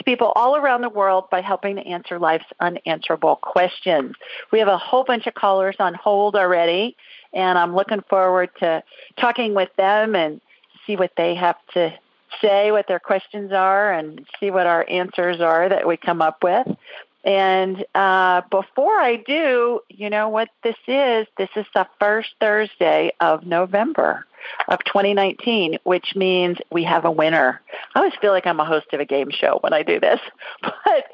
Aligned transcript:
to 0.00 0.04
people 0.04 0.32
all 0.34 0.56
around 0.56 0.80
the 0.80 0.88
world 0.88 1.28
by 1.30 1.42
helping 1.42 1.76
to 1.76 1.86
answer 1.86 2.18
life's 2.18 2.46
unanswerable 2.58 3.36
questions. 3.36 4.16
We 4.50 4.58
have 4.58 4.68
a 4.68 4.78
whole 4.78 5.04
bunch 5.04 5.26
of 5.26 5.34
callers 5.34 5.76
on 5.78 5.94
hold 5.94 6.36
already, 6.36 6.96
and 7.34 7.58
I'm 7.58 7.76
looking 7.76 8.00
forward 8.08 8.50
to 8.60 8.82
talking 9.18 9.54
with 9.54 9.68
them 9.76 10.16
and 10.16 10.40
see 10.86 10.96
what 10.96 11.12
they 11.16 11.34
have 11.34 11.56
to 11.74 11.92
say, 12.40 12.72
what 12.72 12.88
their 12.88 12.98
questions 12.98 13.52
are, 13.52 13.92
and 13.92 14.26
see 14.40 14.50
what 14.50 14.66
our 14.66 14.86
answers 14.88 15.40
are 15.40 15.68
that 15.68 15.86
we 15.86 15.96
come 15.98 16.22
up 16.22 16.42
with. 16.42 16.66
And 17.22 17.84
uh, 17.94 18.40
before 18.50 18.98
I 18.98 19.16
do, 19.16 19.80
you 19.90 20.08
know 20.08 20.30
what 20.30 20.48
this 20.64 20.76
is? 20.86 21.26
This 21.36 21.50
is 21.54 21.66
the 21.74 21.86
first 21.98 22.30
Thursday 22.40 23.12
of 23.20 23.44
November 23.44 24.24
of 24.68 24.78
2019, 24.84 25.78
which 25.84 26.14
means 26.16 26.58
we 26.70 26.84
have 26.84 27.04
a 27.04 27.10
winner. 27.10 27.60
I 27.94 27.98
always 27.98 28.14
feel 28.20 28.32
like 28.32 28.46
I'm 28.46 28.60
a 28.60 28.64
host 28.64 28.86
of 28.92 29.00
a 29.00 29.04
game 29.04 29.30
show 29.30 29.58
when 29.60 29.72
I 29.72 29.82
do 29.82 30.00
this, 30.00 30.20
but 30.62 31.04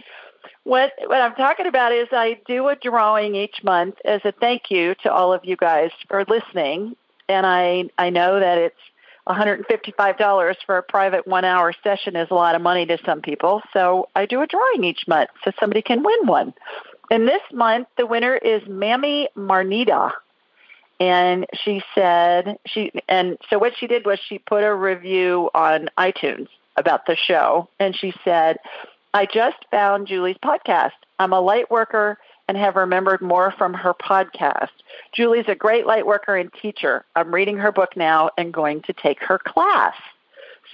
what 0.65 0.93
what 1.07 1.21
I'm 1.21 1.35
talking 1.35 1.67
about 1.67 1.93
is 1.93 2.09
I 2.13 2.41
do 2.47 2.69
a 2.69 2.77
drawing 2.77 3.37
each 3.37 3.63
month 3.63 3.97
as 4.05 4.21
a 4.25 4.33
thank 4.33 4.71
you 4.71 4.95
to 5.03 5.13
all 5.13 5.33
of 5.33 5.45
you 5.45 5.57
guys 5.57 5.91
for 6.09 6.25
listening, 6.29 6.97
and 7.29 7.47
I 7.47 7.85
I 7.99 8.11
know 8.11 8.41
that 8.41 8.59
it's 8.59 8.81
$155 9.29 10.57
for 10.65 10.79
a 10.79 10.83
private 10.83 11.27
one 11.27 11.45
hour 11.45 11.73
session 11.83 12.15
is 12.17 12.29
a 12.31 12.35
lot 12.35 12.55
of 12.55 12.63
money 12.63 12.87
to 12.87 12.99
some 13.05 13.21
people. 13.21 13.61
So 13.73 14.09
I 14.15 14.27
do 14.27 14.41
a 14.41 14.47
drawing 14.47 14.85
each 14.85 15.09
month 15.09 15.31
so 15.45 15.51
somebody 15.59 15.83
can 15.83 16.03
win 16.05 16.27
one. 16.27 16.55
And 17.11 17.27
this 17.27 17.43
month, 17.53 17.89
the 17.97 18.07
winner 18.07 18.37
is 18.37 18.63
Mammy 18.69 19.29
Marnita. 19.37 20.13
And 20.98 21.47
she 21.55 21.83
said, 21.94 22.58
she, 22.66 22.91
and 23.08 23.36
so 23.50 23.58
what 23.58 23.75
she 23.77 23.86
did 23.86 24.06
was 24.06 24.19
she 24.19 24.39
put 24.39 24.64
a 24.64 24.75
review 24.75 25.50
on 25.55 25.91
iTunes 25.98 26.48
about 26.77 27.06
the 27.06 27.16
show. 27.16 27.69
And 27.78 27.94
she 27.94 28.14
said, 28.25 28.58
I 29.12 29.27
just 29.27 29.56
found 29.70 30.06
Julie's 30.06 30.36
podcast. 30.42 30.92
I'm 31.19 31.33
a 31.33 31.41
light 31.41 31.70
worker 31.70 32.19
and 32.48 32.56
have 32.56 32.77
remembered 32.77 33.20
more 33.20 33.52
from 33.56 33.74
her 33.74 33.94
podcast. 33.94 34.69
Julie's 35.12 35.48
a 35.48 35.55
great 35.55 35.86
light 35.86 36.06
worker 36.06 36.36
and 36.36 36.50
teacher. 36.52 37.05
I'm 37.14 37.34
reading 37.34 37.58
her 37.58 37.72
book 37.72 37.97
now 37.97 38.30
and 38.39 38.52
going 38.52 38.83
to 38.83 38.92
take 38.92 39.22
her 39.22 39.39
class. 39.39 39.94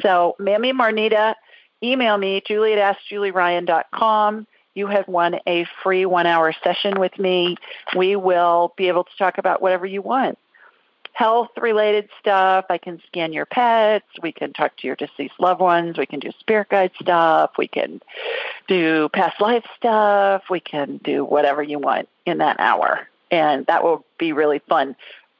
So, 0.00 0.36
Mammy 0.38 0.72
Marnita, 0.72 1.34
email 1.82 2.16
me, 2.18 2.42
julie 2.46 2.74
at 2.74 2.96
askjulieryan.com. 2.96 4.46
You 4.74 4.86
have 4.86 5.06
won 5.08 5.38
a 5.46 5.66
free 5.82 6.06
one 6.06 6.26
hour 6.26 6.54
session 6.64 6.98
with 6.98 7.18
me. 7.18 7.56
We 7.96 8.16
will 8.16 8.72
be 8.76 8.88
able 8.88 9.04
to 9.04 9.16
talk 9.18 9.38
about 9.38 9.60
whatever 9.60 9.86
you 9.86 10.02
want 10.02 10.38
health 11.12 11.50
related 11.60 12.08
stuff. 12.18 12.64
I 12.70 12.78
can 12.78 13.00
scan 13.06 13.32
your 13.32 13.46
pets. 13.46 14.06
We 14.22 14.32
can 14.32 14.52
talk 14.52 14.76
to 14.78 14.86
your 14.86 14.96
deceased 14.96 15.38
loved 15.38 15.60
ones. 15.60 15.98
We 15.98 16.06
can 16.06 16.20
do 16.20 16.30
spirit 16.40 16.68
guide 16.70 16.92
stuff. 17.00 17.52
We 17.58 17.68
can 17.68 18.00
do 18.66 19.08
past 19.10 19.40
life 19.40 19.64
stuff. 19.76 20.44
We 20.50 20.60
can 20.60 20.98
do 21.04 21.24
whatever 21.24 21.62
you 21.62 21.78
want 21.78 22.08
in 22.26 22.38
that 22.38 22.58
hour. 22.58 23.08
And 23.30 23.66
that 23.66 23.84
will 23.84 24.04
be 24.18 24.32
really 24.32 24.60
fun. 24.68 24.96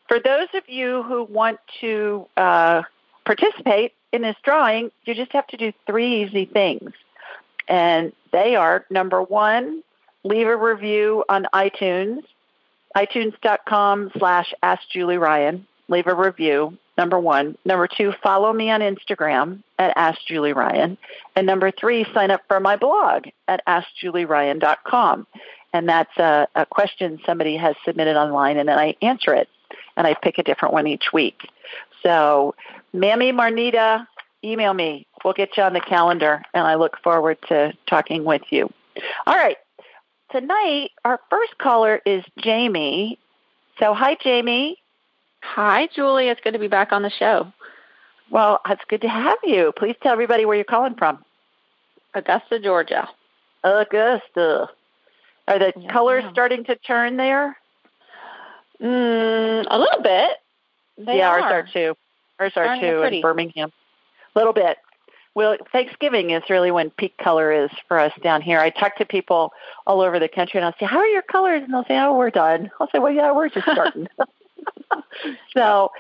For 0.08 0.18
those 0.20 0.48
of 0.54 0.68
you 0.68 1.02
who 1.02 1.24
want 1.24 1.58
to 1.80 2.26
uh, 2.36 2.82
participate 3.24 3.94
in 4.12 4.22
this 4.22 4.36
drawing, 4.42 4.90
you 5.04 5.14
just 5.14 5.32
have 5.32 5.46
to 5.48 5.56
do 5.56 5.72
three 5.86 6.22
easy 6.24 6.44
things. 6.44 6.92
And 7.68 8.12
they 8.32 8.56
are 8.56 8.84
number 8.90 9.22
one, 9.22 9.82
leave 10.24 10.46
a 10.46 10.56
review 10.56 11.24
on 11.28 11.46
iTunes 11.54 12.22
itunes.com 12.96 14.12
slash 14.18 14.52
ask 14.62 14.82
Julie 14.90 15.18
Ryan. 15.18 15.66
Leave 15.88 16.06
a 16.06 16.14
review, 16.14 16.76
number 16.96 17.18
one. 17.18 17.56
Number 17.64 17.86
two, 17.86 18.12
follow 18.22 18.52
me 18.52 18.70
on 18.70 18.80
Instagram 18.80 19.62
at 19.78 19.92
Ask 19.96 20.20
Julie 20.26 20.52
Ryan. 20.52 20.96
And 21.36 21.46
number 21.46 21.70
three, 21.70 22.06
sign 22.14 22.30
up 22.30 22.42
for 22.48 22.60
my 22.60 22.76
blog 22.76 23.26
at 23.48 23.64
AskJulieRyan.com. 23.66 25.26
And 25.74 25.88
that's 25.88 26.16
a, 26.18 26.48
a 26.54 26.66
question 26.66 27.20
somebody 27.26 27.56
has 27.56 27.74
submitted 27.84 28.16
online, 28.16 28.58
and 28.58 28.68
then 28.68 28.78
I 28.78 28.94
answer 29.02 29.34
it. 29.34 29.48
And 29.96 30.06
I 30.06 30.14
pick 30.14 30.38
a 30.38 30.42
different 30.42 30.72
one 30.72 30.86
each 30.86 31.12
week. 31.12 31.48
So, 32.02 32.54
Mammy 32.92 33.32
Marnita, 33.32 34.06
email 34.44 34.74
me. 34.74 35.06
We'll 35.24 35.34
get 35.34 35.56
you 35.56 35.62
on 35.62 35.72
the 35.72 35.80
calendar, 35.80 36.42
and 36.54 36.66
I 36.66 36.74
look 36.74 36.98
forward 37.02 37.38
to 37.48 37.72
talking 37.86 38.24
with 38.24 38.42
you. 38.50 38.72
All 39.26 39.34
right, 39.34 39.56
tonight, 40.30 40.90
our 41.04 41.20
first 41.30 41.58
caller 41.58 42.00
is 42.04 42.24
Jamie. 42.38 43.18
So, 43.78 43.94
hi, 43.94 44.16
Jamie. 44.22 44.78
Hi, 45.42 45.88
Julie. 45.94 46.28
It's 46.28 46.40
good 46.42 46.52
to 46.52 46.58
be 46.58 46.68
back 46.68 46.92
on 46.92 47.02
the 47.02 47.10
show. 47.10 47.52
Well, 48.30 48.60
it's 48.68 48.82
good 48.88 49.02
to 49.02 49.08
have 49.08 49.38
you. 49.44 49.72
Please 49.76 49.96
tell 50.02 50.12
everybody 50.12 50.44
where 50.44 50.56
you're 50.56 50.64
calling 50.64 50.94
from. 50.94 51.24
Augusta, 52.14 52.58
Georgia. 52.58 53.08
Augusta. 53.64 54.68
Are 55.48 55.58
the 55.58 55.72
yes, 55.76 55.90
colors 55.90 56.24
ma'am. 56.24 56.32
starting 56.32 56.64
to 56.64 56.76
turn 56.76 57.16
there? 57.16 57.56
Mm, 58.80 59.66
a 59.68 59.78
little 59.78 60.02
bit. 60.02 60.30
They 60.98 61.18
yeah, 61.18 61.28
are. 61.28 61.40
ours 61.40 61.52
are 61.52 61.72
too. 61.72 61.96
Ours 62.38 62.52
are 62.56 62.80
too 62.80 63.02
in 63.02 63.20
Birmingham. 63.20 63.72
Little 64.34 64.52
bit. 64.52 64.78
Well, 65.34 65.56
Thanksgiving 65.72 66.30
is 66.30 66.42
really 66.50 66.70
when 66.70 66.90
peak 66.90 67.16
color 67.16 67.52
is 67.52 67.70
for 67.88 67.98
us 67.98 68.12
down 68.22 68.42
here. 68.42 68.58
I 68.58 68.68
talk 68.70 68.96
to 68.96 69.06
people 69.06 69.52
all 69.86 70.02
over 70.02 70.18
the 70.18 70.28
country 70.28 70.58
and 70.58 70.66
I'll 70.66 70.74
say, 70.78 70.86
How 70.86 70.98
are 70.98 71.06
your 71.06 71.22
colors? 71.22 71.62
And 71.64 71.72
they'll 71.72 71.84
say, 71.84 71.98
Oh, 71.98 72.16
we're 72.16 72.30
done. 72.30 72.70
I'll 72.80 72.88
say, 72.90 72.98
Well, 72.98 73.12
yeah, 73.12 73.32
we're 73.32 73.48
just 73.48 73.66
starting. 73.66 74.08
so, 75.56 75.90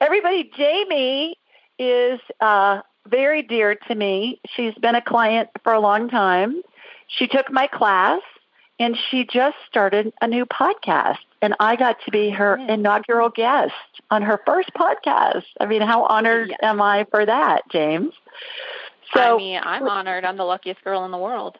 everybody, 0.00 0.50
Jamie 0.56 1.36
is 1.78 2.20
uh, 2.40 2.82
very 3.08 3.42
dear 3.42 3.76
to 3.88 3.94
me. 3.94 4.40
She's 4.54 4.74
been 4.74 4.94
a 4.94 5.02
client 5.02 5.48
for 5.64 5.72
a 5.72 5.80
long 5.80 6.10
time. 6.10 6.60
She 7.06 7.26
took 7.26 7.50
my 7.50 7.66
class 7.66 8.20
and 8.78 8.96
she 9.10 9.24
just 9.24 9.56
started 9.68 10.12
a 10.20 10.26
new 10.26 10.44
podcast 10.44 11.16
and 11.42 11.54
I 11.58 11.76
got 11.76 11.96
to 12.04 12.10
be 12.10 12.30
her 12.30 12.56
inaugural 12.56 13.30
guest 13.30 13.72
on 14.10 14.22
her 14.22 14.40
first 14.44 14.72
podcast. 14.74 15.44
I 15.58 15.66
mean, 15.66 15.82
how 15.82 16.04
honored 16.04 16.50
yes. 16.50 16.58
am 16.62 16.82
I 16.82 17.06
for 17.10 17.24
that, 17.24 17.62
James? 17.70 18.12
So, 19.14 19.34
I 19.34 19.38
mean, 19.38 19.60
I'm 19.62 19.88
honored. 19.88 20.24
I'm 20.24 20.36
the 20.36 20.44
luckiest 20.44 20.84
girl 20.84 21.04
in 21.04 21.10
the 21.10 21.18
world. 21.18 21.58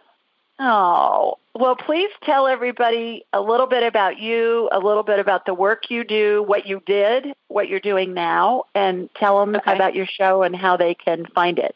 Oh, 0.62 1.38
well, 1.54 1.74
please 1.74 2.10
tell 2.22 2.46
everybody 2.46 3.24
a 3.32 3.40
little 3.40 3.66
bit 3.66 3.82
about 3.82 4.18
you, 4.18 4.68
a 4.70 4.78
little 4.78 5.02
bit 5.02 5.18
about 5.18 5.46
the 5.46 5.54
work 5.54 5.90
you 5.90 6.04
do, 6.04 6.42
what 6.42 6.66
you 6.66 6.82
did, 6.84 7.32
what 7.48 7.68
you're 7.68 7.80
doing 7.80 8.12
now, 8.12 8.64
and 8.74 9.08
tell 9.14 9.40
them 9.40 9.56
okay. 9.56 9.74
about 9.74 9.94
your 9.94 10.06
show 10.06 10.42
and 10.42 10.54
how 10.54 10.76
they 10.76 10.94
can 10.94 11.24
find 11.34 11.58
it. 11.58 11.74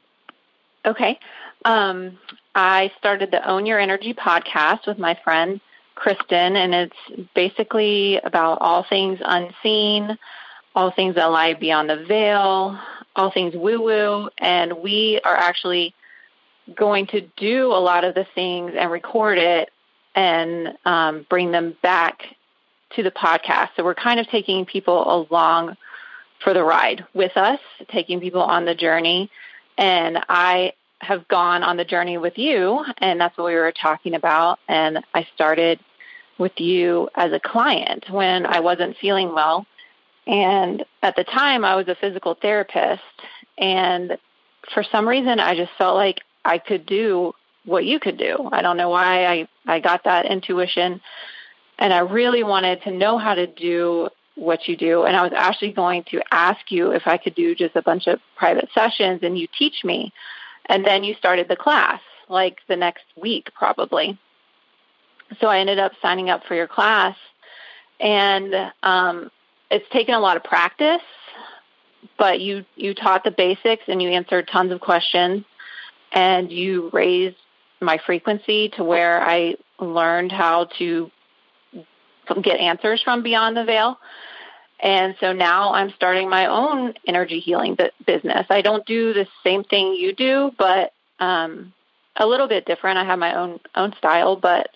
Okay. 0.84 1.19
Um, 1.64 2.19
I 2.55 2.93
started 2.99 3.31
the 3.31 3.49
Own 3.49 3.64
Your 3.64 3.81
Energy 3.81 4.12
podcast 4.12 4.87
with 4.87 4.99
my 4.99 5.19
friend 5.25 5.62
Kristen, 5.94 6.56
and 6.56 6.75
it's 6.75 7.29
basically 7.35 8.19
about 8.19 8.58
all 8.61 8.85
things 8.88 9.20
unseen, 9.25 10.19
all 10.75 10.91
things 10.91 11.14
that 11.14 11.26
lie 11.26 11.55
beyond 11.55 11.88
the 11.88 12.05
veil, 12.05 12.79
all 13.14 13.31
things 13.31 13.55
woo 13.55 13.81
woo, 13.81 14.29
and 14.38 14.79
we 14.79 15.20
are 15.25 15.37
actually 15.37 15.94
going 16.75 17.06
to 17.08 17.20
do 17.37 17.67
a 17.67 17.79
lot 17.79 18.05
of 18.05 18.14
the 18.14 18.26
things 18.35 18.73
and 18.79 18.91
record 18.91 19.38
it 19.38 19.70
and 20.14 20.76
um, 20.85 21.26
bring 21.29 21.52
them 21.52 21.76
back 21.82 22.23
to 22.97 23.02
the 23.02 23.11
podcast. 23.11 23.70
So 23.76 23.85
we're 23.85 23.94
kind 23.94 24.20
of 24.20 24.29
taking 24.29 24.64
people 24.64 25.26
along 25.31 25.76
for 26.43 26.55
the 26.55 26.62
ride 26.62 27.05
with 27.14 27.37
us, 27.37 27.61
taking 27.88 28.20
people 28.20 28.43
on 28.43 28.64
the 28.64 28.75
journey. 28.75 29.31
And 29.76 30.19
I 30.29 30.73
have 31.00 31.29
gone 31.29 31.62
on 31.62 31.76
the 31.76 31.85
journey 31.85 32.19
with 32.19 32.38
you, 32.38 32.85
and 32.99 33.20
that's 33.20 33.37
what 33.37 33.46
we 33.46 33.55
were 33.55 33.73
talking 33.73 34.14
about. 34.14 34.58
And 34.69 35.05
I 35.14 35.26
started 35.35 35.81
with 36.38 36.58
you 36.61 37.08
as 37.14 37.32
a 37.32 37.41
client 37.41 38.06
when 38.11 38.46
I 38.46 38.61
wasn't 38.61 38.96
feeling 38.96 39.35
well. 39.35 39.67
And 40.26 40.85
at 41.02 41.17
the 41.17 41.25
time, 41.25 41.64
I 41.64 41.76
was 41.76 41.88
a 41.88 41.94
physical 41.94 42.35
therapist. 42.35 43.02
And 43.58 44.17
for 44.73 44.82
some 44.82 45.06
reason, 45.06 45.38
I 45.41 45.55
just 45.55 45.73
felt 45.76 45.96
like 45.96 46.20
I 46.44 46.58
could 46.58 46.87
do 46.87 47.35
what 47.64 47.85
you 47.85 48.00
could 48.00 48.19
do. 48.19 48.49
I 48.50 48.62
don't 48.62 48.76
know 48.76 48.90
why 48.90 49.26
I, 49.26 49.49
I 49.67 49.81
got 49.81 50.05
that 50.05 50.26
intuition. 50.26 51.00
And 51.79 51.93
I 51.93 51.99
really 51.99 52.43
wanted 52.43 52.82
to 52.82 52.90
know 52.90 53.19
how 53.19 53.35
to 53.35 53.47
do 53.47 54.08
what 54.37 54.67
you 54.67 54.76
do. 54.76 55.05
And 55.05 55.17
I 55.17 55.23
was 55.23 55.32
actually 55.35 55.73
going 55.73 56.05
to 56.11 56.20
ask 56.31 56.70
you 56.70 56.93
if 56.93 57.06
I 57.06 57.19
could 57.19 57.35
do 57.35 57.55
just 57.55 57.76
a 57.76 57.82
bunch 57.82 58.06
of 58.06 58.20
private 58.37 58.69
sessions 58.75 59.20
and 59.23 59.38
you 59.38 59.47
teach 59.58 59.85
me. 59.85 60.12
And 60.66 60.84
then 60.84 61.05
you 61.05 61.14
started 61.14 61.49
the 61.49 61.56
class 61.56 62.00
like 62.28 62.58
the 62.69 62.76
next 62.76 63.05
week, 63.16 63.50
probably. 63.55 64.19
So 65.40 65.49
I 65.49 65.58
ended 65.58 65.78
up 65.78 65.93
signing 66.00 66.31
up 66.31 66.44
for 66.46 66.55
your 66.55 66.69
class. 66.69 67.16
And 68.00 68.55
um, 68.82 69.31
it's 69.70 69.88
taken 69.90 70.14
a 70.14 70.20
lot 70.20 70.37
of 70.37 70.44
practice, 70.44 71.02
but 72.19 72.40
you, 72.40 72.64
you 72.76 72.94
taught 72.94 73.25
the 73.25 73.31
basics 73.31 73.84
and 73.88 74.02
you 74.02 74.11
answered 74.11 74.49
tons 74.49 74.72
of 74.72 74.81
questions 74.81 75.44
and 76.12 76.50
you 76.50 76.90
raised 76.93 77.37
my 77.81 77.99
frequency 77.99 78.70
to 78.70 78.84
where 78.84 79.22
I 79.22 79.56
learned 79.78 80.32
how 80.32 80.66
to 80.78 81.11
get 82.43 82.58
answers 82.58 83.02
from 83.02 83.22
beyond 83.22 83.56
the 83.56 83.64
veil. 83.64 83.99
And 84.84 85.16
so 85.19 85.32
now 85.32 85.72
I'm 85.72 85.90
starting 85.92 86.28
my 86.28 86.44
own 86.44 86.92
energy 87.06 87.40
healing 87.40 87.76
business. 88.04 88.46
I 88.50 88.60
don't 88.60 88.84
do 88.84 89.14
the 89.14 89.26
same 89.42 89.64
thing 89.64 89.94
you 89.94 90.12
do, 90.12 90.52
but 90.58 90.92
um, 91.19 91.72
a 92.16 92.26
little 92.26 92.46
bit 92.46 92.66
different. 92.66 92.98
I 92.98 93.04
have 93.04 93.19
my 93.19 93.34
own 93.34 93.60
own 93.75 93.94
style, 93.96 94.36
but 94.36 94.69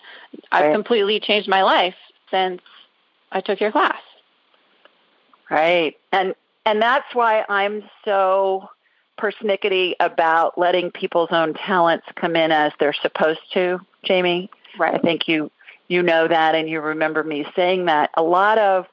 I've 0.51 0.65
right. 0.65 0.73
completely 0.73 1.19
changed 1.19 1.47
my 1.47 1.61
life 1.61 1.93
since 2.31 2.61
I 3.31 3.41
took 3.41 3.61
your 3.61 3.71
class. 3.71 4.01
Right. 5.47 5.95
And 6.11 6.33
and 6.65 6.81
that's 6.81 7.13
why 7.13 7.45
I'm 7.47 7.83
so 8.03 8.67
persnickety 9.19 9.93
about 9.99 10.57
letting 10.57 10.89
people's 10.89 11.29
own 11.31 11.53
talents 11.53 12.07
come 12.15 12.35
in 12.35 12.51
as 12.51 12.71
they're 12.79 12.93
supposed 12.93 13.41
to, 13.53 13.79
Jamie. 14.03 14.49
Right. 14.79 14.95
I 14.95 14.97
think 14.97 15.27
you 15.27 15.51
you 15.87 16.01
know 16.01 16.27
that 16.27 16.55
and 16.55 16.67
you 16.67 16.81
remember 16.81 17.23
me 17.23 17.45
saying 17.55 17.85
that. 17.85 18.09
A 18.15 18.23
lot 18.23 18.57
of 18.57 18.87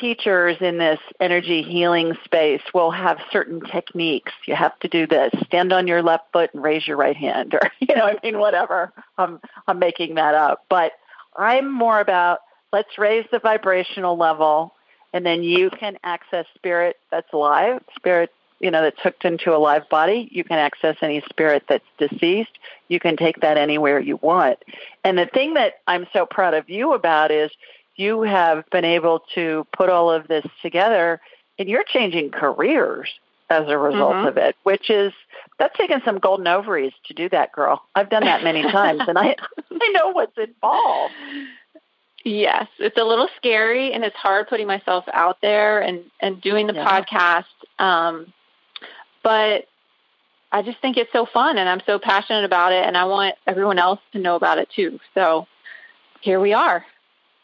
teachers 0.00 0.56
in 0.60 0.78
this 0.78 1.00
energy 1.20 1.62
healing 1.62 2.16
space 2.24 2.62
will 2.72 2.90
have 2.90 3.18
certain 3.30 3.60
techniques. 3.60 4.32
You 4.46 4.54
have 4.54 4.78
to 4.80 4.88
do 4.88 5.06
this. 5.06 5.32
Stand 5.46 5.72
on 5.72 5.86
your 5.86 6.02
left 6.02 6.32
foot 6.32 6.50
and 6.54 6.62
raise 6.62 6.86
your 6.86 6.96
right 6.96 7.16
hand 7.16 7.54
or 7.60 7.70
you 7.80 7.94
know, 7.94 8.04
I 8.04 8.16
mean 8.22 8.38
whatever. 8.38 8.92
I'm 9.16 9.40
I'm 9.66 9.78
making 9.78 10.14
that 10.16 10.34
up. 10.34 10.64
But 10.68 10.92
I'm 11.36 11.70
more 11.70 12.00
about 12.00 12.40
let's 12.72 12.98
raise 12.98 13.26
the 13.30 13.38
vibrational 13.38 14.16
level 14.16 14.74
and 15.12 15.24
then 15.24 15.42
you 15.42 15.70
can 15.70 15.96
access 16.04 16.46
spirit 16.54 16.96
that's 17.10 17.32
alive, 17.32 17.82
spirit 17.96 18.30
you 18.60 18.72
know 18.72 18.82
that's 18.82 19.00
hooked 19.00 19.24
into 19.24 19.54
a 19.54 19.58
live 19.58 19.88
body. 19.88 20.28
You 20.32 20.44
can 20.44 20.58
access 20.58 20.96
any 21.00 21.22
spirit 21.28 21.64
that's 21.68 21.84
deceased. 21.98 22.58
You 22.88 22.98
can 22.98 23.16
take 23.16 23.40
that 23.40 23.56
anywhere 23.56 24.00
you 24.00 24.16
want. 24.16 24.58
And 25.04 25.16
the 25.16 25.26
thing 25.26 25.54
that 25.54 25.74
I'm 25.86 26.06
so 26.12 26.26
proud 26.26 26.54
of 26.54 26.68
you 26.68 26.92
about 26.92 27.30
is 27.30 27.50
you 27.98 28.22
have 28.22 28.64
been 28.70 28.84
able 28.84 29.24
to 29.34 29.66
put 29.76 29.90
all 29.90 30.10
of 30.10 30.28
this 30.28 30.46
together 30.62 31.20
and 31.58 31.68
you're 31.68 31.84
changing 31.84 32.30
careers 32.30 33.10
as 33.50 33.66
a 33.66 33.76
result 33.76 34.14
mm-hmm. 34.14 34.28
of 34.28 34.36
it, 34.36 34.56
which 34.62 34.88
is 34.88 35.12
that's 35.58 35.76
taken 35.76 36.00
some 36.04 36.18
golden 36.18 36.46
ovaries 36.46 36.92
to 37.06 37.14
do 37.14 37.28
that, 37.30 37.52
girl. 37.52 37.82
I've 37.94 38.08
done 38.08 38.24
that 38.24 38.44
many 38.44 38.62
times 38.62 39.02
and 39.06 39.18
I 39.18 39.34
I 39.70 39.92
know 39.92 40.12
what's 40.12 40.36
involved. 40.38 41.14
Yes, 42.24 42.68
it's 42.78 42.98
a 42.98 43.04
little 43.04 43.28
scary 43.36 43.92
and 43.92 44.04
it's 44.04 44.16
hard 44.16 44.48
putting 44.48 44.66
myself 44.66 45.04
out 45.12 45.38
there 45.42 45.80
and 45.80 46.04
and 46.20 46.40
doing 46.40 46.66
the 46.66 46.74
yeah. 46.74 47.02
podcast 47.02 47.44
um 47.82 48.32
but 49.22 49.66
I 50.52 50.62
just 50.62 50.80
think 50.80 50.96
it's 50.96 51.12
so 51.12 51.26
fun 51.26 51.58
and 51.58 51.68
I'm 51.68 51.82
so 51.84 51.98
passionate 51.98 52.44
about 52.44 52.72
it 52.72 52.84
and 52.84 52.96
I 52.96 53.04
want 53.06 53.34
everyone 53.46 53.78
else 53.78 54.00
to 54.12 54.18
know 54.18 54.36
about 54.36 54.58
it 54.58 54.68
too. 54.74 55.00
So 55.14 55.46
here 56.20 56.40
we 56.40 56.52
are. 56.52 56.86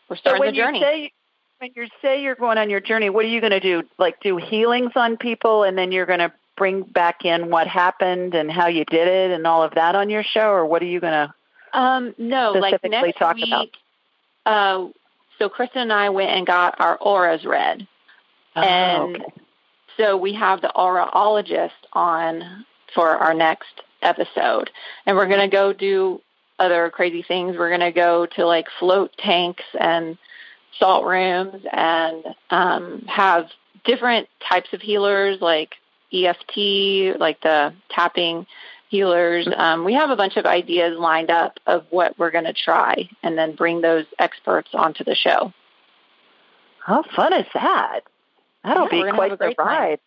We're 0.08 0.16
starting 0.16 0.42
so 0.42 0.50
the 0.50 0.56
journey. 0.56 0.80
Say, 0.80 1.12
when 1.58 1.70
you 1.74 1.86
say 2.02 2.22
you're 2.22 2.34
going 2.34 2.58
on 2.58 2.70
your 2.70 2.80
journey, 2.80 3.10
what 3.10 3.24
are 3.24 3.28
you 3.28 3.40
going 3.40 3.52
to 3.52 3.60
do? 3.60 3.82
Like 3.98 4.20
do 4.20 4.36
healings 4.36 4.92
on 4.96 5.16
people 5.16 5.62
and 5.62 5.78
then 5.78 5.92
you're 5.92 6.06
going 6.06 6.18
to 6.18 6.32
bring 6.56 6.82
back 6.82 7.24
in 7.24 7.50
what 7.50 7.66
happened 7.66 8.34
and 8.34 8.50
how 8.50 8.68
you 8.68 8.84
did 8.84 9.08
it 9.08 9.30
and 9.30 9.46
all 9.46 9.62
of 9.62 9.74
that 9.74 9.94
on 9.96 10.10
your 10.10 10.22
show 10.22 10.48
or 10.50 10.66
what 10.66 10.82
are 10.82 10.86
you 10.86 11.00
going 11.00 11.12
to 11.12 11.34
um, 11.74 12.14
no, 12.18 12.52
like 12.52 12.78
next 12.84 13.18
talk 13.18 13.34
week, 13.36 13.46
about? 13.46 13.68
Uh, 14.46 14.88
so 15.38 15.48
Kristen 15.48 15.82
and 15.82 15.92
I 15.92 16.10
went 16.10 16.30
and 16.30 16.46
got 16.46 16.80
our 16.80 16.96
auras 16.96 17.44
read. 17.44 17.86
Oh, 18.54 18.60
and 18.62 19.16
okay. 19.16 19.24
so 19.96 20.16
we 20.16 20.34
have 20.34 20.60
the 20.60 20.70
auraologist 20.76 21.72
on 21.92 22.64
for 22.94 23.08
our 23.08 23.34
next 23.34 23.82
episode. 24.02 24.70
And 25.04 25.16
we're 25.16 25.26
going 25.26 25.40
to 25.40 25.48
go 25.48 25.72
do 25.72 26.20
other 26.58 26.90
crazy 26.90 27.22
things. 27.22 27.56
We're 27.56 27.70
going 27.70 27.80
to 27.80 27.92
go 27.92 28.26
to 28.26 28.46
like 28.46 28.66
float 28.78 29.12
tanks 29.18 29.64
and 29.78 30.18
salt 30.78 31.04
rooms 31.04 31.64
and 31.72 32.24
um, 32.50 33.02
have 33.06 33.48
different 33.84 34.28
types 34.48 34.72
of 34.72 34.80
healers 34.80 35.40
like 35.40 35.74
EFT, 36.12 37.18
like 37.18 37.40
the 37.42 37.74
tapping 37.90 38.46
healers. 38.88 39.48
Um, 39.56 39.84
we 39.84 39.94
have 39.94 40.10
a 40.10 40.16
bunch 40.16 40.36
of 40.36 40.46
ideas 40.46 40.96
lined 40.98 41.30
up 41.30 41.58
of 41.66 41.84
what 41.90 42.18
we're 42.18 42.30
going 42.30 42.44
to 42.44 42.52
try 42.52 43.08
and 43.22 43.36
then 43.36 43.54
bring 43.54 43.80
those 43.80 44.04
experts 44.18 44.68
onto 44.72 45.04
the 45.04 45.14
show. 45.14 45.52
How 46.78 47.02
fun 47.16 47.32
is 47.32 47.46
that? 47.54 48.00
That'll 48.62 48.88
yeah, 48.92 49.10
be 49.10 49.12
quite 49.12 49.38
the 49.38 49.54
ride. 49.58 50.00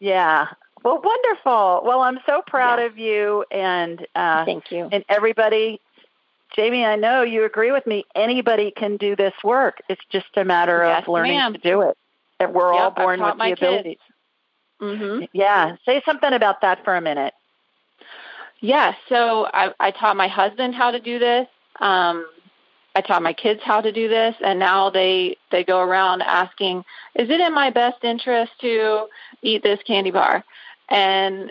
Yeah. 0.00 0.48
Well, 0.82 1.00
wonderful. 1.02 1.82
Well, 1.84 2.00
I'm 2.00 2.18
so 2.26 2.42
proud 2.46 2.80
yeah. 2.80 2.86
of 2.86 2.98
you 2.98 3.44
and 3.50 4.06
uh, 4.14 4.44
thank 4.44 4.72
you 4.72 4.88
and 4.90 5.04
everybody. 5.08 5.80
Jamie, 6.54 6.84
I 6.84 6.96
know 6.96 7.22
you 7.22 7.44
agree 7.44 7.72
with 7.72 7.86
me. 7.86 8.04
Anybody 8.14 8.72
can 8.76 8.96
do 8.96 9.16
this 9.16 9.32
work. 9.42 9.78
It's 9.88 10.02
just 10.10 10.26
a 10.36 10.44
matter 10.44 10.84
yes, 10.84 11.02
of 11.02 11.08
learning 11.08 11.36
ma'am. 11.36 11.52
to 11.54 11.58
do 11.58 11.82
it. 11.82 11.96
And 12.40 12.52
we're 12.52 12.72
yep, 12.74 12.82
all 12.82 12.90
born 12.90 13.22
with 13.22 13.38
the 13.38 13.52
ability. 13.52 13.98
Mm-hmm. 14.80 15.24
Yeah. 15.32 15.76
Say 15.86 16.02
something 16.04 16.32
about 16.32 16.60
that 16.62 16.84
for 16.84 16.96
a 16.96 17.00
minute. 17.00 17.32
Yeah. 18.60 18.94
So 19.08 19.46
I, 19.52 19.72
I 19.80 19.90
taught 19.92 20.16
my 20.16 20.28
husband 20.28 20.74
how 20.74 20.90
to 20.90 21.00
do 21.00 21.18
this. 21.18 21.46
Um, 21.80 22.26
I 22.94 23.00
taught 23.00 23.22
my 23.22 23.32
kids 23.32 23.60
how 23.64 23.80
to 23.80 23.90
do 23.90 24.08
this, 24.08 24.34
and 24.44 24.58
now 24.58 24.90
they 24.90 25.36
they 25.50 25.64
go 25.64 25.80
around 25.80 26.20
asking, 26.22 26.84
"Is 27.14 27.30
it 27.30 27.40
in 27.40 27.54
my 27.54 27.70
best 27.70 28.04
interest 28.04 28.52
to 28.60 29.06
eat 29.40 29.62
this 29.62 29.80
candy 29.86 30.10
bar?" 30.10 30.44
And 30.90 31.50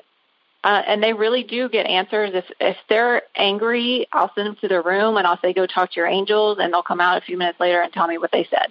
uh, 0.64 0.84
and 0.86 1.02
they 1.02 1.14
really 1.14 1.44
do 1.44 1.70
get 1.70 1.86
answers. 1.86 2.32
If 2.34 2.46
if 2.60 2.78
they're 2.88 3.24
angry, 3.36 4.08
I'll 4.12 4.32
send 4.36 4.48
them 4.48 4.56
to 4.62 4.68
their 4.68 4.82
room 4.82 5.18
and 5.18 5.26
I'll 5.26 5.40
say, 5.40 5.54
"Go 5.54 5.66
talk 5.66 5.92
to 5.92 5.96
your 5.96 6.08
angels," 6.08 6.60
and 6.60 6.72
they'll 6.72 6.84
come 6.84 7.02
out 7.02 7.18
a 7.18 7.22
few 7.22 7.38
minutes 7.38 7.60
later 7.60 7.82
and 7.82 7.92
tell 7.92 8.08
me 8.08 8.18
what 8.18 8.32
they 8.32 8.48
said. 8.50 8.68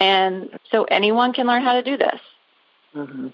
And 0.00 0.58
so 0.70 0.84
anyone 0.84 1.32
can 1.32 1.46
learn 1.46 1.62
how 1.62 1.74
to 1.74 1.82
do 1.82 1.96
this. 1.96 2.20
Mm-hmm. 2.96 3.28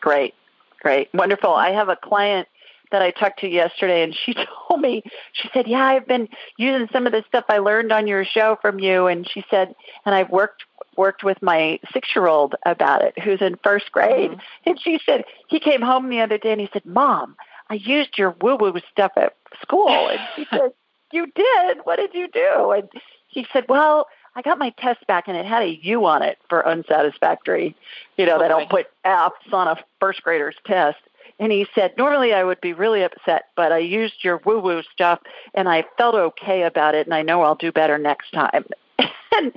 Great, 0.00 0.34
great, 0.80 1.12
wonderful. 1.14 1.52
I 1.52 1.70
have 1.70 1.88
a 1.88 1.96
client 1.96 2.48
that 2.90 3.02
I 3.02 3.10
talked 3.10 3.40
to 3.40 3.48
yesterday, 3.48 4.02
and 4.02 4.14
she 4.14 4.34
told 4.68 4.80
me, 4.80 5.02
she 5.32 5.48
said, 5.52 5.66
"Yeah, 5.66 5.84
I've 5.84 6.06
been 6.06 6.28
using 6.56 6.88
some 6.92 7.06
of 7.06 7.12
the 7.12 7.24
stuff 7.28 7.44
I 7.48 7.58
learned 7.58 7.92
on 7.92 8.06
your 8.06 8.24
show 8.24 8.58
from 8.60 8.78
you." 8.78 9.06
And 9.06 9.28
she 9.28 9.44
said, 9.50 9.74
"And 10.04 10.14
I've 10.14 10.30
worked 10.30 10.64
worked 10.96 11.22
with 11.22 11.40
my 11.40 11.78
six 11.92 12.08
year 12.14 12.26
old 12.26 12.56
about 12.66 13.02
it, 13.02 13.18
who's 13.18 13.40
in 13.40 13.56
first 13.62 13.92
grade." 13.92 14.30
Mm-hmm. 14.30 14.70
And 14.70 14.80
she 14.80 15.00
said 15.04 15.24
he 15.48 15.60
came 15.60 15.82
home 15.82 16.08
the 16.08 16.20
other 16.20 16.38
day 16.38 16.52
and 16.52 16.60
he 16.60 16.68
said, 16.72 16.86
"Mom, 16.86 17.36
I 17.70 17.74
used 17.74 18.18
your 18.18 18.34
woo 18.40 18.56
woo 18.56 18.74
stuff 18.90 19.12
at 19.16 19.34
school." 19.62 20.08
And 20.08 20.20
she 20.36 20.46
said, 20.50 20.72
"You 21.12 21.26
did? 21.26 21.78
What 21.84 21.96
did 21.96 22.14
you 22.14 22.28
do?" 22.28 22.72
And 22.72 22.88
he 23.28 23.46
said, 23.52 23.66
"Well." 23.68 24.06
I 24.36 24.42
got 24.42 24.56
my 24.56 24.70
test 24.78 25.04
back 25.08 25.26
and 25.26 25.36
it 25.36 25.44
had 25.44 25.64
a 25.64 25.80
U 25.82 26.04
on 26.04 26.22
it 26.22 26.38
for 26.48 26.64
unsatisfactory. 26.64 27.74
You 28.16 28.24
know, 28.24 28.36
oh, 28.36 28.38
they 28.38 28.46
don't 28.46 28.70
put 28.70 28.86
F's 29.04 29.52
on 29.52 29.66
a 29.66 29.76
first 29.98 30.22
grader's 30.22 30.54
test. 30.64 30.98
And 31.38 31.52
he 31.52 31.66
said, 31.74 31.94
normally 31.96 32.32
I 32.32 32.42
would 32.42 32.60
be 32.60 32.72
really 32.72 33.02
upset, 33.02 33.46
but 33.56 33.72
I 33.72 33.78
used 33.78 34.24
your 34.24 34.38
woo 34.44 34.58
woo 34.58 34.82
stuff 34.92 35.20
and 35.54 35.68
I 35.68 35.84
felt 35.96 36.14
okay 36.14 36.62
about 36.62 36.94
it 36.94 37.06
and 37.06 37.14
I 37.14 37.22
know 37.22 37.42
I'll 37.42 37.54
do 37.54 37.70
better 37.70 37.96
next 37.96 38.32
time. 38.32 38.64
and 39.32 39.52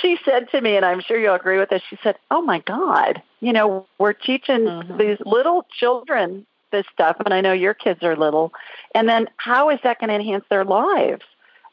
she 0.00 0.18
said 0.24 0.50
to 0.50 0.60
me, 0.60 0.76
and 0.76 0.84
I'm 0.84 1.00
sure 1.00 1.18
you'll 1.18 1.34
agree 1.34 1.58
with 1.58 1.70
this, 1.70 1.82
she 1.88 1.98
said, 2.02 2.16
Oh 2.30 2.42
my 2.42 2.58
God, 2.60 3.22
you 3.40 3.52
know, 3.52 3.86
we're 3.98 4.12
teaching 4.12 4.60
mm-hmm. 4.60 4.98
these 4.98 5.18
little 5.24 5.66
children 5.78 6.46
this 6.72 6.86
stuff, 6.92 7.16
and 7.24 7.32
I 7.32 7.40
know 7.40 7.52
your 7.52 7.74
kids 7.74 8.02
are 8.02 8.16
little. 8.16 8.52
And 8.94 9.08
then 9.08 9.28
how 9.36 9.70
is 9.70 9.78
that 9.84 10.00
going 10.00 10.08
to 10.08 10.14
enhance 10.14 10.44
their 10.50 10.64
lives 10.64 11.22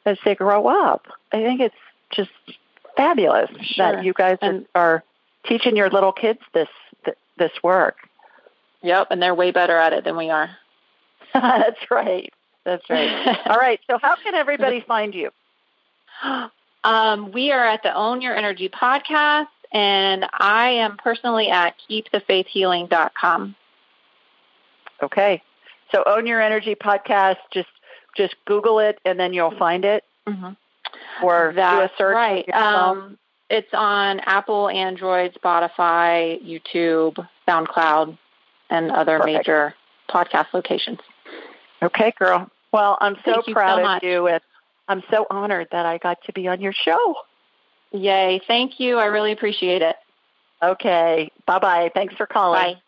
as 0.06 0.18
they 0.24 0.36
grow 0.36 0.68
up? 0.68 1.08
I 1.32 1.42
think 1.42 1.62
it's 1.62 1.76
just 2.12 2.32
fabulous 2.96 3.50
sure. 3.62 3.94
that 3.94 4.04
you 4.04 4.14
guys 4.14 4.38
and, 4.42 4.66
are 4.76 5.04
teaching 5.46 5.76
your 5.76 5.90
little 5.90 6.12
kids 6.12 6.40
this 6.54 6.68
this 7.38 7.52
work. 7.64 8.09
Yep, 8.82 9.08
and 9.12 9.22
they're 9.22 9.36
way 9.36 9.52
better 9.52 9.78
at 9.78 9.94
it 9.94 10.04
than 10.04 10.16
we 10.18 10.30
are. 10.30 10.50
That's 11.34 11.92
right. 11.92 12.34
That's 12.66 12.90
right. 12.90 13.38
All 13.48 13.58
right. 13.58 13.80
So, 13.90 13.98
how 14.02 14.16
can 14.16 14.36
everybody 14.36 14.82
find 14.88 15.14
you? 15.14 15.32
Um, 16.84 17.32
we 17.32 17.52
are 17.52 17.66
at 17.66 17.84
the 17.84 17.94
Own 17.94 18.22
Your 18.22 18.36
Energy 18.36 18.70
podcast, 18.70 19.48
and 19.72 20.26
I 20.34 20.70
am 20.70 20.98
personally 20.98 21.50
at 21.50 21.76
keepthefaithhealing.com. 21.90 23.56
Okay. 25.02 25.42
So 25.92 26.04
Own 26.06 26.28
Your 26.28 26.42
Energy 26.42 26.76
podcast, 26.76 27.38
just 27.52 27.70
just 28.16 28.36
Google 28.46 28.80
it 28.80 29.00
and 29.06 29.20
then 29.20 29.34
you'll 29.34 29.58
find 29.58 29.86
it. 29.86 30.04
Mm-hmm. 30.28 30.52
Or 31.24 31.54
That's 31.56 31.92
do 31.92 31.96
a 31.96 31.98
search. 31.98 32.16
right. 32.16 32.50
Um, 32.54 33.18
it's 33.50 33.74
on 33.74 34.20
Apple, 34.22 34.70
Android, 34.70 35.36
Spotify, 35.42 36.40
YouTube, 36.44 37.28
SoundCloud, 37.48 38.18
and 38.70 38.92
other 38.92 39.20
Perfect. 39.20 39.38
major 39.38 39.76
podcast 40.10 40.48
locations. 40.54 41.00
Okay, 41.82 42.14
girl. 42.18 42.50
Well, 42.72 42.98
I'm 43.02 43.16
so 43.26 43.42
Thank 43.42 43.56
proud 43.56 43.76
so 43.76 43.80
of 43.80 43.84
much. 43.84 44.04
you 44.04 44.28
and 44.28 44.42
I'm 44.88 45.04
so 45.10 45.26
honored 45.30 45.68
that 45.72 45.86
I 45.86 45.98
got 45.98 46.18
to 46.26 46.34
be 46.34 46.48
on 46.48 46.62
your 46.62 46.74
show. 46.74 47.16
Yay. 47.92 48.42
Thank 48.48 48.80
you. 48.80 48.98
I 48.98 49.06
really 49.06 49.32
appreciate 49.32 49.82
it. 49.82 49.96
Okay. 50.62 51.32
Bye 51.46 51.60
bye. 51.60 51.92
Thanks 51.94 52.16
for 52.16 52.26
calling. 52.26 52.76
Bye. 52.76 52.82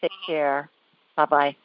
Take 0.00 0.10
care. 0.26 0.70
Bye 1.16 1.24
bye. 1.24 1.56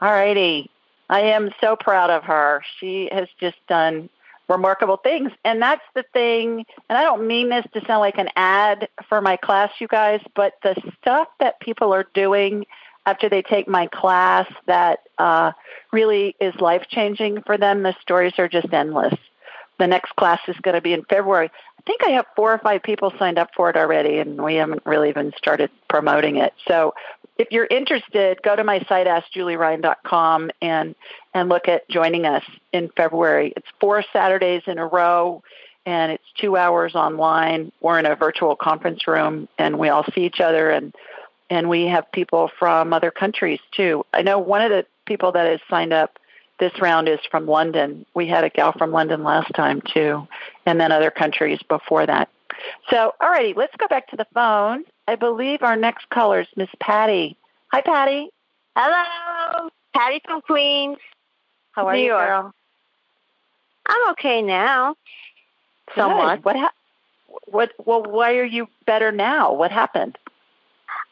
All 0.00 0.10
righty. 0.10 0.70
I 1.08 1.20
am 1.20 1.50
so 1.60 1.76
proud 1.76 2.10
of 2.10 2.24
her. 2.24 2.62
She 2.78 3.08
has 3.12 3.28
just 3.40 3.56
done 3.68 4.08
remarkable 4.48 4.96
things. 4.96 5.32
And 5.44 5.60
that's 5.60 5.84
the 5.94 6.04
thing, 6.12 6.64
and 6.88 6.98
I 6.98 7.02
don't 7.02 7.26
mean 7.26 7.48
this 7.48 7.66
to 7.74 7.84
sound 7.86 8.00
like 8.00 8.18
an 8.18 8.28
ad 8.36 8.88
for 9.08 9.20
my 9.20 9.36
class, 9.36 9.70
you 9.80 9.88
guys, 9.88 10.20
but 10.34 10.54
the 10.62 10.74
stuff 11.00 11.28
that 11.40 11.60
people 11.60 11.92
are 11.92 12.06
doing 12.14 12.66
after 13.06 13.28
they 13.28 13.42
take 13.42 13.68
my 13.68 13.86
class 13.86 14.46
that 14.66 15.00
uh, 15.18 15.52
really 15.92 16.34
is 16.40 16.54
life 16.56 16.86
changing 16.88 17.42
for 17.42 17.56
them, 17.56 17.82
the 17.82 17.94
stories 18.02 18.32
are 18.38 18.48
just 18.48 18.72
endless. 18.72 19.14
The 19.78 19.86
next 19.86 20.16
class 20.16 20.40
is 20.48 20.56
going 20.62 20.74
to 20.74 20.80
be 20.80 20.92
in 20.92 21.04
February. 21.04 21.50
I 21.78 21.82
think 21.86 22.02
I 22.04 22.10
have 22.10 22.26
four 22.34 22.52
or 22.52 22.58
five 22.58 22.82
people 22.82 23.12
signed 23.18 23.38
up 23.38 23.50
for 23.54 23.70
it 23.70 23.76
already, 23.76 24.18
and 24.18 24.42
we 24.42 24.54
haven't 24.54 24.84
really 24.86 25.08
even 25.08 25.32
started 25.36 25.70
promoting 25.88 26.36
it. 26.36 26.52
So 26.66 26.94
if 27.38 27.48
you're 27.50 27.66
interested, 27.66 28.42
go 28.42 28.56
to 28.56 28.64
my 28.64 28.80
site, 28.88 29.06
askjulieryan.com, 29.06 30.50
and, 30.62 30.94
and 31.34 31.48
look 31.48 31.68
at 31.68 31.88
joining 31.88 32.24
us 32.24 32.42
in 32.72 32.88
February. 32.96 33.52
It's 33.56 33.66
four 33.80 34.02
Saturdays 34.12 34.62
in 34.66 34.78
a 34.78 34.86
row, 34.86 35.42
and 35.84 36.12
it's 36.12 36.24
two 36.38 36.56
hours 36.56 36.94
online. 36.94 37.72
We're 37.80 37.98
in 37.98 38.06
a 38.06 38.16
virtual 38.16 38.56
conference 38.56 39.06
room, 39.06 39.48
and 39.58 39.78
we 39.78 39.88
all 39.90 40.04
see 40.14 40.22
each 40.22 40.40
other, 40.40 40.70
and, 40.70 40.94
and 41.50 41.68
we 41.68 41.86
have 41.86 42.10
people 42.10 42.50
from 42.58 42.92
other 42.92 43.10
countries, 43.10 43.60
too. 43.72 44.04
I 44.14 44.22
know 44.22 44.38
one 44.38 44.62
of 44.62 44.70
the 44.70 44.86
people 45.04 45.32
that 45.32 45.46
has 45.46 45.60
signed 45.68 45.92
up 45.92 46.18
this 46.58 46.72
round 46.80 47.08
is 47.08 47.20
from 47.30 47.46
London. 47.46 48.06
We 48.14 48.26
had 48.26 48.44
a 48.44 48.50
gal 48.50 48.72
from 48.72 48.90
London 48.92 49.22
last 49.22 49.52
time, 49.54 49.82
too, 49.82 50.26
and 50.64 50.80
then 50.80 50.92
other 50.92 51.10
countries 51.10 51.60
before 51.68 52.06
that. 52.06 52.28
So, 52.90 53.12
alrighty, 53.20 53.54
let's 53.54 53.74
go 53.76 53.86
back 53.88 54.08
to 54.08 54.16
the 54.16 54.26
phone. 54.32 54.84
I 55.06 55.16
believe 55.16 55.62
our 55.62 55.76
next 55.76 56.08
caller 56.10 56.40
is 56.40 56.46
Miss 56.56 56.70
Patty. 56.80 57.36
Hi, 57.72 57.80
Patty. 57.82 58.30
Hello, 58.74 59.68
Patty 59.94 60.20
from 60.24 60.40
Queens. 60.40 60.98
How 61.72 61.86
are 61.86 61.94
New 61.94 62.00
you, 62.00 62.06
York. 62.06 62.26
girl? 62.26 62.54
I'm 63.86 64.10
okay 64.12 64.42
now. 64.42 64.96
Somewhat. 65.94 66.36
Good. 66.36 66.44
What? 66.44 66.56
Ha- 66.56 66.72
what? 67.46 67.72
Well, 67.84 68.02
why 68.02 68.34
are 68.36 68.44
you 68.44 68.68
better 68.86 69.12
now? 69.12 69.52
What 69.52 69.70
happened? 69.70 70.18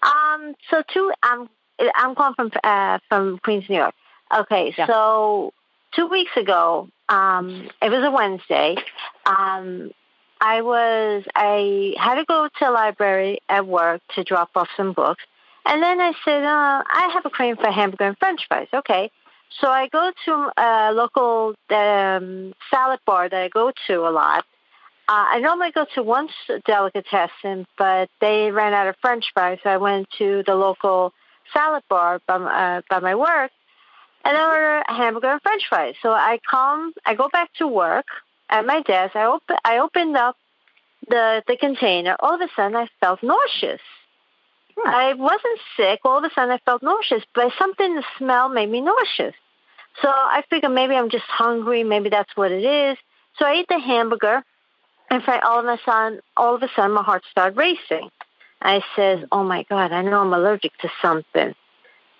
Um. 0.02 0.54
So 0.70 0.82
two. 0.92 1.12
I'm. 1.22 1.48
I'm 1.94 2.14
calling 2.14 2.34
from 2.34 2.50
uh, 2.62 2.98
from 3.08 3.38
Queens, 3.38 3.68
New 3.68 3.76
York. 3.76 3.94
Okay. 4.33 4.75
Yeah. 4.76 4.87
So 4.87 5.52
two 5.95 6.07
weeks 6.07 6.33
ago, 6.37 6.88
um, 7.09 7.69
it 7.83 7.90
was 7.90 8.04
a 8.04 8.11
Wednesday. 8.11 8.76
Um, 9.26 9.90
I 10.40 10.62
was. 10.62 11.25
I 11.35 11.95
had 11.99 12.16
to 12.16 12.25
go 12.25 12.47
to 12.47 12.64
the 12.64 12.71
library 12.71 13.38
at 13.49 13.66
work 13.66 14.02
to 14.14 14.25
drop 14.25 14.50
off 14.57 14.69
some 14.76 14.93
books, 14.93 15.23
and 15.66 15.83
then 15.83 16.00
I 16.00 16.12
said, 16.25 16.45
uh, 16.45 16.83
I 16.87 17.11
have 17.12 17.25
a 17.25 17.31
craving 17.31 17.62
for 17.62 17.71
hamburger 17.71 18.04
and 18.04 18.19
French 18.19 18.47
fries. 18.49 18.69
Okay. 18.73 19.11
So 19.61 19.69
I 19.69 19.87
go 19.88 20.11
to 20.25 20.50
a 20.57 20.93
local 20.93 21.54
um, 21.71 22.54
salad 22.71 23.00
bar 23.07 23.28
that 23.28 23.40
I 23.40 23.49
go 23.49 23.73
to 23.87 24.09
a 24.09 24.11
lot. 24.11 24.45
Uh, 25.07 25.37
I 25.37 25.38
normally 25.38 25.71
go 25.71 25.87
to 25.95 26.02
one 26.02 26.28
delicatessen, 26.66 27.66
but 27.76 28.09
they 28.21 28.50
ran 28.50 28.73
out 28.73 28.88
of 28.88 28.97
French 29.00 29.26
fries, 29.35 29.59
so 29.62 29.71
I 29.71 29.76
went 29.76 30.09
to 30.19 30.43
the 30.47 30.54
local 30.54 31.12
salad 31.52 31.83
bar 31.88 32.21
by 32.26 32.37
uh, 32.37 32.81
by 32.88 33.00
my 33.00 33.14
work, 33.14 33.50
and 34.25 34.37
I 34.37 34.45
ordered 34.47 34.85
a 34.88 34.95
hamburger 34.95 35.33
and 35.33 35.43
French 35.43 35.69
fries. 35.69 35.95
So 36.02 36.11
I 36.12 36.40
come, 36.50 36.95
I 37.04 37.14
go 37.14 37.28
back 37.28 37.52
to 37.59 37.69
work 37.69 38.07
at 38.49 38.64
my 38.64 38.81
desk. 38.83 39.14
I 39.14 39.26
open, 39.26 39.57
I 39.64 39.78
opened 39.78 40.16
up 40.16 40.37
the 41.09 41.43
the 41.47 41.57
container. 41.57 42.16
All 42.21 42.35
of 42.35 42.40
a 42.40 42.49
sudden, 42.57 42.76
I 42.76 42.88
felt 43.00 43.23
nauseous. 43.23 43.81
Hmm. 44.76 44.88
I 44.88 45.14
wasn't 45.14 45.61
sick. 45.76 46.00
All 46.04 46.19
of 46.19 46.25
a 46.25 46.31
sudden, 46.35 46.50
I 46.50 46.59
felt 46.64 46.83
nauseous, 46.83 47.23
but 47.35 47.52
something 47.59 47.95
the 47.95 48.04
smell 48.19 48.49
made 48.49 48.71
me 48.71 48.81
nauseous. 48.81 49.35
So 50.02 50.09
I 50.09 50.43
figured 50.50 50.73
maybe 50.73 50.95
I'm 50.95 51.11
just 51.11 51.26
hungry. 51.26 51.85
Maybe 51.85 52.09
that's 52.09 52.37
what 52.37 52.50
it 52.50 52.64
is. 52.64 52.99
So 53.38 53.45
I 53.45 53.52
ate 53.52 53.69
the 53.69 53.78
hamburger, 53.78 54.43
and 55.11 55.23
for 55.23 55.45
all 55.45 55.61
of 55.61 55.66
a 55.66 55.78
sudden, 55.85 56.21
all 56.37 56.54
of 56.54 56.62
a 56.62 56.69
sudden, 56.75 56.93
my 56.93 57.02
heart 57.02 57.23
started 57.31 57.57
racing. 57.57 58.11
I 58.62 58.83
says, 58.97 59.25
"Oh 59.31 59.45
my 59.45 59.64
God, 59.64 59.93
I 59.93 60.00
know 60.02 60.21
I'm 60.21 60.33
allergic 60.33 60.76
to 60.78 60.90
something." 61.02 61.54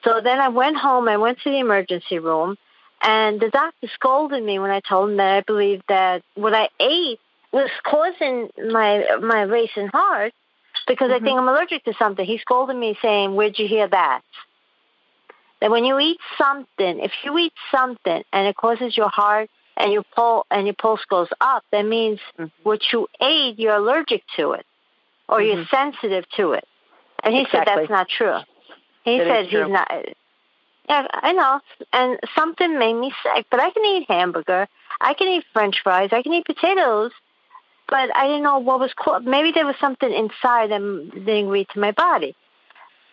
So 0.05 0.21
then 0.23 0.39
I 0.39 0.49
went 0.49 0.77
home. 0.77 1.09
I 1.09 1.17
went 1.17 1.41
to 1.41 1.51
the 1.51 1.59
emergency 1.59 2.19
room, 2.19 2.57
and 3.03 3.41
the 3.41 3.49
doctor 3.49 3.89
scolded 3.95 4.43
me 4.43 4.59
when 4.59 4.71
I 4.71 4.81
told 4.81 5.11
him 5.11 5.17
that 5.17 5.39
I 5.39 5.41
believed 5.41 5.85
that 5.89 6.23
what 6.35 6.55
I 6.55 6.69
ate 6.79 7.19
was 7.53 7.71
causing 7.83 8.51
my 8.71 9.17
my 9.21 9.43
racing 9.43 9.89
heart 9.89 10.33
because 10.87 11.11
I 11.11 11.21
think 11.21 11.39
I'm 11.39 11.49
allergic 11.49 11.85
to 11.85 11.95
something. 11.99 12.25
He 12.25 12.39
scolded 12.39 12.77
me 12.77 12.99
saying, 13.01 13.35
"Where'd 13.35 13.59
you 13.59 13.67
hear 13.67 13.89
that?" 13.89 14.21
That 15.61 15.71
when 15.71 15.85
you 15.85 15.99
eat 15.99 16.19
something, 16.37 17.01
if 17.01 17.13
you 17.25 17.39
eat 17.39 17.55
something 17.71 18.23
and 18.33 18.47
it 18.47 18.57
causes 18.57 18.97
your 18.97 19.09
heart 19.09 19.49
and 19.77 19.93
your 19.93 20.05
pulse 20.15 20.47
and 20.51 20.67
your 20.67 20.75
pulse 20.75 21.05
goes 21.07 21.29
up, 21.41 21.65
that 21.73 21.87
means 21.87 22.21
Mhm. 22.39 22.51
what 22.65 22.93
you 22.93 23.09
ate, 23.21 23.59
you're 23.59 23.77
allergic 23.77 24.23
to 24.37 24.53
it, 24.53 24.67
or 25.29 25.41
you're 25.41 25.65
sensitive 25.67 26.29
to 26.31 26.53
it. 26.53 26.69
And 27.23 27.35
he 27.35 27.47
said 27.47 27.67
that's 27.67 27.89
not 27.89 28.09
true. 28.09 28.41
He 29.05 29.19
said 29.19 29.47
he's 29.47 29.69
not. 29.69 29.91
Yeah, 30.89 31.07
I 31.13 31.33
know. 31.33 31.61
And 31.93 32.19
something 32.35 32.79
made 32.79 32.95
me 32.95 33.13
sick, 33.23 33.47
but 33.51 33.61
I 33.61 33.71
can 33.71 33.85
eat 33.85 34.07
hamburger, 34.09 34.69
I 35.01 35.15
can 35.15 35.29
eat 35.29 35.45
French 35.53 35.81
fries, 35.83 36.11
I 36.13 36.23
can 36.23 36.33
eat 36.35 36.45
potatoes, 36.45 37.13
but 37.89 38.15
I 38.15 38.27
didn't 38.27 38.43
know 38.43 38.59
what 38.59 38.81
was 38.81 38.93
called. 38.95 39.25
Maybe 39.25 39.53
there 39.53 39.67
was 39.67 39.77
something 39.81 40.13
inside 40.13 40.71
that 40.71 40.81
didn't 41.15 41.47
agree 41.47 41.67
to 41.73 41.81
my 41.81 41.93
body. 41.93 42.35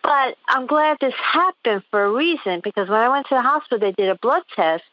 But 0.02 0.36
I'm 0.48 0.66
glad 0.66 0.98
this 1.00 1.14
happened 1.14 1.84
for 1.90 2.04
a 2.04 2.10
reason 2.10 2.60
because 2.62 2.88
when 2.88 2.98
I 3.00 3.08
went 3.08 3.28
to 3.28 3.36
the 3.36 3.42
hospital, 3.42 3.78
they 3.78 3.92
did 3.92 4.10
a 4.10 4.16
blood 4.16 4.42
test, 4.54 4.84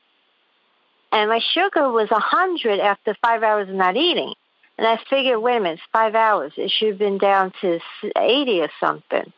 and 1.11 1.29
my 1.29 1.39
sugar 1.39 1.89
was 1.91 2.11
a 2.11 2.19
hundred 2.19 2.79
after 2.79 3.15
five 3.21 3.41
hours 3.41 3.67
of 3.67 3.75
not 3.75 3.97
eating. 3.97 4.33
And 4.77 4.87
I 4.87 4.99
figured, 5.09 5.41
wait 5.41 5.57
a 5.57 5.59
minute, 5.59 5.79
it's 5.79 5.83
five 5.91 6.15
hours. 6.15 6.53
It 6.55 6.71
should 6.71 6.89
have 6.89 6.97
been 6.99 7.17
down 7.17 7.51
to 7.61 7.79
eighty 8.17 8.61
or 8.61 8.69
something. 8.79 9.33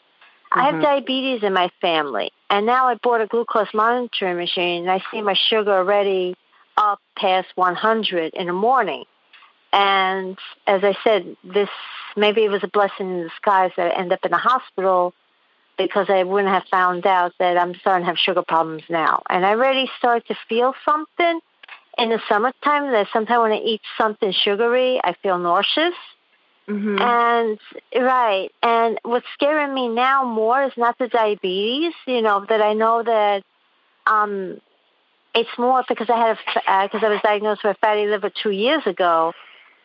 I 0.51 0.65
have 0.65 0.75
Mhm. 0.75 0.81
diabetes 0.81 1.43
in 1.43 1.53
my 1.53 1.69
family, 1.79 2.31
and 2.49 2.65
now 2.65 2.87
I 2.87 2.95
bought 2.95 3.21
a 3.21 3.27
glucose 3.27 3.73
monitoring 3.73 4.37
machine, 4.37 4.83
and 4.83 4.91
I 4.91 5.03
see 5.11 5.21
my 5.21 5.33
sugar 5.33 5.71
already 5.71 6.35
up 6.77 6.99
past 7.15 7.49
100 7.55 8.33
in 8.33 8.47
the 8.47 8.53
morning. 8.53 9.05
And 9.73 10.37
as 10.67 10.83
I 10.83 10.97
said, 11.03 11.37
this 11.43 11.69
maybe 12.17 12.43
it 12.43 12.51
was 12.51 12.63
a 12.63 12.67
blessing 12.67 13.09
in 13.09 13.23
disguise 13.23 13.71
that 13.77 13.91
I 13.91 13.95
end 13.95 14.11
up 14.11 14.25
in 14.25 14.31
the 14.31 14.37
hospital 14.37 15.13
because 15.77 16.09
I 16.09 16.23
wouldn't 16.23 16.53
have 16.53 16.65
found 16.69 17.07
out 17.07 17.33
that 17.39 17.57
I'm 17.57 17.73
starting 17.75 18.03
to 18.03 18.07
have 18.07 18.19
sugar 18.19 18.43
problems 18.45 18.83
now. 18.89 19.23
And 19.29 19.45
I 19.45 19.51
already 19.51 19.89
start 19.97 20.27
to 20.27 20.35
feel 20.49 20.73
something 20.83 21.39
in 21.97 22.09
the 22.09 22.21
summertime 22.27 22.91
that 22.91 23.07
sometimes 23.13 23.41
when 23.41 23.51
I 23.53 23.61
eat 23.63 23.81
something 23.97 24.31
sugary, 24.31 24.99
I 25.03 25.13
feel 25.23 25.37
nauseous. 25.37 25.95
Mhm. 26.71 27.01
And 27.01 27.59
right, 28.01 28.49
and 28.63 28.97
what's 29.03 29.25
scaring 29.33 29.73
me 29.73 29.89
now 29.89 30.23
more 30.23 30.63
is 30.63 30.71
not 30.77 30.97
the 30.97 31.09
diabetes. 31.09 31.93
You 32.07 32.21
know 32.21 32.45
that 32.47 32.61
I 32.61 32.73
know 32.73 33.03
that 33.03 33.43
um, 34.07 34.61
it's 35.35 35.49
more 35.57 35.83
because 35.87 36.09
I 36.09 36.17
had 36.17 36.37
because 36.87 37.03
I 37.03 37.09
was 37.09 37.19
diagnosed 37.23 37.63
with 37.63 37.77
fatty 37.81 38.07
liver 38.07 38.29
two 38.29 38.51
years 38.51 38.83
ago, 38.85 39.33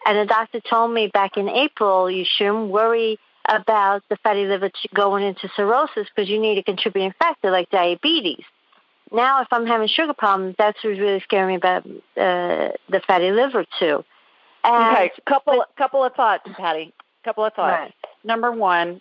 and 0.07 0.17
the 0.17 0.27
doctor 0.27 0.61
told 0.61 0.93
me 0.93 1.09
back 1.09 1.37
in 1.37 1.49
April 1.49 2.09
you 2.09 2.25
shouldn't 2.25 2.69
worry 2.71 3.19
about 3.49 4.03
the 4.09 4.17
fatty 4.23 4.47
liver 4.47 4.71
going 4.95 5.25
into 5.25 5.49
cirrhosis 5.57 6.07
because 6.15 6.29
you 6.29 6.39
need 6.41 6.59
a 6.59 6.63
contributing 6.63 7.15
factor 7.19 7.51
like 7.51 7.69
diabetes. 7.71 8.45
Now, 9.13 9.41
if 9.43 9.49
I'm 9.53 9.67
having 9.67 9.89
sugar 9.89 10.15
problems, 10.15 10.57
that's 10.59 10.83
what's 10.85 10.99
really 10.99 11.21
scaring 11.21 11.49
me 11.49 11.55
about 11.57 11.87
uh, 11.87 12.73
the 12.89 13.01
fatty 13.07 13.31
liver 13.33 13.65
too. 13.79 14.05
And, 14.67 14.97
Okay, 14.97 15.11
couple 15.27 15.65
couple 15.79 16.03
of 16.05 16.15
thoughts, 16.15 16.49
Patty. 16.57 16.93
Couple 17.25 17.45
of 17.45 17.55
thoughts. 17.55 17.73
Right. 17.81 17.95
Number 18.25 18.53
one, 18.53 19.01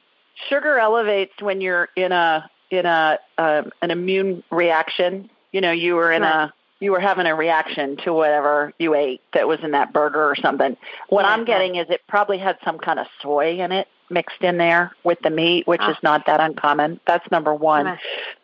sugar 0.49 0.77
elevates 0.79 1.33
when 1.41 1.61
you're 1.61 1.89
in 1.95 2.11
a 2.11 2.49
in 2.71 2.85
a 2.85 3.19
um, 3.37 3.71
an 3.81 3.91
immune 3.91 4.43
reaction. 4.51 5.29
You 5.51 5.61
know, 5.61 5.71
you 5.71 5.95
were 5.95 6.11
in 6.11 6.23
a 6.23 6.53
you 6.79 6.91
were 6.91 6.99
having 6.99 7.25
a 7.25 7.35
reaction 7.35 7.97
to 8.03 8.13
whatever 8.13 8.73
you 8.79 8.93
ate 8.95 9.21
that 9.33 9.47
was 9.47 9.59
in 9.63 9.71
that 9.71 9.93
burger 9.93 10.23
or 10.29 10.35
something. 10.35 10.75
What 11.09 11.23
Yeah, 11.23 11.29
I'm 11.31 11.45
getting 11.45 11.75
is 11.77 11.89
it 11.89 12.01
probably 12.07 12.37
had 12.37 12.57
some 12.65 12.77
kind 12.77 12.99
of 12.99 13.07
soy 13.21 13.59
in 13.59 13.71
it 13.71 13.87
mixed 14.09 14.41
in 14.41 14.57
there 14.57 14.91
with 15.03 15.17
the 15.23 15.29
meat, 15.31 15.65
which 15.65 15.81
Ah. 15.81 15.91
is 15.91 15.97
not 16.03 16.25
that 16.27 16.39
uncommon. 16.39 16.99
That's 17.07 17.29
number 17.31 17.53
one. 17.55 17.85
Right. 17.85 17.99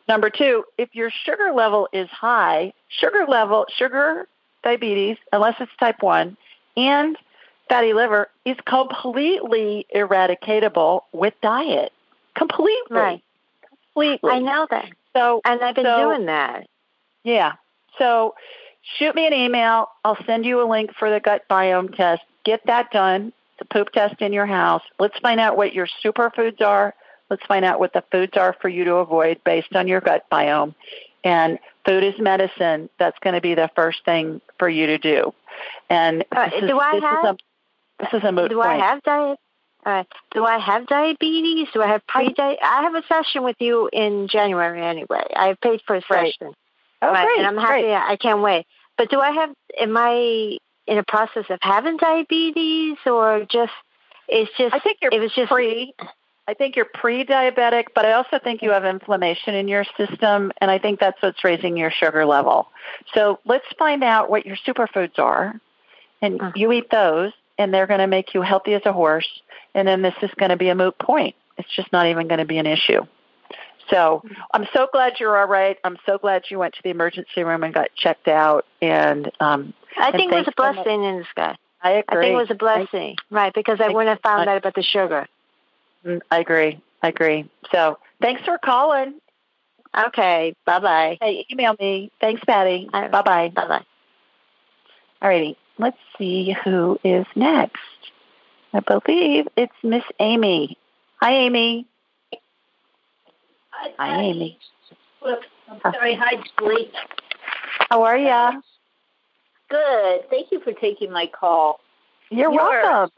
Number 0.07 0.29
two, 0.29 0.63
if 0.77 0.89
your 0.95 1.11
sugar 1.11 1.51
level 1.53 1.87
is 1.93 2.09
high, 2.09 2.73
sugar 2.87 3.25
level, 3.27 3.65
sugar, 3.77 4.27
diabetes, 4.63 5.17
unless 5.33 5.55
it's 5.59 5.71
type 5.79 6.01
1, 6.01 6.35
and 6.77 7.17
fatty 7.69 7.93
liver 7.93 8.29
is 8.45 8.57
completely 8.65 9.85
eradicatable 9.95 11.01
with 11.11 11.33
diet. 11.41 11.91
Completely. 12.35 12.75
Right. 12.97 13.23
Completely. 13.93 14.31
I 14.31 14.39
know 14.39 14.67
that. 14.69 14.89
So, 15.15 15.41
And 15.45 15.61
I've 15.61 15.75
been 15.75 15.85
So- 15.85 16.09
doing 16.09 16.25
that. 16.27 16.67
yeah. 17.23 17.53
So 17.97 18.35
shoot 18.97 19.13
me 19.15 19.27
an 19.27 19.33
email. 19.33 19.89
I'll 20.03 20.21
send 20.25 20.45
you 20.45 20.61
a 20.61 20.67
link 20.67 20.93
for 20.95 21.09
the 21.09 21.19
gut 21.19 21.43
biome 21.49 21.95
test. 21.95 22.23
Get 22.43 22.65
that 22.65 22.91
done, 22.91 23.33
the 23.59 23.65
poop 23.65 23.91
test 23.91 24.21
in 24.21 24.33
your 24.33 24.45
house. 24.45 24.81
Let's 24.99 25.17
find 25.19 25.39
out 25.39 25.57
what 25.57 25.73
your 25.73 25.87
superfoods 26.03 26.61
are. 26.61 26.93
Let's 27.29 27.45
find 27.45 27.63
out 27.63 27.79
what 27.79 27.93
the 27.93 28.03
foods 28.11 28.35
are 28.37 28.53
for 28.61 28.69
you 28.69 28.83
to 28.85 28.95
avoid 28.95 29.41
based 29.43 29.75
on 29.75 29.87
your 29.87 30.01
gut 30.01 30.25
biome. 30.31 30.73
And 31.23 31.59
food 31.85 32.03
is 32.03 32.15
medicine. 32.19 32.89
That's 32.99 33.17
going 33.19 33.35
to 33.35 33.41
be 33.41 33.53
the 33.55 33.69
first 33.75 34.03
thing 34.05 34.41
for 34.57 34.67
you 34.69 34.87
to 34.87 34.97
do. 34.97 35.33
And 35.89 36.25
Uh, 36.31 36.49
this, 36.49 36.63
is, 36.63 36.69
do 36.69 36.79
I 36.79 36.91
this, 36.93 36.97
is 36.99 37.03
a, 37.03 37.25
have- 37.27 37.37
this 37.99 38.09
is 38.13 38.23
a 38.23 38.31
moot 38.31 38.49
Do 38.49 38.55
point. 38.57 38.67
I 38.69 38.77
have 38.87 39.03
diet? 39.03 39.39
Uh, 39.85 40.03
do 40.31 40.45
I 40.45 40.59
have 40.59 40.85
diabetes? 40.87 41.67
Do 41.73 41.81
I 41.81 41.87
have 41.87 42.05
pre 42.05 42.33
I 42.39 42.57
have 42.83 42.93
a 42.93 43.03
session 43.07 43.43
with 43.43 43.55
you 43.59 43.89
in 43.91 44.27
January 44.27 44.81
anyway. 44.83 45.23
I 45.35 45.47
have 45.47 45.59
paid 45.61 45.81
for 45.87 45.95
a 45.95 46.01
Right. 46.09 46.33
session. 46.39 46.53
oh, 47.01 47.07
right, 47.11 47.25
great, 47.25 47.39
and 47.39 47.47
I'm 47.47 47.57
happy. 47.57 47.81
great. 47.83 47.95
I 47.95 48.15
can't 48.15 48.41
wait. 48.41 48.67
But 48.97 49.09
do 49.09 49.19
I 49.19 49.31
have? 49.31 49.49
Am 49.79 49.97
I 49.97 50.57
in 50.85 50.97
a 50.99 51.03
process 51.03 51.45
of 51.49 51.57
having 51.63 51.97
diabetes, 51.97 52.97
or 53.07 53.45
just 53.49 53.71
it's 54.27 54.51
just? 54.55 54.75
I 54.75 54.79
think 54.79 54.99
you're 55.01 55.11
it 55.11 55.19
was 55.19 55.31
just 55.33 55.51
pre. 55.51 55.95
I 56.51 56.53
think 56.53 56.75
you're 56.75 56.83
pre-diabetic, 56.83 57.85
but 57.95 58.05
I 58.05 58.11
also 58.11 58.37
think 58.37 58.61
you 58.61 58.71
have 58.71 58.83
inflammation 58.83 59.55
in 59.55 59.69
your 59.69 59.85
system, 59.95 60.51
and 60.59 60.69
I 60.69 60.79
think 60.79 60.99
that's 60.99 61.21
what's 61.21 61.41
raising 61.45 61.77
your 61.77 61.91
sugar 61.91 62.25
level. 62.25 62.67
So 63.13 63.39
let's 63.45 63.63
find 63.79 64.03
out 64.03 64.29
what 64.29 64.45
your 64.45 64.57
superfoods 64.57 65.17
are, 65.17 65.55
and 66.21 66.41
Mhm. 66.41 66.57
you 66.57 66.73
eat 66.73 66.89
those, 66.89 67.31
and 67.57 67.73
they're 67.73 67.87
going 67.87 68.01
to 68.01 68.07
make 68.07 68.33
you 68.33 68.41
healthy 68.41 68.73
as 68.73 68.85
a 68.85 68.91
horse. 68.91 69.29
And 69.73 69.87
then 69.87 70.01
this 70.01 70.13
is 70.21 70.29
going 70.33 70.49
to 70.49 70.57
be 70.57 70.67
a 70.67 70.75
moot 70.75 70.97
point. 70.97 71.35
It's 71.57 71.73
just 71.73 71.89
not 71.93 72.07
even 72.07 72.27
going 72.27 72.39
to 72.39 72.45
be 72.45 72.57
an 72.57 72.67
issue. 72.67 73.05
So 73.89 74.21
I'm 74.53 74.67
so 74.73 74.89
glad 74.91 75.21
you're 75.21 75.37
all 75.37 75.47
right. 75.47 75.77
I'm 75.85 75.97
so 76.05 76.17
glad 76.17 76.43
you 76.49 76.59
went 76.59 76.73
to 76.73 76.83
the 76.83 76.89
emergency 76.89 77.45
room 77.45 77.63
and 77.63 77.73
got 77.73 77.95
checked 77.95 78.27
out. 78.27 78.65
And 78.81 79.31
um, 79.39 79.73
I 79.97 80.07
and 80.07 80.15
think 80.15 80.33
it 80.33 80.35
was 80.35 80.47
a 80.49 80.51
thanks 80.51 80.57
so 80.57 80.83
blessing 80.83 81.03
in 81.05 81.19
disguise. 81.19 81.55
I 81.81 81.91
agree. 81.91 82.17
I 82.17 82.21
think 82.21 82.33
it 82.33 82.35
was 82.35 82.51
a 82.51 82.55
blessing, 82.55 83.15
right? 83.29 83.53
Because 83.53 83.79
I 83.79 83.85
Thank 83.85 83.95
wouldn't 83.95 84.17
have 84.17 84.21
found 84.21 84.41
much. 84.41 84.47
out 84.49 84.57
about 84.57 84.75
the 84.75 84.83
sugar. 84.83 85.27
Mm, 86.05 86.21
I 86.31 86.39
agree. 86.39 86.81
I 87.03 87.09
agree. 87.09 87.49
So 87.71 87.97
thanks 88.21 88.41
for 88.43 88.57
calling. 88.57 89.15
Okay, 90.07 90.55
bye 90.65 90.79
bye. 90.79 91.17
Hey, 91.21 91.45
email 91.51 91.75
me. 91.79 92.11
Thanks, 92.21 92.41
Patty. 92.45 92.87
Bye 92.91 93.09
bye. 93.09 93.21
Bye 93.21 93.49
bye. 93.53 93.85
All 95.21 95.29
righty. 95.29 95.57
Let's 95.77 95.97
see 96.17 96.55
who 96.63 96.99
is 97.03 97.25
next. 97.35 97.77
I 98.73 98.79
believe 98.79 99.47
it's 99.57 99.73
Miss 99.83 100.03
Amy. 100.19 100.77
Hi, 101.21 101.31
Amy. 101.33 101.87
Hi, 103.71 104.21
Amy. 104.21 104.57
Whoops. 105.21 105.45
I'm 105.69 105.93
sorry. 105.93 106.13
Hi, 106.15 106.41
Julie. 106.57 106.91
How 107.89 108.03
are 108.03 108.17
ya? 108.17 108.53
Good. 109.69 110.29
Thank 110.29 110.51
you 110.51 110.59
for 110.61 110.71
taking 110.71 111.11
my 111.11 111.27
call. 111.27 111.79
You're 112.29 112.51
You're- 112.51 112.63
welcome. 112.63 113.11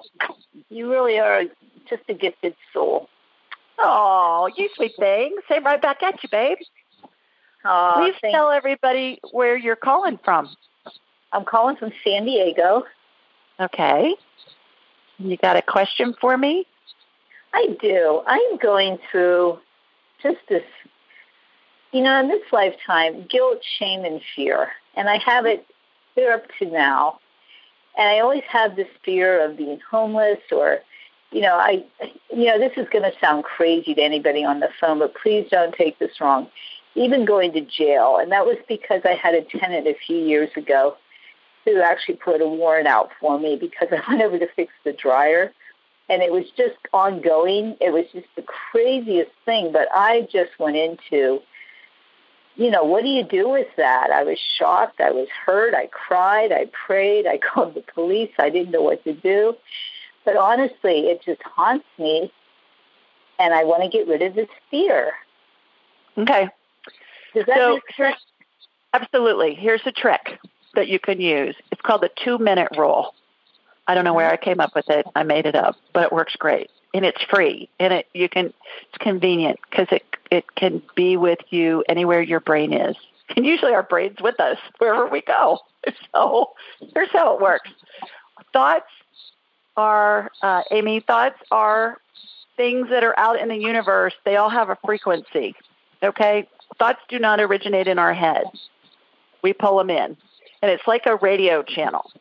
You 0.69 0.89
really 0.89 1.19
are 1.19 1.43
just 1.89 2.03
a 2.09 2.13
gifted 2.13 2.55
soul. 2.73 3.09
Oh, 3.79 4.49
you 4.55 4.69
sweet 4.75 4.93
thing. 4.97 5.35
Same 5.49 5.63
right 5.63 5.81
back 5.81 6.03
at 6.03 6.21
you, 6.23 6.29
babe. 6.29 6.57
Uh, 7.65 7.95
Please 8.01 8.15
thank- 8.21 8.33
tell 8.33 8.51
everybody 8.51 9.19
where 9.31 9.55
you're 9.57 9.75
calling 9.75 10.17
from. 10.23 10.49
I'm 11.31 11.45
calling 11.45 11.75
from 11.77 11.91
San 12.03 12.25
Diego. 12.25 12.83
Okay. 13.59 14.15
You 15.17 15.37
got 15.37 15.55
a 15.55 15.61
question 15.61 16.13
for 16.19 16.37
me? 16.37 16.65
I 17.53 17.75
do. 17.81 18.21
I'm 18.27 18.57
going 18.57 18.99
through 19.11 19.59
just 20.21 20.37
this, 20.49 20.63
you 21.91 22.01
know, 22.01 22.19
in 22.19 22.27
this 22.27 22.41
lifetime, 22.51 23.25
guilt, 23.29 23.59
shame, 23.77 24.05
and 24.05 24.21
fear. 24.35 24.69
And 24.95 25.09
I 25.09 25.17
have 25.17 25.45
it 25.45 25.65
clear 26.13 26.33
up 26.33 26.43
to 26.59 26.65
now. 26.65 27.19
And 27.97 28.07
I 28.09 28.19
always 28.19 28.43
have 28.49 28.75
this 28.75 28.87
fear 29.05 29.43
of 29.45 29.55
being 29.57 29.79
homeless 29.89 30.39
or, 30.51 30.79
you 31.33 31.41
know, 31.41 31.55
I, 31.55 31.83
you 32.31 32.45
know, 32.45 32.59
this 32.59 32.73
is 32.77 32.87
going 32.89 33.03
to 33.03 33.17
sound 33.19 33.43
crazy 33.43 33.95
to 33.95 34.01
anybody 34.01 34.45
on 34.45 34.59
the 34.59 34.69
phone, 34.79 34.99
but 34.99 35.15
please 35.15 35.47
don't 35.49 35.73
take 35.73 35.97
this 35.97 36.21
wrong. 36.21 36.47
Even 36.95 37.25
going 37.25 37.53
to 37.53 37.61
jail. 37.61 38.17
And 38.21 38.31
that 38.31 38.45
was 38.45 38.57
because 38.67 39.01
I 39.03 39.15
had 39.15 39.33
a 39.33 39.41
tenant 39.41 39.87
a 39.87 39.95
few 40.05 40.17
years 40.17 40.51
ago 40.55 40.95
who 41.65 41.81
actually 41.81 42.15
put 42.15 42.41
a 42.41 42.47
warrant 42.47 42.87
out 42.87 43.09
for 43.19 43.39
me 43.39 43.55
because 43.55 43.87
I 43.91 44.01
went 44.09 44.21
over 44.21 44.37
to 44.37 44.47
fix 44.55 44.71
the 44.83 44.93
dryer 44.93 45.51
and 46.09 46.21
it 46.21 46.31
was 46.31 46.45
just 46.55 46.77
ongoing. 46.91 47.77
It 47.81 47.91
was 47.91 48.05
just 48.13 48.27
the 48.35 48.43
craziest 48.43 49.31
thing. 49.45 49.71
But 49.71 49.87
I 49.91 50.27
just 50.31 50.51
went 50.59 50.75
into, 50.75 51.39
you 52.55 52.69
know, 52.69 52.83
what 52.83 53.03
do 53.03 53.09
you 53.09 53.23
do 53.23 53.49
with 53.49 53.69
that? 53.77 54.11
I 54.11 54.23
was 54.23 54.37
shocked. 54.37 55.01
I 55.01 55.11
was 55.11 55.27
hurt. 55.45 55.73
I 55.73 55.87
cried. 55.87 56.51
I 56.51 56.69
prayed. 56.85 57.25
I 57.25 57.37
called 57.53 57.73
the 57.73 57.83
police. 57.93 58.31
I 58.37 58.51
didn't 58.51 58.71
know 58.71 58.83
what 58.83 59.03
to 59.05 59.13
do. 59.13 59.55
But 60.25 60.37
honestly, 60.37 61.07
it 61.07 61.21
just 61.23 61.41
haunts 61.43 61.85
me. 61.97 62.31
And 63.39 63.53
I 63.53 63.63
want 63.63 63.83
to 63.83 63.89
get 63.89 64.07
rid 64.07 64.21
of 64.21 64.35
this 64.35 64.47
fear. 64.69 65.13
Okay. 66.17 66.49
Does 67.33 67.45
that 67.47 67.57
So 67.57 67.73
make 67.75 67.83
here's, 67.95 68.13
sense? 68.13 68.23
absolutely. 68.93 69.55
Here's 69.55 69.81
a 69.85 69.91
trick 69.91 70.39
that 70.75 70.87
you 70.87 70.99
can 70.99 71.19
use. 71.19 71.55
It's 71.71 71.81
called 71.81 72.01
the 72.01 72.11
two 72.15 72.37
minute 72.37 72.69
rule. 72.77 73.13
I 73.87 73.95
don't 73.95 74.05
know 74.05 74.13
where 74.13 74.29
I 74.29 74.37
came 74.37 74.59
up 74.59 74.75
with 74.75 74.89
it. 74.89 75.05
I 75.15 75.23
made 75.23 75.45
it 75.45 75.55
up, 75.55 75.75
but 75.93 76.03
it 76.03 76.11
works 76.13 76.35
great. 76.37 76.69
And 76.93 77.03
it's 77.05 77.21
free. 77.23 77.69
And 77.79 77.91
it 77.91 78.07
you 78.13 78.29
can 78.29 78.45
it's 78.87 78.97
convenient 78.99 79.59
because 79.69 79.87
it 79.91 80.03
it 80.31 80.55
can 80.55 80.81
be 80.95 81.17
with 81.17 81.39
you 81.49 81.83
anywhere 81.89 82.21
your 82.21 82.39
brain 82.39 82.71
is. 82.71 82.95
And 83.35 83.45
usually 83.45 83.73
our 83.73 83.83
brain's 83.83 84.21
with 84.21 84.39
us 84.39 84.57
wherever 84.77 85.07
we 85.07 85.21
go. 85.21 85.59
So 86.15 86.51
here's 86.93 87.11
how 87.11 87.35
it 87.35 87.41
works. 87.41 87.69
Thoughts 88.53 88.85
are 89.77 90.31
uh, 90.41 90.63
Amy, 90.71 90.99
thoughts 90.99 91.39
are 91.51 91.97
things 92.55 92.89
that 92.89 93.03
are 93.03 93.17
out 93.17 93.39
in 93.39 93.49
the 93.49 93.57
universe. 93.57 94.13
They 94.25 94.35
all 94.35 94.49
have 94.49 94.69
a 94.69 94.77
frequency. 94.85 95.55
Okay? 96.01 96.47
Thoughts 96.77 96.99
do 97.09 97.19
not 97.19 97.39
originate 97.39 97.87
in 97.87 97.99
our 97.99 98.13
head. 98.13 98.45
We 99.41 99.53
pull 99.53 99.77
them 99.77 99.89
in. 99.89 100.17
And 100.61 100.71
it's 100.71 100.87
like 100.87 101.05
a 101.05 101.15
radio 101.17 101.63
channel. 101.63 102.11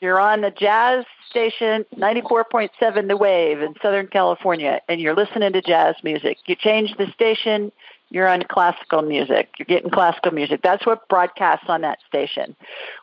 You're 0.00 0.20
on 0.20 0.40
the 0.40 0.50
jazz 0.50 1.04
station, 1.30 1.84
94.7 1.96 3.08
The 3.08 3.16
Wave 3.16 3.60
in 3.60 3.74
Southern 3.80 4.06
California, 4.06 4.80
and 4.88 5.00
you're 5.00 5.14
listening 5.14 5.52
to 5.52 5.62
jazz 5.62 5.96
music. 6.02 6.38
You 6.46 6.56
change 6.56 6.96
the 6.96 7.10
station, 7.12 7.72
you're 8.10 8.28
on 8.28 8.42
classical 8.44 9.02
music. 9.02 9.50
You're 9.58 9.66
getting 9.66 9.90
classical 9.90 10.32
music. 10.32 10.60
That's 10.62 10.86
what 10.86 11.08
broadcasts 11.08 11.66
on 11.68 11.80
that 11.80 11.98
station. 12.06 12.54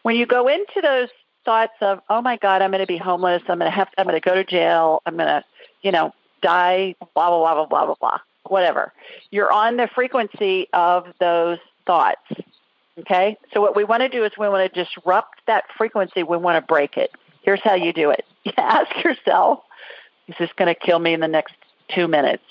When 0.04 0.16
you 0.16 0.26
go 0.26 0.48
into 0.48 0.80
those 0.82 1.10
thoughts 1.46 1.74
of, 1.82 2.02
oh 2.10 2.22
my 2.22 2.38
God, 2.38 2.62
I'm 2.62 2.72
going 2.72 2.82
to 2.82 2.88
be 2.88 2.98
homeless, 2.98 3.42
I'm 3.48 3.60
going 3.60 3.70
to 3.72 3.76
have, 3.76 3.90
I'm 3.98 4.06
going 4.06 4.20
to 4.20 4.30
go 4.30 4.36
to 4.36 4.44
jail, 4.44 5.02
I'm 5.06 5.16
going 5.16 5.28
to, 5.28 5.44
you 5.82 5.92
know, 5.92 6.14
die, 6.42 6.96
blah 7.00 7.30
blah 7.30 7.40
blah 7.40 7.54
blah 7.54 7.66
blah 7.66 7.86
blah 7.86 7.96
blah, 8.00 8.20
whatever. 8.48 8.94
You're 9.30 9.52
on 9.52 9.78
the 9.78 9.88
frequency 9.94 10.68
of 10.74 11.06
those 11.20 11.60
thoughts. 11.86 12.22
Okay? 13.00 13.38
So 13.54 13.62
what 13.62 13.76
we 13.76 13.84
want 13.84 14.02
to 14.02 14.10
do 14.10 14.24
is 14.24 14.32
we 14.38 14.50
want 14.50 14.72
to 14.72 14.84
disrupt 14.84 15.42
that 15.48 15.66
frequency. 15.78 16.24
We 16.24 16.38
want 16.38 16.62
to 16.62 16.68
break 16.68 16.98
it. 16.98 17.12
Here's 17.42 17.62
how 17.62 17.76
you 17.76 17.94
do 17.94 18.10
it. 18.12 18.26
You 18.44 18.54
ask 18.58 19.04
yourself, 19.04 19.60
is 20.28 20.34
this 20.40 20.50
going 20.56 20.74
to 20.74 20.74
kill 20.74 20.98
me 20.98 21.14
in 21.14 21.20
the 21.20 21.28
next 21.28 21.54
two 21.94 22.08
minutes? 22.08 22.44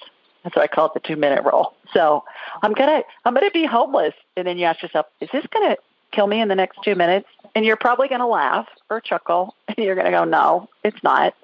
That's 0.45 0.55
why 0.55 0.63
I 0.63 0.67
call 0.69 0.87
it 0.87 0.95
the 0.95 1.01
two 1.01 1.17
minute 1.17 1.45
rule. 1.45 1.75
So 1.93 2.25
I'm 2.63 2.73
gonna 2.73 3.03
I'm 3.25 3.35
gonna 3.35 3.51
be 3.51 3.67
homeless, 3.67 4.15
and 4.37 4.47
then 4.47 4.59
you 4.59 4.65
ask 4.65 4.83
yourself, 4.83 5.07
is 5.21 5.29
this 5.33 5.45
gonna 5.53 5.77
kill 6.11 6.27
me 6.27 6.41
in 6.41 6.49
the 6.49 6.55
next 6.55 6.79
two 6.85 6.95
minutes? 6.95 7.29
And 7.55 7.65
you're 7.65 7.77
probably 7.77 8.09
gonna 8.09 8.29
laugh 8.29 8.69
or 8.89 9.01
chuckle, 9.01 9.55
and 9.69 9.79
you're 9.79 9.97
gonna 9.97 10.11
go, 10.11 10.25
no, 10.25 10.69
it's 10.85 11.03
not. 11.03 11.35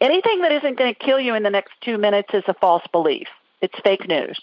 Anything 0.00 0.42
that 0.42 0.52
isn't 0.52 0.78
going 0.78 0.94
to 0.94 0.98
kill 0.98 1.18
you 1.18 1.34
in 1.34 1.42
the 1.42 1.50
next 1.50 1.72
two 1.80 1.98
minutes 1.98 2.28
is 2.32 2.44
a 2.46 2.54
false 2.54 2.84
belief. 2.92 3.26
It's 3.60 3.74
fake 3.82 4.06
news. 4.06 4.40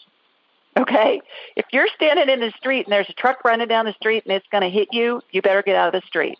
Okay? 0.77 1.21
If 1.55 1.65
you're 1.71 1.87
standing 1.95 2.29
in 2.29 2.41
the 2.41 2.51
street 2.57 2.85
and 2.85 2.91
there's 2.91 3.09
a 3.09 3.13
truck 3.13 3.45
running 3.45 3.67
down 3.67 3.85
the 3.85 3.93
street 3.93 4.23
and 4.25 4.35
it's 4.35 4.47
going 4.51 4.63
to 4.63 4.69
hit 4.69 4.89
you, 4.91 5.21
you 5.31 5.41
better 5.41 5.63
get 5.63 5.75
out 5.75 5.93
of 5.93 6.01
the 6.01 6.05
street. 6.05 6.37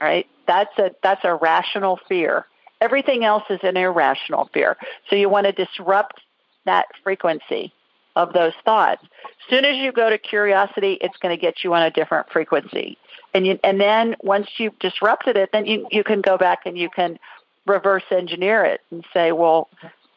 All 0.00 0.08
right? 0.08 0.26
That's 0.46 0.78
a 0.78 0.90
that's 1.02 1.24
a 1.24 1.34
rational 1.34 1.98
fear. 2.08 2.46
Everything 2.80 3.24
else 3.24 3.44
is 3.48 3.60
an 3.62 3.76
irrational 3.76 4.50
fear. 4.52 4.76
So 5.08 5.16
you 5.16 5.28
want 5.28 5.46
to 5.46 5.52
disrupt 5.52 6.20
that 6.66 6.86
frequency 7.02 7.72
of 8.18 8.32
those 8.32 8.52
thoughts. 8.64 9.02
As 9.02 9.48
soon 9.48 9.64
as 9.64 9.76
you 9.76 9.92
go 9.92 10.10
to 10.10 10.18
curiosity, 10.18 10.98
it's 11.00 11.16
going 11.18 11.34
to 11.34 11.40
get 11.40 11.62
you 11.62 11.72
on 11.72 11.82
a 11.82 11.90
different 11.90 12.30
frequency. 12.30 12.98
And 13.32 13.46
you, 13.46 13.58
and 13.62 13.80
then 13.80 14.16
once 14.22 14.48
you've 14.58 14.78
disrupted 14.80 15.36
it, 15.36 15.50
then 15.52 15.64
you, 15.64 15.86
you 15.90 16.02
can 16.02 16.20
go 16.20 16.36
back 16.36 16.66
and 16.66 16.76
you 16.76 16.90
can 16.90 17.18
reverse 17.66 18.02
engineer 18.10 18.64
it 18.64 18.80
and 18.90 19.04
say, 19.14 19.32
well, 19.32 19.68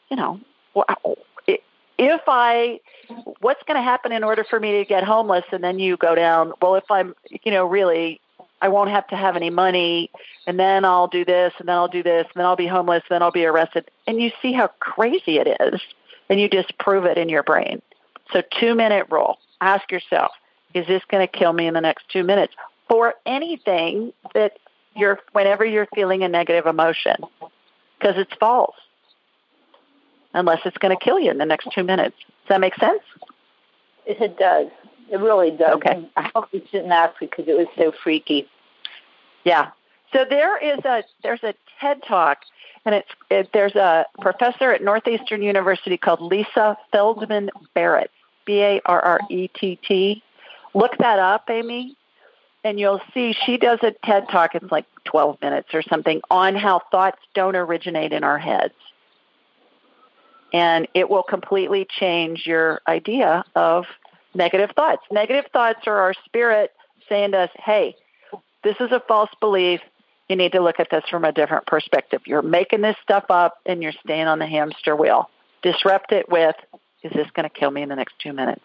you 0.10 0.18
know, 0.18 0.40
if 1.98 2.22
I, 2.28 2.80
what's 3.40 3.62
going 3.68 3.78
to 3.78 3.84
happen 3.84 4.12
in 4.12 4.24
order 4.24 4.44
for 4.44 4.60
me 4.60 4.80
to 4.80 4.86
get 4.86 5.04
homeless? 5.04 5.46
And 5.52 5.64
then 5.64 5.78
you 5.78 5.96
go 5.96 6.16
down, 6.16 6.54
well, 6.62 6.76
if 6.76 6.90
I'm, 6.90 7.14
you 7.44 7.52
know, 7.52 7.66
really, 7.66 8.20
I 8.64 8.70
won't 8.70 8.90
have 8.90 9.08
to 9.08 9.16
have 9.16 9.36
any 9.36 9.50
money, 9.50 10.10
and 10.48 10.60
then 10.60 10.86
I'll 10.86 11.08
do 11.08 11.26
this, 11.26 11.54
and 11.60 11.68
then 11.68 11.76
I'll 11.76 11.88
do 11.88 12.04
this, 12.04 12.26
and 12.34 12.40
then 12.40 12.46
I'll 12.46 12.56
be 12.56 12.68
homeless, 12.68 13.04
and 13.10 13.16
then 13.16 13.22
I'll 13.24 13.32
be 13.32 13.46
arrested. 13.46 13.90
And 14.08 14.22
you 14.22 14.32
see 14.42 14.54
how 14.54 14.68
crazy 14.80 15.38
it 15.40 15.48
is, 15.60 15.82
and 16.32 16.40
you 16.40 16.50
just 16.50 16.76
prove 16.80 17.04
it 17.04 17.18
in 17.18 17.28
your 17.28 17.44
brain. 17.44 17.82
So, 18.32 18.42
two 18.60 18.74
minute 18.74 19.08
rule. 19.12 19.38
Ask 19.60 19.92
yourself, 19.92 20.32
is 20.74 20.88
this 20.88 21.04
going 21.12 21.28
to 21.28 21.32
kill 21.32 21.52
me 21.52 21.68
in 21.68 21.74
the 21.74 21.82
next 21.82 22.06
two 22.10 22.24
minutes? 22.24 22.54
For 22.88 23.14
anything 23.26 24.14
that 24.34 24.58
you're, 24.96 25.20
whenever 25.34 25.66
you're 25.66 25.88
feeling 25.94 26.24
a 26.24 26.30
negative 26.30 26.66
emotion, 26.66 27.18
because 28.00 28.16
it's 28.18 28.32
false 28.40 28.76
unless 30.34 30.62
it's 30.64 30.78
going 30.78 30.98
to 30.98 31.04
kill 31.04 31.20
you 31.20 31.30
in 31.30 31.38
the 31.38 31.46
next 31.46 31.68
two 31.76 31.84
minutes. 31.84 32.16
Does 32.18 32.50
that 32.50 32.62
make 32.62 32.76
sense? 32.76 33.02
It 34.06 34.38
does. 34.38 34.68
It 35.12 35.18
really 35.18 35.52
does. 35.52 35.76
Okay. 35.76 36.10
I 36.16 36.32
hope 36.34 36.48
you 36.54 36.62
didn't 36.72 36.94
ask 36.94 37.20
because 37.20 37.46
it 37.50 37.58
was 37.58 37.68
so 37.78 37.92
freaky. 38.02 38.48
Yeah. 39.44 39.72
So 40.14 40.26
there 40.30 40.58
is 40.58 40.80
a 40.86 41.04
there's 41.24 41.44
a 41.44 41.54
TED 41.80 42.04
talk, 42.08 42.40
and 42.86 42.96
it's 42.96 43.10
it, 43.30 43.50
there's 43.54 43.76
a 43.76 44.06
professor 44.20 44.72
at 44.72 44.84
Northeastern 44.84 45.42
University 45.42 45.98
called 45.98 46.22
Lisa 46.22 46.78
Feldman 46.92 47.50
Barrett, 47.74 48.12
B 48.46 48.60
A 48.62 48.82
R 48.86 49.02
R 49.02 49.20
E 49.30 49.48
T 49.48 49.80
T. 49.88 50.24
Look 50.74 50.98
that 51.00 51.20
up, 51.20 51.50
Amy, 51.50 51.98
and 52.64 52.80
you'll 52.80 53.02
see 53.14 53.34
she 53.46 53.58
does 53.58 53.80
a 53.84 53.92
TED 54.06 54.30
talk. 54.30 54.56
It's 54.56 54.72
like 54.72 54.86
12 55.06 55.42
minutes 55.42 55.70
or 55.74 55.82
something 55.82 56.22
on 56.30 56.56
how 56.56 56.82
thoughts 56.92 57.20
don't 57.34 57.56
originate 57.56 58.14
in 58.14 58.24
our 58.24 58.38
heads 58.38 58.74
and 60.54 60.88
it 60.94 61.10
will 61.10 61.24
completely 61.24 61.88
change 62.00 62.46
your 62.46 62.82
idea 62.88 63.44
of 63.56 63.86
negative 64.34 64.72
thoughts. 64.76 65.02
Negative 65.12 65.46
thoughts 65.52 65.88
are 65.88 65.98
our 65.98 66.14
spirit 66.26 66.72
saying 67.08 67.32
to 67.32 67.40
us, 67.40 67.50
hey, 67.56 67.96
this 68.64 68.76
is 68.80 68.92
a 68.92 69.02
false 69.08 69.30
belief. 69.40 69.82
You 70.32 70.38
need 70.38 70.54
to 70.54 70.62
look 70.62 70.80
at 70.80 70.88
this 70.90 71.04
from 71.10 71.26
a 71.26 71.34
different 71.34 71.66
perspective. 71.66 72.22
You're 72.26 72.42
making 72.42 72.80
this 72.80 72.96
stuff 73.04 73.26
up 73.30 73.56
and 73.66 73.84
you're 73.84 73.92
staying 74.02 74.28
on 74.28 74.40
the 74.40 74.48
hamster 74.48 74.96
wheel. 74.96 75.30
Disrupt 75.62 76.14
it 76.14 76.30
with, 76.30 76.56
is 77.04 77.12
this 77.12 77.28
going 77.34 77.44
to 77.44 77.50
kill 77.50 77.70
me 77.70 77.82
in 77.82 77.90
the 77.90 77.98
next 77.98 78.14
two 78.18 78.32
minutes? 78.32 78.62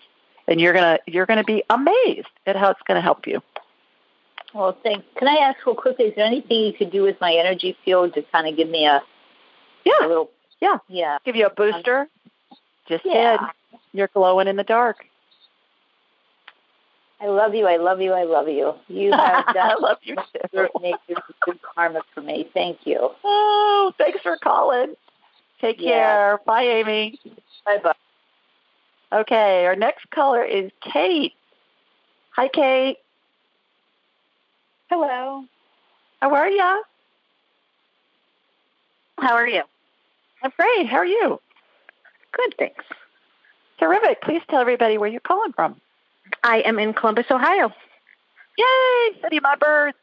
And 0.46 0.60
you're 0.60 0.72
gonna 0.72 1.00
you're 1.08 1.26
gonna 1.26 1.42
be 1.42 1.64
amazed 1.68 2.28
at 2.46 2.54
how 2.54 2.70
it's 2.70 2.80
going 2.86 2.94
to 2.94 3.00
help 3.00 3.26
you. 3.26 3.42
Well, 4.54 4.78
thanks. 4.84 5.04
Can 5.16 5.26
I 5.26 5.38
ask 5.42 5.66
real 5.66 5.74
quickly? 5.74 6.04
Is 6.04 6.14
there 6.14 6.24
anything 6.24 6.60
you 6.60 6.72
could 6.72 6.92
do 6.92 7.02
with 7.02 7.20
my 7.20 7.34
energy 7.34 7.76
field 7.84 8.14
to 8.14 8.22
kind 8.30 8.46
of 8.46 8.56
give 8.56 8.68
me 8.68 8.86
a 8.86 9.02
yeah 9.84 10.06
a 10.06 10.06
little 10.06 10.30
yeah. 10.60 10.78
Yeah. 10.86 11.18
Give 11.24 11.34
you 11.34 11.46
a 11.46 11.50
booster. 11.50 12.06
Just 12.88 13.04
yeah. 13.04 13.38
did. 13.38 13.80
You're 13.92 14.10
glowing 14.14 14.46
in 14.46 14.54
the 14.54 14.62
dark. 14.62 14.98
I 17.20 17.28
love 17.28 17.54
you. 17.54 17.66
I 17.66 17.76
love 17.76 18.00
you. 18.00 18.12
I 18.12 18.24
love 18.24 18.48
you. 18.48 18.74
You 18.88 19.12
have 19.12 19.46
done 19.54 19.70
I 19.70 19.74
love 19.80 19.98
you 20.02 20.16
too. 20.52 20.68
good 21.44 21.58
karma 21.62 22.02
for 22.14 22.20
me. 22.20 22.48
Thank 22.52 22.86
you. 22.86 23.10
Oh, 23.24 23.92
thanks 23.98 24.20
for 24.22 24.36
calling. 24.36 24.94
Take 25.60 25.80
Yeah. 25.80 25.90
care. 25.90 26.40
Bye, 26.44 26.64
Amy. 26.64 27.18
Bye 27.64 27.78
bye. 27.78 27.94
Okay, 29.12 29.64
our 29.66 29.76
next 29.76 30.10
caller 30.10 30.42
is 30.44 30.70
Kate. 30.82 31.32
Hi, 32.32 32.48
Kate. 32.48 32.98
Hello. 34.90 35.44
How 36.20 36.34
are 36.34 36.48
you? 36.50 36.82
How 39.18 39.34
are 39.34 39.48
you? 39.48 39.62
I'm 40.42 40.52
great. 40.56 40.86
How 40.86 40.98
are 40.98 41.06
you? 41.06 41.40
Good, 42.32 42.54
thanks. 42.58 42.84
Terrific. 43.78 44.20
Please 44.22 44.42
tell 44.50 44.60
everybody 44.60 44.98
where 44.98 45.08
you're 45.08 45.20
calling 45.20 45.52
from. 45.52 45.80
I 46.46 46.58
am 46.58 46.78
in 46.78 46.94
Columbus, 46.94 47.26
Ohio. 47.28 47.72
Yay! 48.56 49.20
City 49.20 49.38
of 49.38 49.42
my 49.42 49.56
birth. 49.56 49.94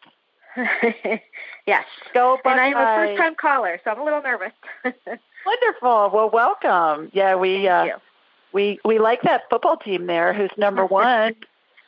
yes. 1.65 1.85
Go 2.13 2.37
And 2.43 2.59
I'm 2.59 2.75
a 2.75 3.07
first 3.07 3.17
time 3.17 3.35
caller, 3.35 3.79
so 3.83 3.91
I'm 3.91 4.01
a 4.01 4.03
little 4.03 4.21
nervous. 4.21 4.51
Wonderful. 4.83 6.11
Well, 6.13 6.29
welcome. 6.31 7.09
Yeah, 7.13 7.35
we 7.35 7.67
uh, 7.67 7.97
we 8.51 8.77
we 8.83 8.99
like 8.99 9.21
that 9.21 9.43
football 9.49 9.77
team 9.77 10.05
there, 10.05 10.33
who's 10.33 10.51
number 10.57 10.85
one 10.85 11.35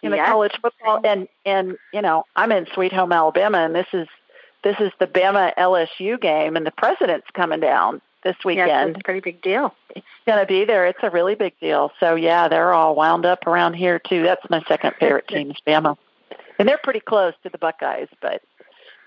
in 0.02 0.12
the 0.12 0.18
college 0.18 0.54
football. 0.62 1.02
And 1.04 1.28
and 1.46 1.78
you 1.94 2.02
know, 2.02 2.24
I'm 2.38 2.54
in 2.54 2.66
Sweet 2.74 2.94
Home 2.94 3.12
Alabama, 3.12 3.58
and 3.60 3.76
this 3.76 3.88
is 3.92 4.08
this 4.64 4.78
is 4.80 4.92
the 5.00 5.08
Bama 5.08 5.54
LSU 5.58 6.20
game, 6.20 6.56
and 6.56 6.66
the 6.66 6.72
president's 6.72 7.28
coming 7.34 7.60
down 7.60 8.02
this 8.26 8.36
weekend. 8.44 8.90
it's 8.90 9.00
a 9.00 9.04
pretty 9.04 9.22
big 9.22 9.42
deal. 9.42 9.74
It's 9.96 10.06
going 10.26 10.40
to 10.40 10.46
be 10.46 10.66
there. 10.66 10.86
It's 10.88 11.00
a 11.04 11.10
really 11.12 11.36
big 11.36 11.58
deal. 11.62 11.92
So 12.00 12.16
yeah, 12.16 12.50
they're 12.50 12.74
all 12.74 12.96
wound 12.96 13.26
up 13.26 13.48
around 13.48 13.76
here 13.76 14.00
too. 14.00 14.24
That's 14.24 14.42
my 14.50 14.62
second 14.68 14.96
favorite 15.00 15.28
team, 15.30 15.52
is 15.52 15.58
Bama, 15.66 15.96
and 16.60 16.68
they're 16.68 16.80
pretty 16.84 17.00
close 17.00 17.34
to 17.44 17.50
the 17.50 17.60
Buckeyes. 17.60 18.10
But 18.22 18.42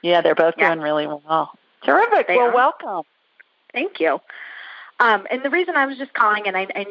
yeah, 0.02 0.22
they're 0.22 0.37
both 0.37 0.54
Yeah. 0.57 0.68
doing 0.68 0.81
really 0.81 1.07
well. 1.07 1.50
Terrific. 1.85 2.28
They 2.28 2.37
well, 2.37 2.48
are. 2.48 2.54
welcome. 2.54 3.02
Thank 3.72 4.00
you. 4.00 4.20
Um, 5.00 5.26
and 5.31 5.42
the 5.42 5.50
reason 5.50 5.76
I 5.76 5.87
was 5.87 5.98
just 5.98 6.14
calling, 6.14 6.46
and 6.46 6.57
I, 6.57 6.68
I 6.74 6.87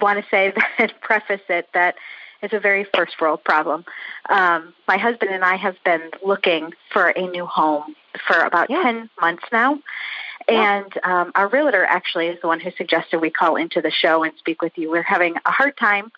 want 0.00 0.22
to 0.22 0.30
say 0.30 0.52
that, 0.78 1.00
preface 1.00 1.42
it, 1.48 1.68
that 1.74 1.96
it's 2.44 2.54
a 2.54 2.60
very 2.60 2.84
first 2.94 3.20
world 3.20 3.42
problem. 3.42 3.84
Um, 4.28 4.74
my 4.86 4.98
husband 4.98 5.32
and 5.32 5.44
I 5.44 5.56
have 5.56 5.76
been 5.84 6.10
looking 6.24 6.72
for 6.92 7.08
a 7.08 7.26
new 7.26 7.46
home 7.46 7.96
for 8.26 8.38
about 8.40 8.70
Yeah. 8.70 8.82
10 8.82 9.10
months 9.20 9.44
now. 9.50 9.80
And 10.46 10.92
um, 11.02 11.32
our 11.34 11.48
realtor 11.48 11.84
actually 11.84 12.26
is 12.28 12.38
the 12.42 12.46
one 12.48 12.60
who 12.60 12.70
suggested 12.72 13.18
we 13.20 13.30
call 13.30 13.56
into 13.56 13.80
the 13.80 13.90
show 13.90 14.22
and 14.24 14.32
speak 14.38 14.60
with 14.60 14.76
you. 14.76 14.90
We're 14.90 15.02
having 15.02 15.36
a 15.44 15.50
hard 15.50 15.76
time 15.78 16.12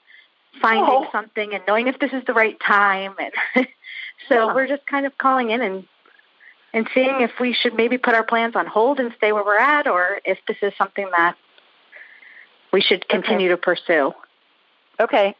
finding 0.61 0.85
Oh. 0.89 1.09
something 1.13 1.55
and 1.55 1.63
knowing 1.69 1.87
if 1.87 1.99
this 2.01 2.13
is 2.13 2.25
the 2.27 2.35
right 2.35 2.59
time. 2.61 3.15
And 3.19 3.67
so 4.29 4.49
Yeah. 4.49 4.55
we're 4.55 4.67
just 4.67 4.87
kind 4.87 5.07
of 5.07 5.17
calling 5.17 5.51
in 5.51 5.63
and 5.63 5.87
and 6.73 6.89
seeing 6.93 7.23
if 7.23 7.31
we 7.41 7.55
should 7.55 7.75
maybe 7.75 7.97
put 7.97 8.15
our 8.15 8.25
plans 8.25 8.55
on 8.55 8.67
hold 8.67 9.01
and 9.01 9.11
stay 9.17 9.33
where 9.33 9.45
we're 9.45 9.57
at, 9.59 9.87
or 9.87 10.21
if 10.27 10.39
this 10.47 10.59
is 10.61 10.75
something 10.77 11.09
that 11.17 11.35
we 12.71 12.83
should 12.83 13.09
continue 13.09 13.49
to 13.49 13.57
pursue. 13.57 14.13
Okay. 15.01 15.35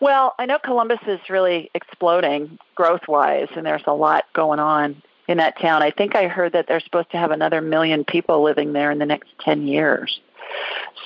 Well, 0.00 0.34
I 0.38 0.46
know 0.46 0.58
Columbus 0.58 1.00
is 1.06 1.20
really 1.28 1.70
exploding 1.74 2.58
growth 2.74 3.06
wise, 3.08 3.48
and 3.56 3.64
there's 3.64 3.84
a 3.86 3.94
lot 3.94 4.24
going 4.32 4.58
on 4.58 5.02
in 5.28 5.38
that 5.38 5.58
town. 5.58 5.82
I 5.82 5.90
think 5.90 6.14
I 6.14 6.28
heard 6.28 6.52
that 6.52 6.66
they're 6.66 6.80
supposed 6.80 7.10
to 7.12 7.16
have 7.16 7.30
another 7.30 7.60
million 7.60 8.04
people 8.04 8.42
living 8.42 8.72
there 8.72 8.90
in 8.90 8.98
the 8.98 9.06
next 9.06 9.30
10 9.40 9.66
years. 9.66 10.20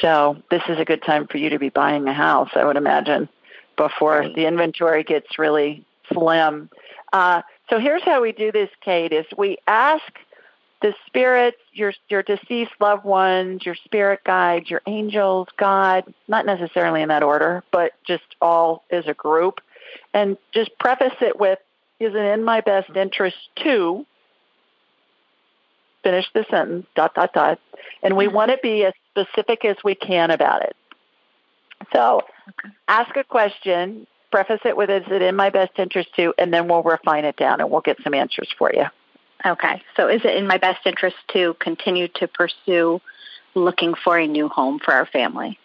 So 0.01 0.43
this 0.51 0.63
is 0.69 0.79
a 0.79 0.85
good 0.85 1.03
time 1.03 1.27
for 1.27 1.39
you 1.39 1.51
to 1.51 1.59
be 1.59 1.69
buying 1.69 2.09
a 2.09 2.13
house, 2.13 2.51
I 2.55 2.65
would 2.65 2.77
imagine, 2.77 3.29
before 3.77 4.19
Right. 4.21 4.35
the 4.35 4.47
inventory 4.47 5.05
gets 5.05 5.39
really 5.39 5.85
slim. 6.13 6.71
Uh, 7.13 7.43
so 7.71 7.79
here's 7.79 8.03
how 8.03 8.21
we 8.21 8.33
do 8.33 8.51
this, 8.51 8.71
Kate, 8.81 9.13
is 9.13 9.27
we 9.37 9.59
ask 9.67 10.19
the 10.81 10.95
spirits, 11.07 11.59
your 11.73 11.93
your 12.09 12.23
deceased 12.23 12.73
loved 12.81 13.05
ones, 13.05 13.67
your 13.67 13.75
spirit 13.75 14.21
guides, 14.25 14.71
your 14.71 14.83
angels, 14.87 15.49
God, 15.57 16.05
not 16.29 16.47
necessarily 16.47 17.03
in 17.03 17.09
that 17.09 17.23
order, 17.23 17.65
but 17.73 17.93
just 18.05 18.25
all 18.41 18.85
as 18.91 19.07
a 19.07 19.15
group, 19.15 19.61
and 20.15 20.37
just 20.53 20.71
preface 20.79 21.17
it 21.21 21.39
with, 21.39 21.59
"Is 21.99 22.15
it 22.15 22.19
in 22.19 22.45
my 22.45 22.61
best 22.61 22.91
interest 22.97 23.37
to?" 23.57 24.07
Finish 26.05 26.31
the 26.33 26.45
sentence. 26.49 26.87
Dot 26.95 27.13
dot 27.15 27.33
dot, 27.33 27.59
and 28.03 28.17
we 28.17 28.29
want 28.29 28.53
to 28.53 28.59
be 28.63 28.85
as 28.85 28.95
specific 29.11 29.65
as 29.65 29.77
we 29.83 29.97
can 29.97 30.31
about 30.31 30.63
it. 30.63 30.77
So, 31.93 32.23
ask 32.87 33.17
a 33.17 33.25
question. 33.25 34.07
Preface 34.31 34.61
it 34.65 34.77
with, 34.77 34.91
"Is 34.91 35.11
it 35.11 35.23
in 35.23 35.35
my 35.35 35.51
best 35.51 35.73
interest 35.79 36.15
to?" 36.15 36.35
And 36.39 36.55
then 36.55 36.69
we'll 36.69 36.83
refine 36.85 37.25
it 37.25 37.37
down, 37.37 37.61
and 37.61 37.71
we'll 37.71 37.81
get 37.81 38.01
some 38.05 38.15
answers 38.15 38.51
for 38.57 38.71
you. 38.73 38.87
Okay. 39.45 39.83
So 39.97 40.09
is 40.09 40.25
it 40.25 40.37
in 40.37 40.47
my 40.47 40.59
best 40.59 40.87
interest 40.87 41.17
to 41.33 41.55
continue 41.61 42.09
to 42.17 42.29
pursue 42.29 43.01
looking 43.55 43.95
for 43.95 44.19
a 44.19 44.27
new 44.27 44.49
home 44.49 44.79
for 44.79 44.93
our 44.93 45.07
family? 45.07 45.59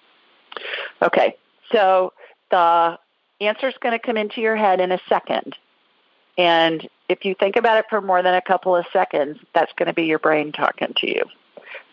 Okay, 1.01 1.36
so 1.71 2.13
the 2.51 2.97
answer 3.41 3.67
is 3.67 3.75
going 3.81 3.93
to 3.93 3.99
come 3.99 4.17
into 4.17 4.41
your 4.41 4.55
head 4.55 4.79
in 4.79 4.91
a 4.91 4.99
second. 5.09 5.55
And 6.38 6.88
if 7.09 7.25
you 7.25 7.36
think 7.36 7.55
about 7.55 7.77
it 7.77 7.86
for 7.89 8.01
more 8.01 8.21
than 8.23 8.33
a 8.33 8.41
couple 8.41 8.75
of 8.75 8.86
seconds, 8.93 9.39
that's 9.53 9.71
going 9.73 9.88
to 9.88 9.93
be 9.93 10.05
your 10.05 10.19
brain 10.19 10.51
talking 10.51 10.93
to 10.97 11.07
you. 11.07 11.23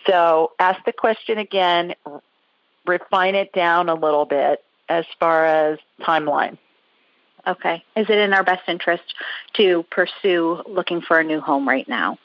So 0.06 0.52
ask 0.58 0.82
the 0.84 0.92
question 0.92 1.38
again, 1.38 1.94
refine 2.86 3.34
it 3.34 3.52
down 3.52 3.88
a 3.88 3.94
little 3.94 4.24
bit 4.24 4.64
as 4.88 5.04
far 5.18 5.44
as 5.44 5.78
timeline. 6.00 6.58
Okay. 7.46 7.85
Is 7.96 8.07
it 8.09 8.18
in 8.18 8.33
our 8.33 8.44
best 8.44 8.68
interest 8.68 9.03
to 9.55 9.85
pursue 9.90 10.62
looking 10.68 11.00
for 11.00 11.18
a 11.18 11.24
new 11.24 11.40
home 11.40 11.68
right 11.68 11.88
now? 11.88 12.18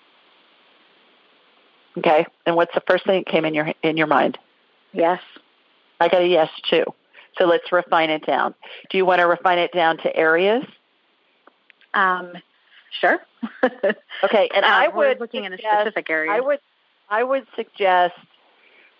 Okay, 1.97 2.25
and 2.45 2.57
what's 2.57 2.73
the 2.73 2.81
first 2.87 3.05
thing 3.05 3.23
that 3.25 3.31
came 3.31 3.45
in 3.45 3.53
your 3.53 3.71
in 3.81 3.95
your 3.95 4.07
mind? 4.07 4.37
Yes. 4.91 5.21
I 6.01 6.09
got 6.09 6.21
a 6.21 6.27
yes 6.27 6.49
too. 6.69 6.83
So 7.37 7.45
let's 7.45 7.71
refine 7.71 8.09
it 8.09 8.25
down. 8.25 8.53
Do 8.89 8.97
you 8.97 9.05
want 9.05 9.19
to 9.19 9.27
refine 9.27 9.59
it 9.59 9.71
down 9.71 9.97
to 9.99 10.13
areas? 10.15 10.65
Um, 11.93 12.33
Sure. 13.01 13.19
okay, 14.23 14.49
and 14.55 14.65
um, 14.65 14.71
I 14.71 14.87
would 14.87 15.19
looking 15.19 15.43
suggest, 15.43 15.63
in 15.63 15.67
a 15.67 15.81
specific 15.81 16.09
area. 16.09 16.31
I 16.31 16.39
would 16.39 16.59
I 17.09 17.23
would 17.23 17.45
suggest 17.55 18.13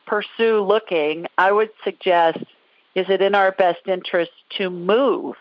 pursue 0.06 0.62
looking. 0.62 1.28
I 1.38 1.52
would 1.52 1.70
suggest 1.84 2.40
is 2.94 3.08
it 3.10 3.22
in 3.22 3.36
our 3.36 3.52
best 3.52 3.88
interest 3.88 4.32
to 4.58 4.70
move 4.70 5.36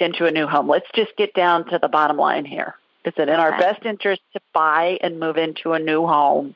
into 0.00 0.26
a 0.26 0.30
new 0.30 0.46
home? 0.46 0.68
Let's 0.68 0.88
just 0.94 1.16
get 1.16 1.34
down 1.34 1.66
to 1.70 1.78
the 1.78 1.88
bottom 1.88 2.16
line 2.16 2.44
here. 2.44 2.74
Is 3.04 3.14
it 3.16 3.28
in 3.28 3.40
our 3.40 3.58
best 3.58 3.84
interest 3.86 4.20
to 4.34 4.40
buy 4.52 4.98
and 5.00 5.18
move 5.18 5.38
into 5.38 5.72
a 5.72 5.78
new 5.78 6.06
home? 6.06 6.54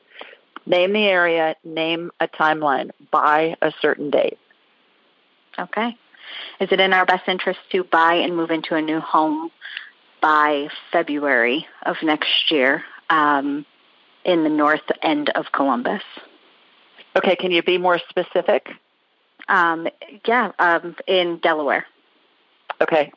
Name 0.67 0.93
the 0.93 1.05
area, 1.05 1.55
name 1.63 2.11
a 2.19 2.27
timeline, 2.27 2.91
buy 3.11 3.55
a 3.61 3.71
certain 3.81 4.09
date. 4.09 4.37
Okay. 5.57 5.97
Is 6.59 6.69
it 6.71 6.79
in 6.79 6.93
our 6.93 7.05
best 7.05 7.27
interest 7.27 7.59
to 7.71 7.83
buy 7.83 8.15
and 8.15 8.35
move 8.35 8.51
into 8.51 8.75
a 8.75 8.81
new 8.81 8.99
home 8.99 9.51
by 10.21 10.69
February 10.91 11.67
of 11.83 11.97
next 12.03 12.51
year 12.51 12.83
um, 13.09 13.65
in 14.23 14.43
the 14.43 14.49
north 14.49 14.91
end 15.01 15.29
of 15.29 15.51
Columbus? 15.51 16.03
Okay, 17.15 17.35
can 17.35 17.51
you 17.51 17.63
be 17.63 17.77
more 17.77 17.99
specific? 18.09 18.67
Um, 19.47 19.87
yeah, 20.25 20.51
um, 20.59 20.95
in 21.07 21.37
Delaware, 21.37 21.85
Okay. 22.81 23.11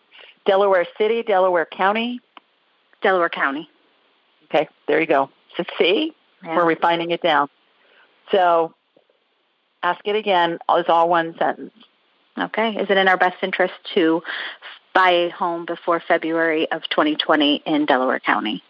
Delaware 0.48 0.86
City, 0.96 1.22
Delaware 1.22 1.66
County. 1.66 2.20
Delaware 3.02 3.28
County. 3.28 3.68
Okay, 4.46 4.68
there 4.88 5.00
you 5.00 5.06
go. 5.06 5.30
So 5.56 5.64
see, 5.78 6.12
Yeah. 6.42 6.56
we're 6.56 6.64
refining 6.64 7.10
it 7.12 7.22
down. 7.22 7.48
So 8.32 8.74
ask 9.82 10.00
it 10.06 10.16
again. 10.16 10.58
It's 10.70 10.88
all 10.88 11.08
one 11.08 11.36
sentence. 11.38 11.72
Okay. 12.38 12.76
Is 12.76 12.88
it 12.90 12.96
in 12.96 13.08
our 13.08 13.16
best 13.16 13.36
interest 13.42 13.74
to 13.94 14.22
buy 14.94 15.10
a 15.10 15.28
home 15.30 15.64
before 15.66 16.00
February 16.00 16.70
of 16.72 16.82
2020 16.88 17.62
in 17.66 17.84
Delaware 17.84 18.20
County? 18.20 18.62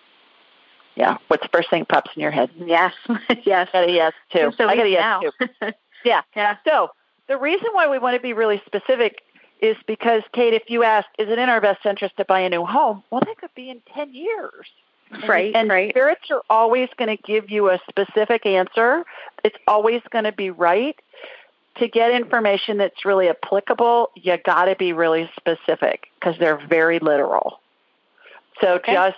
Yeah. 0.97 1.19
What's 1.29 1.43
the 1.45 1.49
first 1.51 1.71
thing 1.71 1.83
that 1.83 1.89
pops 1.89 2.11
in 2.17 2.23
your 2.23 2.31
head? 2.33 2.51
Yes. 2.57 2.93
yes. 3.45 3.69
I 3.73 3.81
got 3.81 3.89
a 3.89 3.93
yes 3.93 4.13
too. 4.33 4.53
So 4.59 4.67
I 4.67 4.75
got 4.77 4.87
a 4.87 4.91
yes 4.91 5.01
now. 5.01 5.21
too. 5.21 5.73
Yeah. 6.05 6.23
Yeah. 6.37 6.57
So 6.67 6.91
the 7.29 7.37
reason 7.37 7.69
why 7.73 7.89
we 7.89 7.99
want 7.99 8.15
to 8.17 8.23
be 8.23 8.33
really 8.33 8.63
specific 8.67 9.21
is 9.61 9.77
because, 9.87 10.23
Kate, 10.33 10.55
if 10.55 10.65
you 10.69 10.83
ask, 10.85 11.07
is 11.19 11.29
it 11.29 11.39
in 11.39 11.49
our 11.49 11.61
best 11.61 11.85
interest 11.87 12.17
to 12.19 12.25
buy 12.25 12.41
a 12.41 12.49
new 12.49 12.65
home? 12.65 13.03
Well, 13.11 13.21
that 13.25 13.37
could 13.39 13.55
be 13.55 13.71
in 13.71 13.81
10 13.95 14.15
years. 14.15 14.67
And- 15.11 15.29
Right, 15.29 15.55
And 15.55 15.71
right. 15.71 15.91
spirits 15.91 16.31
are 16.31 16.43
always 16.51 16.89
going 16.99 17.17
to 17.17 17.23
give 17.23 17.51
you 17.51 17.71
a 17.71 17.81
specific 17.89 18.45
answer. 18.45 19.05
It's 19.43 19.57
always 19.67 20.03
going 20.11 20.25
to 20.25 20.33
be 20.33 20.51
right. 20.51 20.97
To 21.79 21.89
get 21.89 22.11
information 22.11 22.77
that's 22.79 23.05
really 23.05 23.29
applicable, 23.29 24.11
you 24.17 24.37
got 24.45 24.65
to 24.67 24.75
be 24.77 24.93
really 24.93 25.31
specific 25.39 26.09
because 26.19 26.37
they're 26.39 26.61
very 26.69 26.99
literal. 26.99 27.61
So 28.61 28.75
Okay. 28.75 28.93
just 28.93 29.17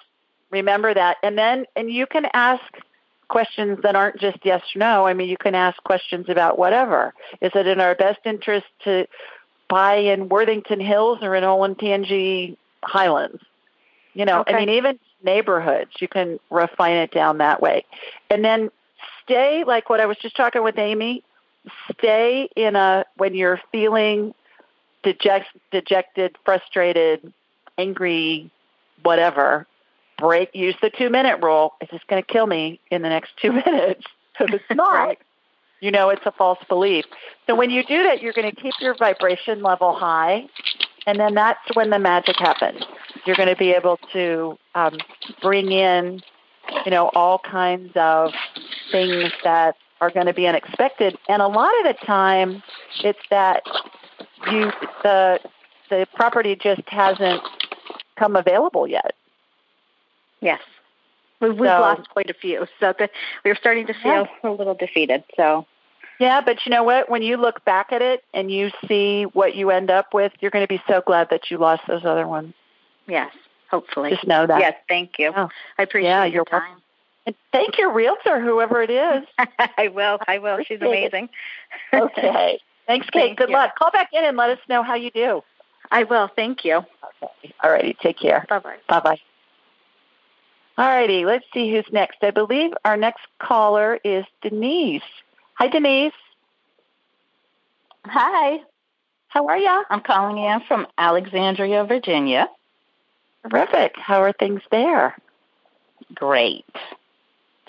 remember 0.50 0.92
that. 0.94 1.16
And 1.22 1.37
then, 1.38 1.64
and 1.74 1.90
you 1.90 2.07
can 2.07 2.26
ask 2.35 2.62
questions 3.29 3.79
that 3.83 3.96
aren't 3.96 4.18
just 4.20 4.38
yes 4.44 4.62
or 4.76 4.79
no. 4.79 5.07
I 5.07 5.14
mean, 5.14 5.29
you 5.29 5.38
can 5.38 5.55
ask 5.55 5.83
questions 5.85 6.26
about 6.29 6.59
whatever. 6.59 7.14
Is 7.40 7.53
it 7.55 7.66
in 7.66 7.81
our 7.81 7.94
best 7.94 8.18
interest 8.24 8.66
to 8.85 9.07
buy 9.70 9.94
in 9.94 10.28
Worthington 10.28 10.80
Hills 10.80 11.20
or 11.22 11.35
in 11.35 11.44
Olentangy 11.44 12.56
Highlands? 12.83 13.42
You 14.12 14.26
know, 14.26 14.40
Okay. 14.40 14.52
I 14.54 14.59
mean, 14.59 14.68
even 14.70 14.98
neighborhoods, 15.22 15.92
you 16.00 16.09
can 16.09 16.38
refine 16.50 16.96
it 16.96 17.12
down 17.12 17.38
that 17.38 17.62
way. 17.62 17.85
And 18.28 18.44
then 18.44 18.70
stay, 19.22 19.64
like 19.64 19.88
what 19.88 20.00
I 20.00 20.06
was 20.06 20.16
just 20.18 20.37
talking 20.37 20.62
with 20.64 20.78
Amy, 20.78 21.22
stay 21.92 22.50
in 22.56 22.74
a, 22.74 23.04
when 23.16 23.35
you're 23.35 23.61
feeling 23.70 24.35
deject, 25.04 25.46
dejected, 25.70 26.37
frustrated, 26.44 27.33
angry, 27.78 28.50
whatever, 29.02 29.66
break, 30.18 30.50
use 30.54 30.74
the 30.83 30.90
two 30.90 31.09
minute 31.09 31.38
rule. 31.42 31.74
It's 31.80 31.92
just 31.92 32.06
going 32.09 32.22
to 32.22 32.26
kill 32.26 32.46
me 32.46 32.80
in 32.90 33.02
the 33.02 33.09
next 33.09 33.30
two 33.40 33.52
minutes. 33.66 34.04
If 34.40 34.52
it's 34.52 34.64
not, 34.74 34.92
Right. 34.92 35.18
You 35.80 35.90
know 35.90 36.10
it's 36.10 36.24
a 36.26 36.32
false 36.32 36.58
belief. 36.68 37.04
So 37.46 37.54
when 37.54 37.70
you 37.70 37.82
do 37.82 38.02
that, 38.04 38.22
you're 38.22 38.32
going 38.32 38.50
to 38.50 38.56
keep 38.56 38.74
your 38.80 38.94
vibration 38.94 39.62
level 39.62 39.94
high, 39.94 40.46
and 41.06 41.18
then 41.18 41.34
that's 41.34 41.60
when 41.74 41.90
the 41.90 41.98
magic 41.98 42.36
happens. 42.38 42.82
You're 43.26 43.36
going 43.36 43.48
to 43.48 43.56
be 43.56 43.70
able 43.70 43.98
to 44.12 44.58
um, 44.74 44.98
bring 45.42 45.72
in, 45.72 46.22
you 46.84 46.90
know, 46.90 47.10
all 47.14 47.38
kinds 47.38 47.92
of 47.96 48.32
things 48.90 49.30
that 49.44 49.76
are 50.00 50.10
going 50.10 50.26
to 50.26 50.32
be 50.32 50.46
unexpected. 50.46 51.18
And 51.28 51.42
a 51.42 51.48
lot 51.48 51.72
of 51.80 51.96
the 51.96 52.06
time, 52.06 52.62
it's 53.04 53.20
that 53.30 53.62
you 54.50 54.72
the 55.02 55.40
the 55.90 56.06
property 56.14 56.56
just 56.56 56.88
hasn't 56.88 57.42
come 58.16 58.36
available 58.36 58.86
yet. 58.86 59.14
Yes. 60.40 60.60
We've, 61.40 61.57
So- 61.57 61.64
lost 61.64 62.09
quite 62.11 62.29
a 62.31 62.35
few. 62.35 62.66
So 62.81 62.94
the, 62.98 63.09
we 63.44 63.50
were 63.50 63.57
starting 63.57 63.87
to 63.87 63.94
feel 63.94 64.26
a 64.44 64.50
little 64.50 64.74
defeated. 64.74 65.24
So, 65.37 65.66
Yeah, 66.18 66.40
but 66.42 66.64
you 66.66 66.70
know 66.70 66.83
what? 66.85 67.09
When 67.11 67.22
you 67.22 67.37
look 67.38 67.64
back 67.64 67.92
at 67.92 68.03
it 68.03 68.22
and 68.35 68.50
you 68.50 68.70
see 68.87 69.24
what 69.24 69.55
you 69.55 69.70
end 69.70 69.90
up 69.90 70.12
with, 70.12 70.33
you're 70.40 70.50
going 70.50 70.64
to 70.64 70.68
be 70.68 70.83
so 70.87 71.00
glad 71.07 71.31
that 71.31 71.50
you 71.50 71.59
lost 71.59 71.83
those 71.88 72.05
other 72.05 72.26
ones. 72.26 72.53
yes, 73.07 73.33
hopefully. 73.70 74.11
Just 74.11 74.26
know 74.26 74.46
that. 74.46 74.61
Yes, 74.61 74.74
thank 74.88 75.18
you. 75.18 75.33
Oh. 75.35 75.48
I 75.79 75.83
appreciate 75.83 76.11
Yeah, 76.11 76.24
your 76.26 76.44
time. 76.44 76.76
And 77.26 77.35
thank 77.53 77.79
your 77.79 77.92
realtor, 77.92 78.40
whoever 78.40 78.83
it 78.83 78.90
is. 78.90 79.24
I 79.79 79.88
will. 79.88 80.18
I 80.26 80.38
will. 80.38 80.59
She's 80.64 80.81
amazing. 80.81 81.29
Okay. 81.92 82.59
Thanks, 82.87 83.07
Kate. 83.11 83.20
Thank 83.20 83.38
Good 83.38 83.48
you. 83.50 83.55
luck. 83.55 83.76
Call 83.76 83.90
back 83.92 84.09
in 84.12 84.24
and 84.24 84.37
let 84.37 84.50
us 84.50 84.59
know 84.68 84.83
how 84.83 84.94
you 84.96 85.11
do. 85.12 85.42
I 85.92 86.03
will. 86.05 86.29
Thank 86.35 86.64
you. 86.64 86.79
Okay. 87.22 87.55
All 87.62 87.70
righty. 87.70 87.96
Take 88.03 88.18
care. 88.18 88.44
Bye 88.48 88.59
bye. 88.59 88.76
Bye 88.88 89.00
bye. 89.00 89.20
All 90.80 90.86
righty. 90.88 91.26
Let's 91.26 91.44
see 91.52 91.70
who's 91.70 91.84
next. 91.92 92.16
I 92.22 92.30
believe 92.30 92.70
our 92.86 92.96
next 92.96 93.26
caller 93.38 93.98
is 94.02 94.24
Denise. 94.40 95.02
Hi, 95.56 95.68
Denise. 95.68 96.14
Hi, 98.06 98.60
How 99.28 99.46
are 99.48 99.58
you? 99.58 99.84
I'm 99.90 100.00
calling 100.00 100.38
in 100.38 100.60
from 100.66 100.86
Alexandria, 100.96 101.84
Virginia. 101.84 102.48
Terrific. 103.46 103.92
How 103.96 104.22
are 104.22 104.32
things 104.32 104.62
there? 104.70 105.14
Great. 106.14 106.64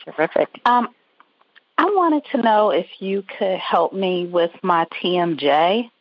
Terrific. 0.05 0.61
Um, 0.65 0.87
I 1.77 1.83
wanted 1.83 2.23
to 2.31 2.37
know 2.37 2.69
if 2.69 2.87
you 2.99 3.23
could 3.23 3.59
help 3.59 3.91
me 3.91 4.25
with 4.25 4.51
my 4.63 4.85
TMJ. 4.85 5.91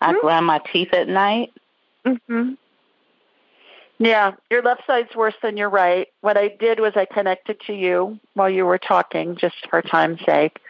I 0.00 0.12
Mhm. 0.14 0.20
grind 0.20 0.46
my 0.46 0.60
teeth 0.60 0.94
at 0.94 1.08
night. 1.08 1.52
hmm 2.06 2.54
Yeah, 3.98 4.32
your 4.50 4.62
left 4.62 4.82
side's 4.86 5.14
worse 5.16 5.34
than 5.42 5.56
your 5.56 5.70
right. 5.70 6.06
What 6.20 6.36
I 6.36 6.48
did 6.48 6.78
was 6.78 6.92
I 6.94 7.04
connected 7.04 7.60
to 7.66 7.72
you 7.72 8.20
while 8.34 8.48
you 8.48 8.64
were 8.64 8.78
talking, 8.78 9.36
just 9.36 9.56
for 9.68 9.82
time's 9.82 10.20
sake. 10.24 10.60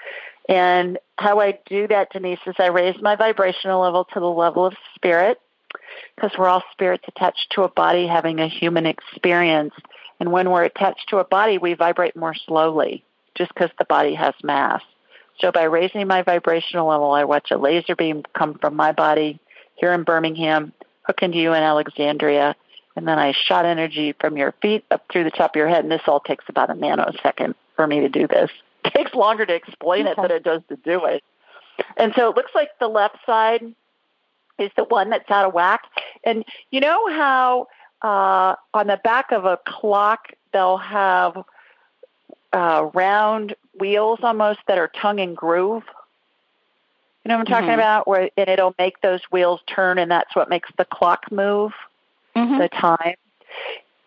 And 0.48 0.98
how 1.18 1.40
I 1.40 1.58
do 1.66 1.86
that, 1.88 2.10
Denise, 2.10 2.38
is 2.46 2.54
I 2.58 2.68
raise 2.68 2.96
my 3.02 3.16
vibrational 3.16 3.82
level 3.82 4.06
to 4.14 4.20
the 4.20 4.26
level 4.26 4.64
of 4.64 4.74
spirit, 4.94 5.38
because 6.16 6.30
we're 6.38 6.48
all 6.48 6.62
spirits 6.72 7.04
attached 7.06 7.48
to 7.50 7.64
a 7.64 7.68
body 7.68 8.06
having 8.06 8.40
a 8.40 8.48
human 8.48 8.86
experience. 8.86 9.74
And 10.20 10.32
when 10.32 10.50
we're 10.50 10.64
attached 10.64 11.10
to 11.10 11.18
a 11.18 11.24
body, 11.24 11.58
we 11.58 11.74
vibrate 11.74 12.16
more 12.16 12.34
slowly, 12.34 13.04
just 13.34 13.52
because 13.52 13.70
the 13.78 13.84
body 13.84 14.14
has 14.14 14.34
mass. 14.42 14.80
So 15.38 15.52
by 15.52 15.64
raising 15.64 16.06
my 16.06 16.22
vibrational 16.22 16.88
level, 16.88 17.12
I 17.12 17.24
watch 17.24 17.50
a 17.50 17.58
laser 17.58 17.94
beam 17.94 18.22
come 18.36 18.54
from 18.54 18.74
my 18.74 18.92
body 18.92 19.38
here 19.74 19.92
in 19.92 20.02
Birmingham, 20.02 20.72
hook 21.02 21.22
into 21.22 21.36
you 21.36 21.52
in 21.52 21.62
Alexandria, 21.62 22.56
and 22.98 23.06
then 23.06 23.16
I 23.16 23.32
shot 23.32 23.64
energy 23.64 24.12
from 24.18 24.36
your 24.36 24.50
feet 24.60 24.84
up 24.90 25.04
through 25.08 25.22
the 25.22 25.30
top 25.30 25.52
of 25.52 25.56
your 25.56 25.68
head. 25.68 25.84
And 25.84 25.92
this 25.92 26.02
all 26.08 26.18
takes 26.18 26.44
about 26.48 26.68
a 26.68 26.74
nanosecond 26.74 27.54
for 27.76 27.86
me 27.86 28.00
to 28.00 28.08
do 28.08 28.26
this. 28.26 28.50
It 28.84 28.94
takes 28.94 29.12
longer 29.14 29.44
to 29.44 29.54
explain 29.54 30.06
it 30.06 30.16
than 30.16 30.30
it 30.30 30.44
does 30.44 30.62
to 30.68 30.76
do 30.76 31.04
it. 31.04 31.22
And 31.96 32.12
so 32.16 32.30
it 32.30 32.36
looks 32.36 32.52
like 32.54 32.70
the 32.80 32.88
left 32.88 33.16
side 33.26 33.74
is 34.56 34.70
the 34.76 34.84
one 34.84 35.10
that's 35.10 35.28
out 35.30 35.46
of 35.46 35.52
whack. 35.52 35.82
And 36.24 36.44
you 36.70 36.80
know 36.80 37.08
how 37.10 37.66
uh, 38.00 38.54
on 38.72 38.86
the 38.86 38.98
back 39.02 39.32
of 39.32 39.44
a 39.44 39.58
clock 39.66 40.28
they'll 40.52 40.78
have 40.78 41.42
uh, 42.52 42.88
round 42.94 43.56
wheels 43.78 44.20
almost 44.22 44.60
that 44.68 44.78
are 44.78 44.88
tongue 44.88 45.20
and 45.20 45.36
groove? 45.36 45.82
You 47.24 47.30
know 47.30 47.38
what 47.38 47.48
I'm 47.48 47.52
talking 47.52 47.70
Mhm. 47.70 47.74
about? 47.74 48.08
Where 48.08 48.30
and 48.36 48.48
it'll 48.48 48.76
make 48.78 49.00
those 49.02 49.20
wheels 49.30 49.60
turn, 49.66 49.98
and 49.98 50.10
that's 50.10 50.34
what 50.34 50.48
makes 50.48 50.70
the 50.78 50.84
clock 50.84 51.30
move 51.30 51.72
Mm-hmm. 52.48 52.60
the 52.60 52.68
time. 52.68 53.14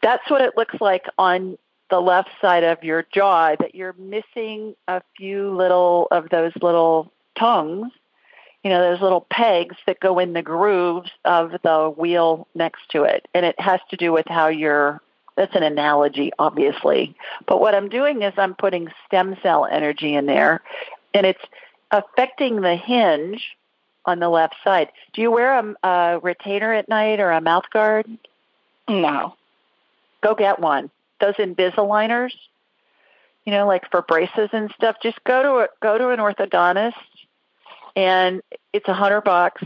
That's 0.01 0.29
what 0.29 0.41
it 0.41 0.57
looks 0.57 0.75
like 0.81 1.05
on 1.17 1.57
the 1.89 1.99
left 1.99 2.29
side 2.41 2.63
of 2.63 2.83
your 2.83 3.05
jaw, 3.13 3.55
that 3.59 3.75
you're 3.75 3.93
missing 3.93 4.75
a 4.87 5.01
few 5.17 5.55
little 5.55 6.07
of 6.09 6.29
those 6.29 6.53
little 6.61 7.11
tongues, 7.37 7.91
you 8.63 8.69
know, 8.69 8.81
those 8.81 9.01
little 9.01 9.27
pegs 9.29 9.75
that 9.85 9.99
go 9.99 10.17
in 10.17 10.33
the 10.33 10.41
grooves 10.41 11.11
of 11.25 11.51
the 11.63 11.93
wheel 11.95 12.47
next 12.55 12.89
to 12.91 13.03
it. 13.03 13.27
And 13.33 13.45
it 13.45 13.59
has 13.59 13.79
to 13.89 13.97
do 13.97 14.11
with 14.11 14.25
how 14.27 14.47
you're, 14.47 15.01
that's 15.35 15.55
an 15.55 15.63
analogy, 15.63 16.31
obviously. 16.39 17.15
But 17.45 17.59
what 17.59 17.75
I'm 17.75 17.89
doing 17.89 18.21
is 18.23 18.33
I'm 18.37 18.55
putting 18.55 18.89
stem 19.05 19.35
cell 19.43 19.67
energy 19.69 20.15
in 20.15 20.25
there, 20.25 20.61
and 21.13 21.25
it's 21.25 21.43
affecting 21.91 22.61
the 22.61 22.75
hinge 22.75 23.57
on 24.05 24.19
the 24.19 24.29
left 24.29 24.55
side. 24.63 24.89
Do 25.13 25.21
you 25.21 25.29
wear 25.29 25.59
a, 25.59 25.87
a 25.87 26.19
retainer 26.19 26.73
at 26.73 26.89
night 26.89 27.19
or 27.19 27.31
a 27.31 27.41
mouth 27.41 27.69
guard? 27.71 28.07
No. 28.91 29.35
Go 30.21 30.35
get 30.35 30.59
one. 30.59 30.91
those 31.19 31.35
Invisaligners, 31.35 32.33
you 33.45 33.51
know, 33.51 33.65
like 33.67 33.89
for 33.89 34.01
braces 34.01 34.49
and 34.51 34.71
stuff, 34.75 34.97
just 35.01 35.23
go 35.23 35.41
to 35.41 35.49
a, 35.63 35.67
go 35.81 35.97
to 35.97 36.09
an 36.09 36.19
orthodontist, 36.19 36.93
and 37.95 38.41
it's 38.73 38.87
a 38.87 38.93
hundred 38.93 39.21
bucks, 39.21 39.63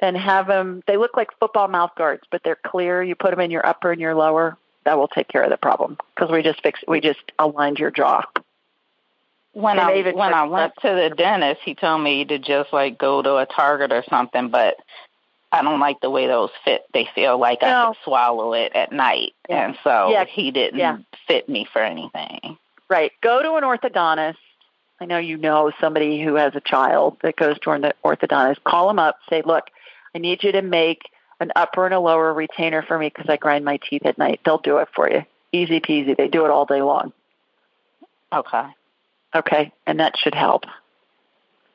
and 0.00 0.16
have 0.16 0.46
them. 0.46 0.82
They 0.86 0.96
look 0.96 1.16
like 1.16 1.28
football 1.40 1.68
mouth 1.68 1.92
guards, 1.96 2.22
but 2.30 2.42
they're 2.44 2.58
clear. 2.66 3.02
You 3.02 3.14
put 3.14 3.30
them 3.30 3.40
in 3.40 3.50
your 3.50 3.66
upper 3.66 3.90
and 3.92 4.00
your 4.00 4.14
lower. 4.14 4.56
That 4.84 4.98
will 4.98 5.08
take 5.08 5.28
care 5.28 5.42
of 5.42 5.50
the 5.50 5.56
problem 5.56 5.98
because 6.14 6.30
we 6.30 6.42
just 6.42 6.62
fixed. 6.62 6.84
We 6.86 7.00
just 7.00 7.20
aligned 7.38 7.78
your 7.78 7.90
jaw. 7.90 8.22
When 9.52 9.78
I 9.78 10.02
when 10.12 10.34
I 10.34 10.44
went 10.44 10.74
to 10.82 10.88
the 10.88 11.12
dentist, 11.16 11.62
he 11.64 11.74
told 11.74 12.02
me 12.02 12.24
to 12.26 12.38
just 12.38 12.72
like 12.72 12.98
go 12.98 13.22
to 13.22 13.36
a 13.36 13.46
Target 13.46 13.92
or 13.92 14.04
something, 14.08 14.50
but 14.50 14.76
I 15.50 15.62
don't 15.62 15.80
like 15.80 16.00
the 16.00 16.10
way 16.10 16.26
those 16.26 16.50
fit. 16.64 16.84
They 16.92 17.08
feel 17.14 17.38
like 17.38 17.62
no. 17.62 17.68
I 17.68 17.86
could 17.86 17.96
swallow 18.04 18.52
it 18.52 18.72
at 18.74 18.92
night, 18.92 19.32
yeah. 19.48 19.66
and 19.66 19.78
so 19.82 20.10
yeah. 20.10 20.24
he 20.24 20.50
didn't 20.50 20.78
yeah. 20.78 20.98
fit 21.26 21.48
me 21.48 21.66
for 21.72 21.82
anything. 21.82 22.58
Right. 22.90 23.12
Go 23.22 23.42
to 23.42 23.54
an 23.54 23.64
orthodontist. 23.64 24.36
I 25.00 25.04
know 25.04 25.18
you 25.18 25.36
know 25.36 25.72
somebody 25.80 26.22
who 26.22 26.34
has 26.34 26.54
a 26.54 26.60
child 26.60 27.18
that 27.22 27.36
goes 27.36 27.58
to 27.60 27.70
an 27.70 27.92
orthodontist. 28.04 28.64
Call 28.64 28.88
them 28.88 28.98
up. 28.98 29.18
Say, 29.30 29.42
look, 29.44 29.64
I 30.14 30.18
need 30.18 30.42
you 30.42 30.52
to 30.52 30.62
make 30.62 31.02
an 31.40 31.52
upper 31.54 31.84
and 31.84 31.94
a 31.94 32.00
lower 32.00 32.32
retainer 32.34 32.82
for 32.82 32.98
me 32.98 33.08
because 33.14 33.30
I 33.30 33.36
grind 33.36 33.64
my 33.64 33.78
teeth 33.78 34.04
at 34.04 34.18
night. 34.18 34.40
They'll 34.44 34.58
do 34.58 34.78
it 34.78 34.88
for 34.94 35.10
you. 35.10 35.24
Easy 35.52 35.80
peasy. 35.80 36.16
They 36.16 36.28
do 36.28 36.44
it 36.44 36.50
all 36.50 36.66
day 36.66 36.82
long. 36.82 37.12
Okay. 38.32 38.64
Okay, 39.34 39.72
and 39.86 40.00
that 40.00 40.18
should 40.18 40.34
help. 40.34 40.64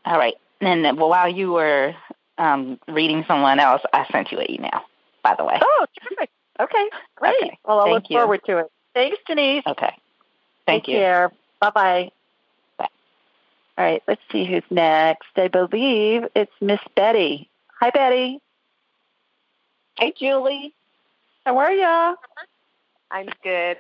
All 0.06 0.18
right. 0.18 0.36
And 0.60 0.98
while 0.98 1.30
you 1.30 1.52
were 1.54 1.94
um, 2.38 2.80
reading 2.88 3.24
someone 3.28 3.60
else, 3.60 3.82
I 3.94 4.06
sent 4.12 4.32
you 4.32 4.40
an 4.40 4.50
email, 4.50 4.82
by 5.24 5.36
the 5.38 5.44
way. 5.44 5.60
Oh, 5.62 5.86
terrific. 6.02 6.30
Okay, 6.60 6.90
great. 7.16 7.36
Okay. 7.42 7.58
Well, 7.66 7.80
I'll 7.80 7.86
Thank 7.86 7.96
look 7.96 8.10
you. 8.10 8.18
forward 8.18 8.42
to 8.46 8.58
it. 8.60 8.72
Thanks, 8.94 9.18
Denise. 9.28 9.64
Okay. 9.66 9.96
Thank 10.66 10.86
Take 10.86 10.94
you. 10.94 11.00
care. 11.00 11.32
Bye-bye. 11.60 12.12
Bye. 12.78 12.88
All 13.78 13.86
right, 13.86 14.04
let's 14.08 14.22
see 14.32 14.46
who's 14.46 14.64
next. 14.70 15.30
I 15.36 15.48
believe 15.48 16.28
it's 16.36 16.52
Miss 16.62 16.80
Betty. 16.96 17.50
Hi, 17.80 17.90
Betty. 17.90 18.40
Hey, 19.98 20.14
Julie. 20.18 20.74
How 21.46 21.58
are 21.58 21.74
ya? 21.74 22.16
I'm 23.12 23.30
good. 23.44 23.78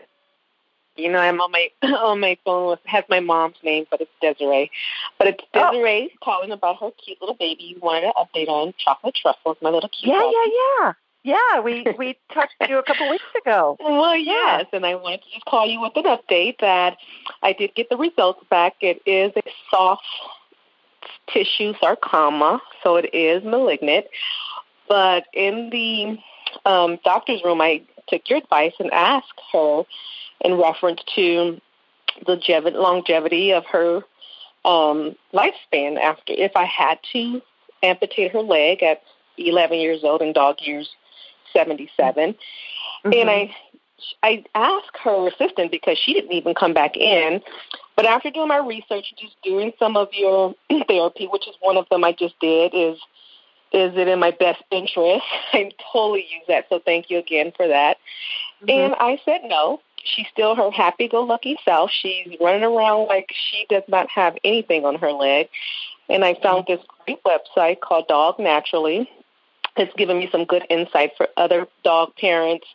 You 0.95 1.11
know, 1.11 1.19
I'm 1.19 1.41
on 1.41 1.51
my 1.51 1.69
on 1.83 2.19
my 2.19 2.37
phone 2.45 2.69
with 2.69 2.79
has 2.85 3.03
my 3.09 3.19
mom's 3.19 3.55
name, 3.63 3.85
but 3.89 4.01
it's 4.01 4.11
Desiree. 4.21 4.69
But 5.17 5.27
it's 5.27 5.43
Oh. 5.53 5.71
Desiree 5.71 6.11
calling 6.23 6.51
about 6.51 6.79
her 6.81 6.91
cute 7.03 7.19
little 7.21 7.35
baby. 7.35 7.63
You 7.63 7.79
wanted 7.81 8.05
an 8.05 8.13
update 8.17 8.47
on 8.47 8.73
chocolate 8.77 9.15
truffles, 9.15 9.57
my 9.61 9.69
little 9.69 9.89
cute. 9.89 10.13
Yeah, 10.13 10.19
dog. 10.19 10.33
yeah, 10.33 10.51
yeah. 10.81 10.93
Yeah, 11.25 11.59
we 11.61 11.85
we 11.97 12.17
talked 12.33 12.53
to 12.61 12.69
you 12.69 12.77
a 12.77 12.83
couple 12.83 13.09
weeks 13.09 13.23
ago. 13.41 13.77
Well, 13.79 14.15
yes, 14.15 14.65
and 14.73 14.85
I 14.85 14.95
wanted 14.95 15.21
to 15.23 15.29
just 15.33 15.45
call 15.45 15.65
you 15.65 15.79
with 15.81 15.93
an 15.95 16.03
update 16.03 16.59
that 16.59 16.97
I 17.41 17.53
did 17.53 17.73
get 17.75 17.89
the 17.89 17.97
results 17.97 18.43
back. 18.49 18.75
It 18.81 19.01
is 19.05 19.31
a 19.37 19.41
soft 19.71 20.03
tissue 21.29 21.73
sarcoma, 21.79 22.61
so 22.83 22.97
it 22.97 23.13
is 23.13 23.43
malignant. 23.43 24.05
But 24.89 25.25
in 25.33 25.69
the 25.69 26.17
um, 26.69 26.99
doctor's 27.03 27.41
room, 27.43 27.61
I 27.61 27.81
took 28.07 28.29
your 28.29 28.39
advice 28.39 28.73
and 28.79 28.91
asked 28.91 29.39
her 29.53 29.83
in 30.43 30.59
reference 30.59 31.01
to 31.15 31.59
the 32.25 32.37
longevity 32.73 33.51
of 33.51 33.65
her 33.65 34.03
um, 34.65 35.15
lifespan 35.33 35.99
after 35.99 36.33
if 36.33 36.51
I 36.55 36.65
had 36.65 36.99
to 37.13 37.41
amputate 37.81 38.31
her 38.31 38.41
leg 38.41 38.81
at 38.83 39.01
11 39.37 39.79
years 39.79 40.03
old 40.03 40.21
and 40.21 40.33
dog 40.33 40.57
years 40.61 40.89
77. 41.53 42.35
And 43.05 43.29
I 43.29 43.55
I 44.21 44.43
asked 44.55 44.97
her 45.03 45.27
assistant 45.27 45.71
because 45.71 45.97
she 45.97 46.13
didn't 46.13 46.33
even 46.33 46.55
come 46.55 46.73
back 46.73 46.97
in. 46.97 47.41
But 47.95 48.05
after 48.05 48.31
doing 48.31 48.47
my 48.47 48.57
research, 48.57 49.13
just 49.17 49.35
doing 49.43 49.71
some 49.79 49.95
of 49.95 50.09
your 50.13 50.55
therapy, 50.87 51.27
which 51.27 51.47
is 51.47 51.55
one 51.61 51.77
of 51.77 51.87
them 51.89 52.03
I 52.03 52.11
just 52.11 52.39
did, 52.39 52.73
is 52.73 52.97
is 53.71 53.97
it 53.97 54.07
in 54.07 54.19
my 54.19 54.31
best 54.31 54.61
interest? 54.71 55.25
I 55.53 55.71
totally 55.91 56.21
use 56.21 56.43
that, 56.47 56.65
so 56.69 56.79
thank 56.79 57.09
you 57.09 57.17
again 57.17 57.51
for 57.55 57.67
that. 57.67 57.97
And 58.67 58.95
I 58.99 59.19
said 59.25 59.41
no. 59.45 59.81
She's 60.03 60.27
still 60.31 60.55
her 60.55 60.69
happy-go-lucky 60.69 61.57
self. 61.63 61.91
She's 61.91 62.35
running 62.41 62.63
around 62.63 63.07
like 63.07 63.31
she 63.33 63.65
does 63.69 63.83
not 63.87 64.09
have 64.09 64.37
anything 64.43 64.85
on 64.85 64.95
her 64.95 65.11
leg. 65.11 65.49
And 66.09 66.25
I 66.25 66.33
found 66.35 66.65
this 66.67 66.81
great 67.05 67.19
website 67.23 67.79
called 67.79 68.07
Dog 68.07 68.37
Naturally. 68.39 69.09
It's 69.77 69.93
given 69.95 70.19
me 70.19 70.29
some 70.31 70.45
good 70.45 70.65
insight 70.69 71.11
for 71.17 71.27
other 71.37 71.67
dog 71.83 72.15
parents 72.17 72.67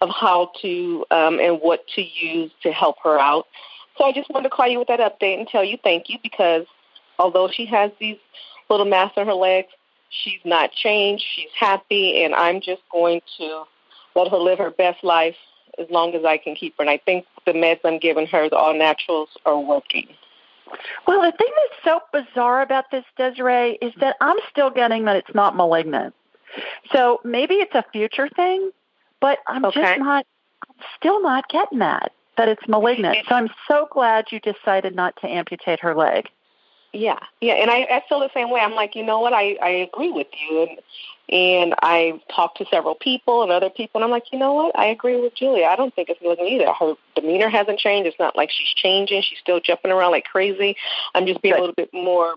of 0.00 0.10
how 0.10 0.52
to 0.62 1.04
um, 1.10 1.40
and 1.40 1.58
what 1.60 1.86
to 1.88 2.02
use 2.02 2.50
to 2.62 2.72
help 2.72 2.96
her 3.02 3.18
out. 3.18 3.46
So 3.98 4.04
I 4.04 4.12
just 4.12 4.30
wanted 4.30 4.48
to 4.48 4.54
call 4.54 4.68
you 4.68 4.78
with 4.78 4.88
that 4.88 5.00
update 5.00 5.38
and 5.38 5.48
tell 5.48 5.64
you 5.64 5.78
thank 5.82 6.08
you 6.08 6.18
because 6.22 6.66
although 7.18 7.48
she 7.48 7.66
has 7.66 7.90
these 7.98 8.18
little 8.70 8.86
masks 8.86 9.18
on 9.18 9.26
her 9.26 9.34
legs, 9.34 9.68
she's 10.10 10.40
not 10.44 10.72
changed. 10.72 11.24
She's 11.34 11.50
happy, 11.58 12.22
and 12.22 12.34
I'm 12.34 12.60
just 12.60 12.82
going 12.90 13.20
to 13.38 13.64
let 14.14 14.28
her 14.28 14.38
live 14.38 14.58
her 14.58 14.70
best 14.70 15.02
life 15.02 15.36
as 15.78 15.88
long 15.90 16.14
as 16.14 16.24
I 16.24 16.36
can 16.36 16.54
keep 16.54 16.76
her. 16.76 16.82
And 16.82 16.90
I 16.90 16.98
think 16.98 17.26
the 17.44 17.52
meds 17.52 17.80
I'm 17.84 17.98
giving 17.98 18.26
her, 18.28 18.48
the 18.48 18.56
all 18.56 18.74
naturals, 18.74 19.28
are 19.44 19.58
working. 19.58 20.08
Well, 21.06 21.22
the 21.22 21.36
thing 21.36 21.48
that's 21.56 21.84
so 21.84 22.00
bizarre 22.12 22.62
about 22.62 22.90
this, 22.90 23.04
Desiree, 23.16 23.78
is 23.80 23.92
that 24.00 24.16
I'm 24.20 24.36
still 24.50 24.70
getting 24.70 25.04
that 25.04 25.16
it's 25.16 25.34
not 25.34 25.56
malignant. 25.56 26.14
So 26.92 27.20
maybe 27.24 27.54
it's 27.54 27.74
a 27.74 27.84
future 27.92 28.28
thing, 28.28 28.70
but 29.20 29.38
I'm 29.46 29.64
Okay. 29.64 29.80
just 29.80 29.98
not, 30.00 30.26
I'm 30.68 30.74
still 30.96 31.20
not 31.22 31.48
getting 31.48 31.78
that, 31.78 32.12
that 32.36 32.48
it's 32.48 32.66
malignant. 32.66 33.18
So 33.28 33.34
I'm 33.34 33.50
so 33.68 33.86
glad 33.90 34.32
you 34.32 34.40
decided 34.40 34.94
not 34.94 35.14
to 35.20 35.28
amputate 35.28 35.80
her 35.80 35.94
leg. 35.94 36.28
Yeah, 36.92 37.18
yeah, 37.40 37.54
and 37.54 37.70
I, 37.70 37.82
I 37.82 38.02
feel 38.08 38.20
the 38.20 38.30
same 38.32 38.50
way. 38.50 38.60
I'm 38.60 38.74
like, 38.74 38.94
you 38.94 39.04
know 39.04 39.20
what? 39.20 39.32
I, 39.32 39.56
I 39.62 39.68
agree 39.68 40.10
with 40.10 40.28
you, 40.32 40.62
and 40.62 40.78
and 41.28 41.74
I 41.82 42.20
talked 42.34 42.58
to 42.58 42.66
several 42.66 42.94
people 42.94 43.42
and 43.42 43.50
other 43.50 43.68
people, 43.68 43.98
and 43.98 44.04
I'm 44.04 44.10
like, 44.10 44.32
you 44.32 44.38
know 44.38 44.52
what? 44.52 44.78
I 44.78 44.86
agree 44.86 45.20
with 45.20 45.34
Julia. 45.34 45.66
I 45.66 45.76
don't 45.76 45.94
think 45.94 46.08
it's 46.08 46.22
malignant 46.22 46.50
either. 46.50 46.72
Her 46.72 46.94
demeanor 47.16 47.48
hasn't 47.48 47.80
changed. 47.80 48.06
It's 48.06 48.18
not 48.18 48.36
like 48.36 48.50
she's 48.50 48.68
changing. 48.68 49.22
She's 49.22 49.38
still 49.38 49.60
jumping 49.60 49.90
around 49.90 50.12
like 50.12 50.24
crazy. 50.24 50.76
I'm 51.14 51.26
just 51.26 51.42
being 51.42 51.54
Good. 51.54 51.58
a 51.58 51.62
little 51.62 51.74
bit 51.74 51.92
more 51.92 52.36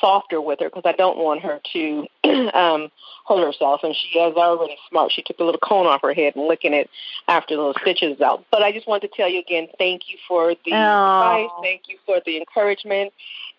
softer 0.00 0.40
with 0.40 0.60
her 0.60 0.66
because 0.68 0.82
I 0.84 0.92
don't 0.92 1.18
want 1.18 1.42
her 1.42 1.60
to 1.72 2.06
um, 2.54 2.90
hurt 3.28 3.44
herself. 3.44 3.80
And 3.82 3.94
she 3.94 4.18
is 4.18 4.36
already 4.36 4.76
smart. 4.88 5.12
She 5.12 5.22
took 5.22 5.36
the 5.36 5.44
little 5.44 5.60
cone 5.60 5.86
off 5.86 6.02
her 6.02 6.14
head 6.14 6.36
and 6.36 6.46
licking 6.46 6.74
it 6.74 6.90
after 7.28 7.56
those 7.56 7.74
stitches 7.80 8.20
out. 8.20 8.44
But 8.50 8.62
I 8.62 8.72
just 8.72 8.86
wanted 8.86 9.08
to 9.10 9.16
tell 9.16 9.28
you 9.28 9.40
again, 9.40 9.68
thank 9.78 10.08
you 10.08 10.16
for 10.26 10.54
the 10.64 10.72
Oh. 10.72 11.14
advice. 11.20 11.50
Thank 11.62 11.82
you 11.88 11.98
for 12.06 12.20
the 12.24 12.36
encouragement. 12.38 13.12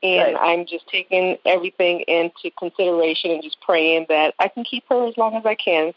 And 0.04 0.34
Good. 0.34 0.42
I'm 0.42 0.66
just 0.66 0.88
taking 0.88 1.38
everything 1.46 2.02
into 2.02 2.50
consideration 2.58 3.32
and 3.32 3.44
just 3.44 3.62
praying 3.62 4.08
that 4.10 4.34
I 4.40 4.48
can 4.48 4.64
keep 4.64 4.84
her 4.90 5.08
as 5.08 5.16
long 5.18 5.36
as 5.36 5.46
I 5.46 5.56
can. 5.56 5.94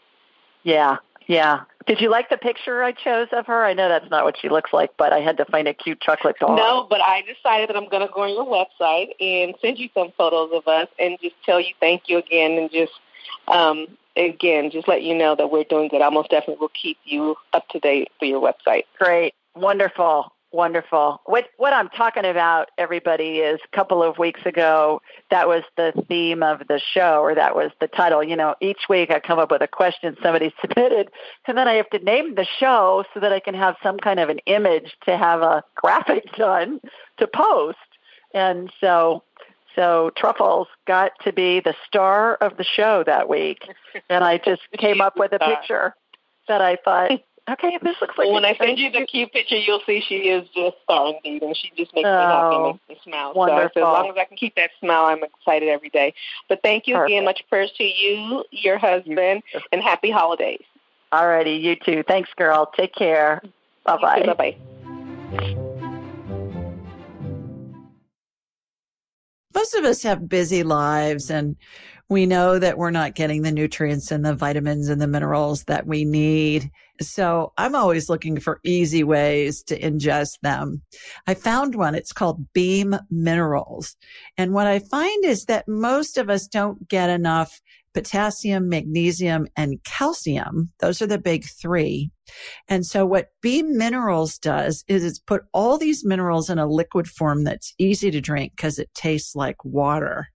Yeah, 0.63 0.97
yeah. 1.27 1.61
Did 1.87 2.01
you 2.01 2.09
like 2.09 2.29
the 2.29 2.37
picture 2.37 2.83
I 2.83 2.91
chose 2.93 3.27
of 3.31 3.45
her? 3.45 3.63
I 3.63 3.73
know 3.73 3.87
that's 3.89 4.09
not 4.09 4.23
what 4.23 4.37
she 4.39 4.49
looks 4.49 4.73
like, 4.73 4.91
but 4.97 5.13
I 5.13 5.19
had 5.19 5.37
to 5.37 5.45
find 5.45 5.67
a 5.67 5.73
cute 5.73 6.01
chocolate 6.01 6.37
dog. 6.39 6.57
No, 6.57 6.87
but 6.89 6.99
I 7.01 7.21
decided 7.21 7.69
that 7.69 7.75
I'm 7.75 7.89
going 7.89 8.05
to 8.05 8.11
go 8.11 8.23
on 8.23 8.29
your 8.33 8.45
website 8.45 9.09
and 9.19 9.53
send 9.61 9.77
you 9.77 9.89
some 9.93 10.11
photos 10.17 10.49
of 10.53 10.67
us 10.67 10.87
and 10.99 11.17
just 11.21 11.35
tell 11.45 11.59
you 11.59 11.73
thank 11.79 12.03
you 12.07 12.17
again 12.17 12.53
and 12.53 12.71
just, 12.71 12.93
um, 13.47 13.87
again, 14.17 14.71
just 14.71 14.87
let 14.87 15.03
you 15.03 15.13
know 15.15 15.35
that 15.35 15.51
we're 15.51 15.63
doing 15.63 15.87
good. 15.87 16.01
I 16.01 16.09
most 16.09 16.31
definitely 16.31 16.59
will 16.59 16.69
keep 16.69 16.97
you 17.03 17.35
up 17.53 17.67
to 17.69 17.79
date 17.79 18.09
through 18.17 18.29
your 18.29 18.41
website. 18.41 18.85
Great. 18.97 19.35
Wonderful. 19.55 20.33
Wonderful. 20.55 21.19
What 21.25 21.49
what 21.57 21.73
I'm 21.73 21.89
talking 21.89 22.23
about, 22.23 22.69
everybody, 22.77 23.39
is 23.39 23.59
a 23.61 23.75
couple 23.75 24.01
of 24.01 24.17
weeks 24.17 24.39
ago, 24.45 25.01
that 25.29 25.49
was 25.49 25.63
the 25.75 25.91
theme 26.07 26.43
of 26.43 26.61
the 26.69 26.79
show, 26.93 27.19
or 27.19 27.35
that 27.35 27.57
was 27.57 27.71
the 27.81 27.89
title. 27.89 28.23
You 28.23 28.37
know, 28.37 28.55
each 28.61 28.83
week 28.87 29.11
I 29.11 29.19
come 29.19 29.37
up 29.37 29.51
with 29.51 29.61
a 29.61 29.67
question 29.67 30.15
somebody 30.23 30.53
submitted, 30.61 31.11
and 31.45 31.57
then 31.57 31.67
I 31.67 31.73
have 31.73 31.89
to 31.89 31.99
name 31.99 32.35
the 32.35 32.47
show 32.57 33.03
so 33.13 33.19
that 33.19 33.33
I 33.33 33.41
can 33.41 33.53
have 33.53 33.75
some 33.83 33.97
kind 33.97 34.17
of 34.17 34.29
an 34.29 34.39
image 34.45 34.95
to 35.03 35.17
have 35.17 35.41
a 35.41 35.61
graphic 35.75 36.23
done 36.37 36.79
to 37.17 37.27
post. 37.27 37.77
And 38.33 38.71
so 38.79 39.23
so 39.75 40.11
Truffles 40.15 40.69
got 40.87 41.11
to 41.25 41.33
be 41.33 41.59
the 41.59 41.75
star 41.85 42.35
of 42.35 42.55
the 42.55 42.63
show 42.63 43.03
that 43.05 43.27
week. 43.27 43.67
And 44.09 44.23
I 44.23 44.37
just 44.37 44.61
came 44.77 45.01
up 45.01 45.17
with 45.17 45.33
a 45.33 45.39
picture 45.39 45.95
that 46.47 46.61
I 46.61 46.77
thought, 46.77 47.11
okay, 47.49 47.77
this 47.81 47.95
looks 48.01 48.17
like 48.17 48.25
Well, 48.27 48.33
when 48.33 48.45
I 48.45 48.55
send 48.55 48.77
you 48.79 48.89
the 48.91 48.99
cute- 48.99 49.09
cute 49.09 49.33
picture, 49.33 49.57
you'll 49.57 49.81
see 49.85 50.01
she 50.01 50.29
is 50.29 50.47
just 50.49 50.75
star 50.83 51.13
indeed, 51.13 51.43
and 51.43 51.55
she 51.55 51.69
just 51.77 51.93
makes 51.93 52.05
me 52.05 52.11
happy 52.11 52.55
Oh, 52.55 52.65
and 52.69 52.79
makes 52.87 52.89
me 53.05 53.11
smile. 53.11 53.33
So 53.33 53.41
I 53.41 53.45
said, 53.47 53.51
wonderful. 53.53 53.81
as 53.83 53.85
long 53.85 54.09
as 54.09 54.17
I 54.17 54.25
can 54.25 54.37
keep 54.37 54.55
that 54.55 54.71
smile, 54.79 55.05
I'm 55.05 55.23
excited 55.23 55.69
every 55.69 55.89
day. 55.89 56.13
But 56.49 56.61
thank 56.63 56.87
you 56.87 57.01
again. 57.01 57.25
Much 57.25 57.43
prayers 57.49 57.71
to 57.77 57.83
you, 57.83 58.43
your 58.51 58.77
husband, 58.77 59.43
and 59.71 59.81
happy 59.81 60.11
holidays. 60.11 60.63
Alrighty, 61.13 61.61
you 61.61 61.75
too. 61.75 62.03
Thanks, 62.07 62.29
girl. 62.35 62.71
Take 62.75 62.93
care. 62.93 63.41
Bye 63.85 63.97
bye. 64.01 64.23
Bye 64.25 64.33
bye. 64.33 65.65
most 69.53 69.73
of 69.73 69.85
us 69.85 70.03
have 70.03 70.27
busy 70.29 70.63
lives 70.63 71.29
and 71.31 71.55
we 72.09 72.25
know 72.25 72.59
that 72.59 72.77
we're 72.77 72.91
not 72.91 73.15
getting 73.15 73.41
the 73.41 73.51
nutrients 73.51 74.11
and 74.11 74.23
the 74.23 74.35
vitamins 74.35 74.89
and 74.89 75.01
the 75.01 75.07
minerals 75.07 75.63
that 75.63 75.87
we 75.87 76.05
need. 76.05 76.69
So 77.01 77.51
I'm 77.57 77.75
always 77.75 78.09
looking 78.09 78.39
for 78.39 78.59
easy 78.63 79.03
ways 79.03 79.63
to 79.63 79.79
ingest 79.79 80.39
them. 80.41 80.81
I 81.25 81.33
found 81.33 81.75
one. 81.75 81.95
It's 81.95 82.13
called 82.13 82.45
Beam 82.53 82.95
Minerals. 83.09 83.95
And 84.37 84.53
what 84.53 84.67
I 84.67 84.79
find 84.79 85.25
is 85.25 85.45
that 85.45 85.67
most 85.67 86.17
of 86.17 86.29
us 86.29 86.47
don't 86.47 86.87
get 86.87 87.09
enough 87.09 87.59
potassium, 87.95 88.67
magnesium, 88.69 89.47
and 89.55 89.81
calcium. 89.85 90.69
Those 90.79 91.01
are 91.01 91.07
the 91.07 91.17
big 91.17 91.45
three. 91.45 92.11
And 92.67 92.85
so 92.85 93.05
what 93.05 93.29
Beam 93.41 93.77
Minerals 93.77 94.37
does 94.37 94.83
is 94.87 95.03
it's 95.03 95.17
put 95.17 95.43
all 95.53 95.77
these 95.77 96.05
minerals 96.05 96.49
in 96.49 96.59
a 96.59 96.67
liquid 96.67 97.07
form 97.07 97.45
that's 97.45 97.73
easy 97.79 98.11
to 98.11 98.19
drink 98.19 98.51
because 98.55 98.79
it 98.79 98.93
tastes 98.93 99.33
like 99.35 99.63
water. 99.63 100.27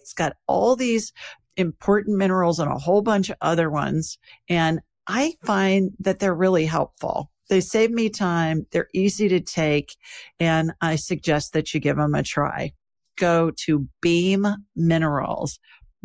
It's 0.00 0.12
got 0.12 0.34
all 0.46 0.76
these 0.76 1.12
important 1.56 2.16
minerals 2.16 2.58
and 2.58 2.70
a 2.70 2.78
whole 2.78 3.02
bunch 3.02 3.30
of 3.30 3.36
other 3.40 3.70
ones. 3.70 4.18
And 4.48 4.80
I 5.06 5.34
find 5.44 5.92
that 6.00 6.20
they're 6.20 6.34
really 6.34 6.66
helpful. 6.66 7.30
They 7.48 7.60
save 7.60 7.90
me 7.90 8.08
time. 8.10 8.66
They're 8.70 8.88
easy 8.94 9.28
to 9.28 9.40
take. 9.40 9.96
And 10.38 10.72
I 10.80 10.96
suggest 10.96 11.52
that 11.52 11.74
you 11.74 11.80
give 11.80 11.96
them 11.96 12.14
a 12.14 12.22
try. 12.22 12.72
Go 13.16 13.50
to 13.66 13.88
Beam 14.00 14.46
Minerals 14.76 15.58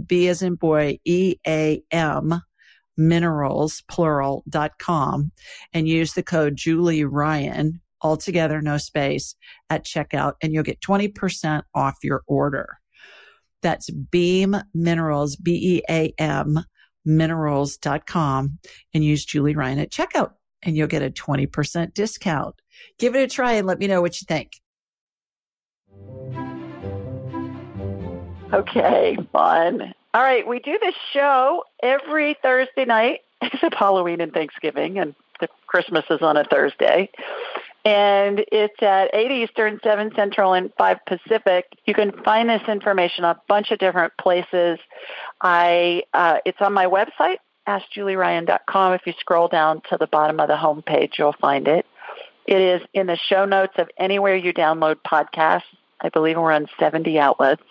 B 0.03 0.28
as 0.28 0.41
in 0.41 0.56
boy, 0.56 0.99
E 1.06 1.36
A 1.47 1.82
M 1.91 2.41
minerals 2.97 3.84
plural 3.89 4.43
dot 4.47 4.72
com 4.80 5.32
and 5.74 5.88
use 5.88 6.14
the 6.14 6.24
code 6.24 6.56
Julie 6.56 7.03
Ryan 7.03 7.82
altogether 8.01 8.62
no 8.62 8.78
space 8.78 9.36
at 9.70 9.86
checkout 9.86 10.34
and 10.41 10.53
you'll 10.53 10.64
get 10.64 10.80
20% 10.80 11.64
off 11.74 11.95
your 12.03 12.24
order. 12.28 12.78
That's 13.66 13.89
Beam 13.89 14.55
Minerals, 14.76 15.36
B 15.38 15.53
E 15.53 15.82
A 15.89 16.13
M 16.20 16.63
minerals.com 17.03 18.59
and 18.93 19.03
use 19.03 19.26
Julie 19.26 19.55
Ryan 19.55 19.80
at 19.80 19.89
checkout 19.89 20.34
and 20.61 20.78
you'll 20.78 20.88
get 20.88 21.01
a 21.01 21.09
20% 21.09 21.95
discount. 21.95 22.61
Give 22.99 23.16
it 23.16 23.24
a 23.24 23.28
try 23.28 23.53
and 23.53 23.66
let 23.66 23.80
me 23.80 23.88
know 23.88 24.03
what 24.03 24.22
you 24.22 24.26
think. 24.28 24.51
Okay, 28.53 29.18
fun. 29.32 29.95
All 30.13 30.22
right, 30.22 30.47
we 30.47 30.59
do 30.59 30.78
this 30.80 30.93
show 31.11 31.63
every 31.82 32.38
Thursday 32.43 32.86
night, 32.86 33.22
except 33.41 33.74
Halloween 33.74 34.22
and 34.22 34.32
Thanksgiving, 34.32 34.99
and 34.99 35.16
Christmas 35.66 36.05
is 36.11 36.22
on 36.22 36.38
a 36.38 36.43
Thursday. 36.43 37.09
And 37.86 38.43
it's 38.51 38.81
at 38.81 39.13
8 39.13 39.31
Eastern, 39.31 39.79
7 39.83 40.11
Central, 40.15 40.53
and 40.53 40.73
5 40.75 40.97
Pacific. 41.05 41.67
You 41.86 41.93
can 41.93 42.11
find 42.23 42.49
this 42.49 42.63
information 42.67 43.23
a 43.23 43.39
bunch 43.47 43.69
of 43.69 43.77
different 43.77 44.13
places. 44.19 44.79
I 45.39 46.03
uh, 46.11 46.39
It's 46.45 46.57
on 46.61 46.73
my 46.73 46.88
website, 46.88 47.38
AskJulieRyan.com. 47.67 48.93
If 48.93 49.01
you 49.05 49.13
scroll 49.19 49.47
down 49.47 49.81
to 49.91 49.97
the 49.99 50.07
bottom 50.07 50.39
of 50.39 50.47
the 50.47 50.55
homepage, 50.55 51.19
you'll 51.19 51.36
find 51.39 51.67
it. 51.67 51.86
It 52.47 52.59
is 52.59 52.81
in 52.93 53.05
the 53.05 53.17
show 53.17 53.45
notes 53.45 53.73
of 53.77 53.88
anywhere 53.99 54.36
you 54.36 54.51
download 54.51 54.97
podcasts. 55.07 55.63
I 56.01 56.09
believe 56.09 56.38
we're 56.38 56.51
on 56.51 56.67
70 56.79 57.19
outlets. 57.19 57.63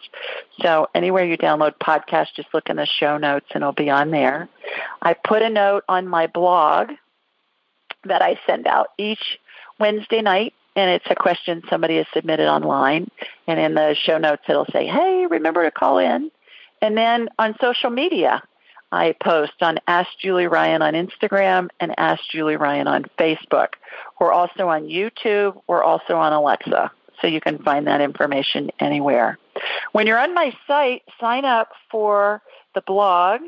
So 0.60 0.88
anywhere 0.94 1.24
you 1.24 1.36
download 1.36 1.74
podcasts, 1.78 2.34
just 2.36 2.48
look 2.54 2.68
in 2.68 2.76
the 2.76 2.86
show 2.86 3.18
notes 3.18 3.46
and 3.52 3.62
it'll 3.62 3.72
be 3.72 3.90
on 3.90 4.10
there. 4.10 4.48
I 5.02 5.14
put 5.14 5.42
a 5.42 5.50
note 5.50 5.84
on 5.88 6.08
my 6.08 6.26
blog 6.28 6.92
that 8.04 8.22
I 8.22 8.38
send 8.46 8.66
out 8.66 8.88
each 8.98 9.38
Wednesday 9.78 10.22
night 10.22 10.54
and 10.76 10.90
it's 10.90 11.06
a 11.08 11.14
question 11.14 11.62
somebody 11.70 11.96
has 11.96 12.06
submitted 12.12 12.48
online. 12.48 13.10
And 13.46 13.60
in 13.60 13.74
the 13.74 13.94
show 13.94 14.18
notes, 14.18 14.42
it'll 14.48 14.66
say, 14.66 14.86
hey, 14.86 15.26
remember 15.30 15.64
to 15.64 15.70
call 15.70 15.98
in. 15.98 16.30
And 16.82 16.96
then 16.96 17.28
on 17.38 17.54
social 17.60 17.90
media, 17.90 18.42
I 18.90 19.14
post 19.22 19.54
on 19.60 19.78
Ask 19.86 20.08
Julie 20.20 20.46
Ryan 20.46 20.82
on 20.82 20.94
Instagram 20.94 21.68
and 21.80 21.94
Ask 21.98 22.22
Julie 22.30 22.56
Ryan 22.56 22.86
on 22.86 23.04
Facebook. 23.18 23.68
We're 24.20 24.32
also 24.32 24.68
on 24.68 24.84
YouTube. 24.84 25.60
We're 25.66 25.82
also 25.82 26.16
on 26.16 26.32
Alexa 26.32 26.90
so 27.20 27.28
you 27.28 27.40
can 27.40 27.58
find 27.58 27.86
that 27.86 28.00
information 28.00 28.70
anywhere. 28.80 29.38
When 29.92 30.06
you're 30.06 30.18
on 30.18 30.34
my 30.34 30.52
site, 30.66 31.02
sign 31.20 31.44
up 31.44 31.70
for 31.90 32.42
the 32.74 32.82
blog 32.82 33.40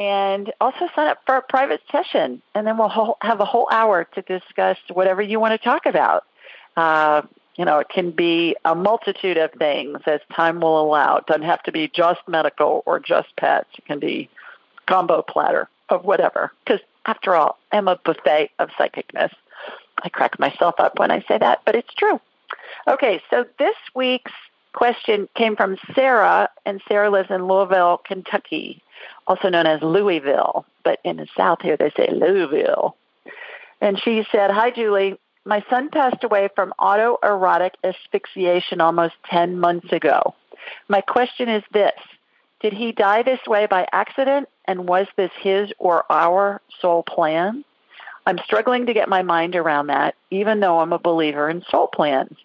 and 0.00 0.50
also 0.62 0.88
sign 0.96 1.08
up 1.08 1.18
for 1.26 1.36
a 1.36 1.42
private 1.42 1.82
session, 1.92 2.40
and 2.54 2.66
then 2.66 2.78
we'll 2.78 3.18
have 3.20 3.38
a 3.38 3.44
whole 3.44 3.68
hour 3.70 4.04
to 4.14 4.22
discuss 4.22 4.78
whatever 4.90 5.20
you 5.20 5.38
want 5.38 5.52
to 5.52 5.62
talk 5.62 5.84
about. 5.84 6.24
Uh, 6.74 7.20
you 7.56 7.66
know, 7.66 7.80
it 7.80 7.90
can 7.90 8.10
be 8.10 8.56
a 8.64 8.74
multitude 8.74 9.36
of 9.36 9.52
things 9.52 9.98
as 10.06 10.20
time 10.34 10.60
will 10.60 10.80
allow. 10.80 11.18
It 11.18 11.26
doesn't 11.26 11.42
have 11.42 11.62
to 11.64 11.72
be 11.72 11.86
just 11.86 12.20
medical 12.26 12.82
or 12.86 12.98
just 12.98 13.36
pets. 13.36 13.68
It 13.76 13.84
can 13.84 13.98
be 13.98 14.30
combo 14.86 15.20
platter 15.20 15.68
of 15.90 16.06
whatever. 16.06 16.50
Because 16.64 16.80
after 17.04 17.36
all, 17.36 17.58
I'm 17.70 17.86
a 17.86 18.00
buffet 18.02 18.52
of 18.58 18.70
psychicness. 18.70 19.34
I 20.02 20.08
crack 20.08 20.38
myself 20.38 20.76
up 20.78 20.98
when 20.98 21.10
I 21.10 21.20
say 21.28 21.36
that, 21.36 21.60
but 21.66 21.74
it's 21.74 21.92
true. 21.92 22.18
Okay, 22.88 23.20
so 23.28 23.44
this 23.58 23.76
week's 23.94 24.32
question 24.72 25.28
came 25.34 25.56
from 25.56 25.76
Sarah, 25.94 26.48
and 26.64 26.80
Sarah 26.88 27.10
lives 27.10 27.30
in 27.30 27.46
Louisville, 27.46 28.00
Kentucky, 28.04 28.82
also 29.26 29.48
known 29.48 29.66
as 29.66 29.82
Louisville, 29.82 30.64
but 30.84 31.00
in 31.04 31.16
the 31.16 31.26
South 31.36 31.60
here 31.62 31.76
they 31.76 31.90
say 31.96 32.08
Louisville. 32.12 32.96
And 33.80 34.00
she 34.00 34.26
said, 34.30 34.50
Hi, 34.50 34.70
Julie. 34.70 35.18
My 35.44 35.64
son 35.70 35.88
passed 35.88 36.22
away 36.22 36.50
from 36.54 36.74
autoerotic 36.78 37.70
asphyxiation 37.82 38.80
almost 38.80 39.14
10 39.30 39.58
months 39.58 39.90
ago. 39.90 40.34
My 40.88 41.00
question 41.00 41.48
is 41.48 41.62
this 41.72 41.98
Did 42.60 42.72
he 42.72 42.92
die 42.92 43.22
this 43.22 43.40
way 43.46 43.66
by 43.66 43.86
accident, 43.92 44.48
and 44.66 44.86
was 44.86 45.06
this 45.16 45.30
his 45.40 45.72
or 45.78 46.04
our 46.12 46.60
soul 46.80 47.02
plan? 47.02 47.64
I'm 48.26 48.38
struggling 48.44 48.86
to 48.86 48.92
get 48.92 49.08
my 49.08 49.22
mind 49.22 49.56
around 49.56 49.86
that, 49.86 50.14
even 50.30 50.60
though 50.60 50.78
I'm 50.80 50.92
a 50.92 50.98
believer 50.98 51.48
in 51.48 51.64
soul 51.70 51.88
plans. 51.88 52.36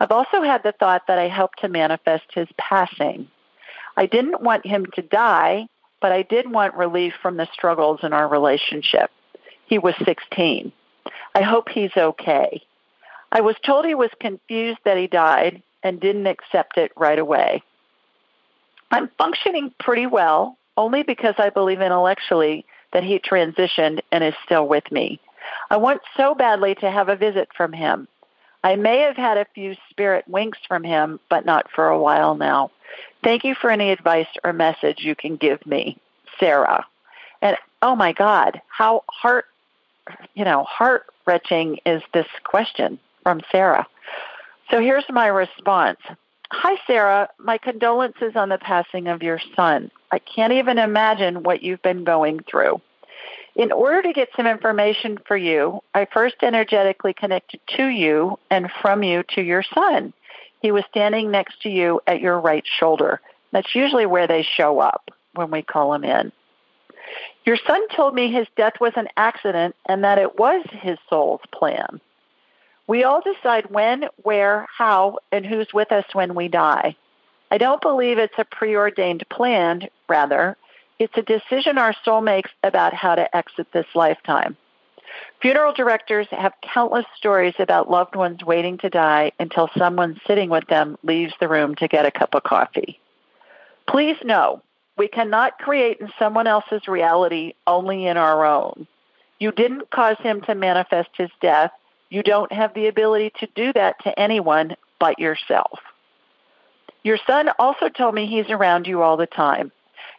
I've 0.00 0.10
also 0.10 0.42
had 0.42 0.62
the 0.62 0.72
thought 0.72 1.02
that 1.08 1.18
I 1.18 1.28
helped 1.28 1.60
to 1.60 1.68
manifest 1.68 2.24
his 2.34 2.48
passing. 2.58 3.28
I 3.96 4.06
didn't 4.06 4.42
want 4.42 4.66
him 4.66 4.86
to 4.94 5.02
die, 5.02 5.68
but 6.00 6.12
I 6.12 6.22
did 6.22 6.50
want 6.50 6.74
relief 6.74 7.14
from 7.22 7.36
the 7.36 7.48
struggles 7.52 8.00
in 8.02 8.12
our 8.12 8.28
relationship. 8.28 9.10
He 9.66 9.78
was 9.78 9.94
16. 10.04 10.72
I 11.34 11.42
hope 11.42 11.68
he's 11.68 11.96
okay. 11.96 12.62
I 13.32 13.40
was 13.40 13.56
told 13.64 13.84
he 13.84 13.94
was 13.94 14.10
confused 14.20 14.80
that 14.84 14.98
he 14.98 15.06
died 15.06 15.62
and 15.82 16.00
didn't 16.00 16.26
accept 16.26 16.78
it 16.78 16.92
right 16.96 17.18
away. 17.18 17.62
I'm 18.90 19.10
functioning 19.18 19.72
pretty 19.80 20.06
well, 20.06 20.56
only 20.76 21.02
because 21.02 21.34
I 21.38 21.50
believe 21.50 21.80
intellectually 21.80 22.64
that 22.92 23.02
he 23.04 23.18
transitioned 23.18 24.00
and 24.12 24.22
is 24.22 24.34
still 24.44 24.66
with 24.66 24.90
me. 24.92 25.20
I 25.70 25.76
want 25.76 26.00
so 26.16 26.34
badly 26.34 26.74
to 26.76 26.90
have 26.90 27.08
a 27.08 27.16
visit 27.16 27.48
from 27.56 27.72
him. 27.72 28.08
I 28.64 28.76
may 28.76 29.00
have 29.00 29.16
had 29.16 29.36
a 29.36 29.46
few 29.54 29.76
spirit 29.90 30.26
winks 30.26 30.58
from 30.66 30.82
him, 30.82 31.20
but 31.28 31.44
not 31.44 31.70
for 31.70 31.86
a 31.86 32.00
while 32.00 32.34
now. 32.34 32.70
Thank 33.22 33.44
you 33.44 33.54
for 33.54 33.70
any 33.70 33.90
advice 33.90 34.26
or 34.42 34.54
message 34.54 35.00
you 35.00 35.14
can 35.14 35.36
give 35.36 35.64
me, 35.66 35.98
Sarah. 36.40 36.86
And 37.42 37.58
oh 37.82 37.94
my 37.94 38.12
God, 38.12 38.62
how 38.68 39.04
heart, 39.08 39.44
you 40.34 40.46
know, 40.46 40.64
heart 40.64 41.04
wrenching 41.26 41.78
is 41.84 42.02
this 42.14 42.26
question 42.44 42.98
from 43.22 43.42
Sarah. 43.52 43.86
So 44.70 44.80
here's 44.80 45.04
my 45.10 45.26
response. 45.26 46.00
Hi, 46.50 46.80
Sarah. 46.86 47.28
My 47.38 47.58
condolences 47.58 48.34
on 48.34 48.48
the 48.48 48.58
passing 48.58 49.08
of 49.08 49.22
your 49.22 49.40
son. 49.54 49.90
I 50.10 50.20
can't 50.20 50.54
even 50.54 50.78
imagine 50.78 51.42
what 51.42 51.62
you've 51.62 51.82
been 51.82 52.04
going 52.04 52.40
through. 52.50 52.80
In 53.56 53.70
order 53.70 54.02
to 54.02 54.12
get 54.12 54.30
some 54.36 54.46
information 54.46 55.18
for 55.26 55.36
you, 55.36 55.80
I 55.94 56.06
first 56.12 56.36
energetically 56.42 57.14
connected 57.14 57.60
to 57.76 57.86
you 57.86 58.38
and 58.50 58.70
from 58.82 59.02
you 59.02 59.22
to 59.34 59.42
your 59.42 59.62
son. 59.62 60.12
He 60.60 60.72
was 60.72 60.84
standing 60.90 61.30
next 61.30 61.62
to 61.62 61.68
you 61.68 62.00
at 62.06 62.20
your 62.20 62.40
right 62.40 62.64
shoulder. 62.66 63.20
That's 63.52 63.74
usually 63.74 64.06
where 64.06 64.26
they 64.26 64.42
show 64.42 64.80
up 64.80 65.10
when 65.34 65.50
we 65.50 65.62
call 65.62 65.94
him 65.94 66.04
in. 66.04 66.32
Your 67.44 67.58
son 67.64 67.86
told 67.94 68.14
me 68.14 68.32
his 68.32 68.48
death 68.56 68.74
was 68.80 68.94
an 68.96 69.08
accident 69.16 69.76
and 69.86 70.02
that 70.02 70.18
it 70.18 70.38
was 70.38 70.64
his 70.72 70.98
soul's 71.08 71.42
plan. 71.52 72.00
We 72.86 73.04
all 73.04 73.20
decide 73.20 73.70
when, 73.70 74.06
where, 74.22 74.66
how, 74.76 75.18
and 75.30 75.46
who's 75.46 75.72
with 75.72 75.92
us 75.92 76.04
when 76.12 76.34
we 76.34 76.48
die. 76.48 76.96
I 77.50 77.58
don't 77.58 77.80
believe 77.80 78.18
it's 78.18 78.34
a 78.38 78.44
preordained 78.44 79.24
plan, 79.30 79.88
rather, 80.08 80.56
it's 81.04 81.18
a 81.18 81.22
decision 81.22 81.76
our 81.76 81.94
soul 82.02 82.22
makes 82.22 82.50
about 82.62 82.94
how 82.94 83.14
to 83.14 83.36
exit 83.36 83.66
this 83.74 83.86
lifetime. 83.94 84.56
Funeral 85.42 85.74
directors 85.74 86.26
have 86.30 86.54
countless 86.62 87.04
stories 87.14 87.52
about 87.58 87.90
loved 87.90 88.16
ones 88.16 88.42
waiting 88.42 88.78
to 88.78 88.88
die 88.88 89.30
until 89.38 89.68
someone 89.76 90.18
sitting 90.26 90.48
with 90.48 90.66
them 90.68 90.96
leaves 91.02 91.34
the 91.38 91.48
room 91.48 91.74
to 91.74 91.88
get 91.88 92.06
a 92.06 92.10
cup 92.10 92.34
of 92.34 92.42
coffee. 92.42 92.98
Please 93.86 94.16
know, 94.24 94.62
we 94.96 95.06
cannot 95.06 95.58
create 95.58 95.98
in 96.00 96.08
someone 96.18 96.46
else's 96.46 96.88
reality 96.88 97.52
only 97.66 98.06
in 98.06 98.16
our 98.16 98.46
own. 98.46 98.86
You 99.38 99.52
didn't 99.52 99.90
cause 99.90 100.16
him 100.20 100.40
to 100.42 100.54
manifest 100.54 101.10
his 101.18 101.30
death. 101.42 101.72
You 102.08 102.22
don't 102.22 102.50
have 102.50 102.72
the 102.72 102.86
ability 102.86 103.32
to 103.40 103.48
do 103.54 103.74
that 103.74 104.02
to 104.04 104.18
anyone 104.18 104.74
but 104.98 105.18
yourself. 105.18 105.80
Your 107.02 107.18
son 107.26 107.50
also 107.58 107.90
told 107.90 108.14
me 108.14 108.26
he's 108.26 108.48
around 108.48 108.86
you 108.86 109.02
all 109.02 109.18
the 109.18 109.26
time. 109.26 109.70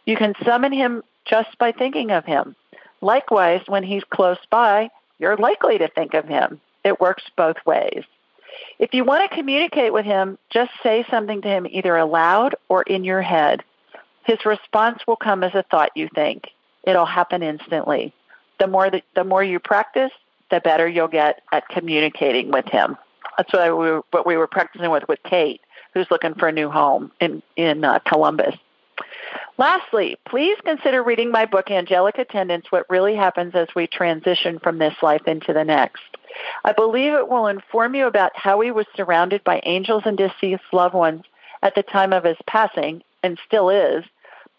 You 0.06 0.16
can 0.16 0.34
summon 0.44 0.72
him 0.72 1.02
just 1.24 1.58
by 1.58 1.72
thinking 1.72 2.10
of 2.10 2.24
him. 2.24 2.56
Likewise, 3.00 3.62
when 3.66 3.82
he's 3.82 4.04
close 4.04 4.38
by, 4.50 4.88
you're 5.18 5.36
likely 5.36 5.78
to 5.78 5.88
think 5.88 6.14
of 6.14 6.26
him. 6.26 6.60
It 6.84 7.00
works 7.00 7.24
both 7.36 7.56
ways. 7.66 8.04
If 8.78 8.94
you 8.94 9.04
want 9.04 9.28
to 9.28 9.36
communicate 9.36 9.92
with 9.92 10.04
him, 10.04 10.38
just 10.50 10.70
say 10.82 11.04
something 11.10 11.42
to 11.42 11.48
him 11.48 11.66
either 11.68 11.96
aloud 11.96 12.54
or 12.68 12.82
in 12.82 13.04
your 13.04 13.22
head. 13.22 13.62
His 14.24 14.44
response 14.46 15.06
will 15.06 15.16
come 15.16 15.44
as 15.44 15.54
a 15.54 15.64
thought 15.64 15.90
you 15.94 16.08
think. 16.14 16.48
It'll 16.84 17.06
happen 17.06 17.42
instantly. 17.42 18.14
The 18.58 18.66
more 18.66 18.90
that, 18.90 19.02
the 19.14 19.24
more 19.24 19.42
you 19.42 19.58
practice, 19.58 20.12
the 20.50 20.60
better 20.60 20.86
you'll 20.86 21.08
get 21.08 21.42
at 21.52 21.68
communicating 21.68 22.50
with 22.50 22.66
him. 22.66 22.96
That's 23.36 23.52
what, 23.52 23.62
I, 23.62 23.70
what 23.70 24.26
we 24.26 24.36
were 24.36 24.46
practicing 24.46 24.90
with 24.90 25.06
with 25.08 25.22
Kate, 25.24 25.60
who's 25.92 26.10
looking 26.10 26.34
for 26.34 26.48
a 26.48 26.52
new 26.52 26.70
home 26.70 27.12
in 27.20 27.42
in 27.56 27.84
uh, 27.84 27.98
Columbus. 28.00 28.56
Lastly, 29.58 30.18
please 30.28 30.58
consider 30.64 31.02
reading 31.02 31.30
my 31.30 31.46
book, 31.46 31.70
Angelic 31.70 32.18
Attendants 32.18 32.70
What 32.70 32.84
Really 32.90 33.16
Happens 33.16 33.54
as 33.54 33.68
We 33.74 33.86
Transition 33.86 34.58
from 34.58 34.78
This 34.78 34.94
Life 35.02 35.26
into 35.26 35.54
the 35.54 35.64
Next. 35.64 36.02
I 36.62 36.72
believe 36.72 37.14
it 37.14 37.28
will 37.28 37.46
inform 37.46 37.94
you 37.94 38.06
about 38.06 38.32
how 38.34 38.60
he 38.60 38.70
was 38.70 38.84
surrounded 38.94 39.42
by 39.44 39.62
angels 39.64 40.02
and 40.04 40.18
deceased 40.18 40.62
loved 40.72 40.94
ones 40.94 41.22
at 41.62 41.74
the 41.74 41.82
time 41.82 42.12
of 42.12 42.24
his 42.24 42.36
passing, 42.46 43.02
and 43.22 43.38
still 43.46 43.70
is. 43.70 44.04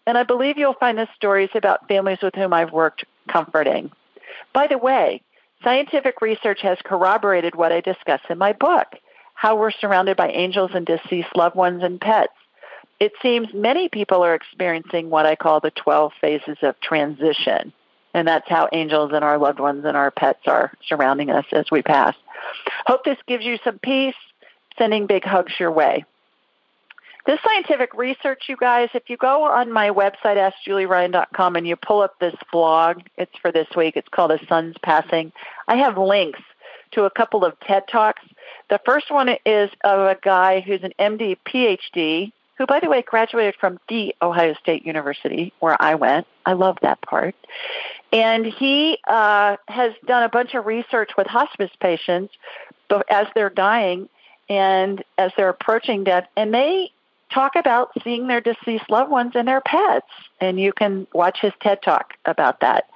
And 0.04 0.18
I 0.18 0.24
believe 0.24 0.58
you'll 0.58 0.74
find 0.74 0.98
the 0.98 1.06
stories 1.14 1.50
about 1.54 1.86
families 1.86 2.18
with 2.20 2.34
whom 2.34 2.52
I've 2.52 2.72
worked 2.72 3.04
comforting. 3.28 3.92
By 4.52 4.66
the 4.66 4.78
way, 4.78 5.22
scientific 5.62 6.20
research 6.20 6.60
has 6.62 6.78
corroborated 6.84 7.54
what 7.54 7.70
I 7.70 7.80
discuss 7.80 8.20
in 8.28 8.38
my 8.38 8.52
book 8.52 8.86
how 9.34 9.54
we're 9.54 9.70
surrounded 9.70 10.16
by 10.16 10.30
angels 10.30 10.72
and 10.74 10.84
deceased 10.84 11.36
loved 11.36 11.54
ones 11.54 11.84
and 11.84 12.00
pets. 12.00 12.32
It 13.00 13.12
seems 13.22 13.52
many 13.54 13.88
people 13.88 14.24
are 14.24 14.34
experiencing 14.34 15.10
what 15.10 15.26
I 15.26 15.36
call 15.36 15.60
the 15.60 15.70
12 15.70 16.12
phases 16.20 16.58
of 16.62 16.80
transition. 16.80 17.72
And 18.14 18.26
that's 18.26 18.48
how 18.48 18.68
angels 18.72 19.12
and 19.14 19.24
our 19.24 19.38
loved 19.38 19.60
ones 19.60 19.84
and 19.84 19.96
our 19.96 20.10
pets 20.10 20.40
are 20.46 20.72
surrounding 20.86 21.30
us 21.30 21.44
as 21.52 21.70
we 21.70 21.82
pass. 21.82 22.16
Hope 22.86 23.04
this 23.04 23.18
gives 23.26 23.44
you 23.44 23.58
some 23.62 23.78
peace. 23.78 24.14
Sending 24.76 25.06
big 25.06 25.24
hugs 25.24 25.52
your 25.58 25.72
way. 25.72 26.04
This 27.26 27.40
scientific 27.44 27.92
research, 27.94 28.44
you 28.48 28.56
guys, 28.56 28.88
if 28.94 29.10
you 29.10 29.16
go 29.16 29.42
on 29.42 29.70
my 29.70 29.90
website, 29.90 30.50
askjulieryan.com, 30.66 31.56
and 31.56 31.68
you 31.68 31.76
pull 31.76 32.00
up 32.00 32.18
this 32.18 32.34
blog, 32.50 33.02
it's 33.18 33.36
for 33.42 33.52
this 33.52 33.68
week, 33.76 33.96
it's 33.96 34.08
called 34.08 34.30
A 34.30 34.38
Son's 34.46 34.76
Passing. 34.82 35.30
I 35.66 35.76
have 35.76 35.98
links 35.98 36.40
to 36.92 37.04
a 37.04 37.10
couple 37.10 37.44
of 37.44 37.58
TED 37.60 37.86
Talks. 37.88 38.22
The 38.70 38.80
first 38.86 39.10
one 39.10 39.28
is 39.44 39.68
of 39.84 40.00
a 40.00 40.16
guy 40.22 40.60
who's 40.60 40.82
an 40.82 40.94
MD, 40.98 41.36
PhD, 41.46 42.32
who, 42.58 42.66
by 42.66 42.80
the 42.80 42.90
way, 42.90 43.02
graduated 43.02 43.54
from 43.58 43.78
the 43.88 44.14
Ohio 44.20 44.54
State 44.54 44.84
University, 44.84 45.52
where 45.60 45.80
I 45.80 45.94
went. 45.94 46.26
I 46.44 46.54
love 46.54 46.76
that 46.82 47.00
part. 47.00 47.36
And 48.12 48.44
he 48.44 48.98
uh, 49.06 49.56
has 49.68 49.92
done 50.06 50.24
a 50.24 50.28
bunch 50.28 50.54
of 50.54 50.66
research 50.66 51.12
with 51.16 51.26
hospice 51.28 51.70
patients 51.80 52.34
as 53.08 53.28
they're 53.34 53.50
dying 53.50 54.08
and 54.48 55.04
as 55.16 55.30
they're 55.36 55.50
approaching 55.50 56.04
death, 56.04 56.26
and 56.36 56.52
they 56.52 56.90
talk 57.32 57.56
about 57.56 57.90
seeing 58.02 58.26
their 58.26 58.40
deceased 58.40 58.88
loved 58.88 59.10
ones 59.10 59.32
and 59.34 59.46
their 59.46 59.60
pets. 59.60 60.06
And 60.40 60.58
you 60.60 60.72
can 60.72 61.06
watch 61.12 61.38
his 61.40 61.52
TED 61.60 61.82
Talk 61.82 62.14
about 62.24 62.60
that. 62.60 62.88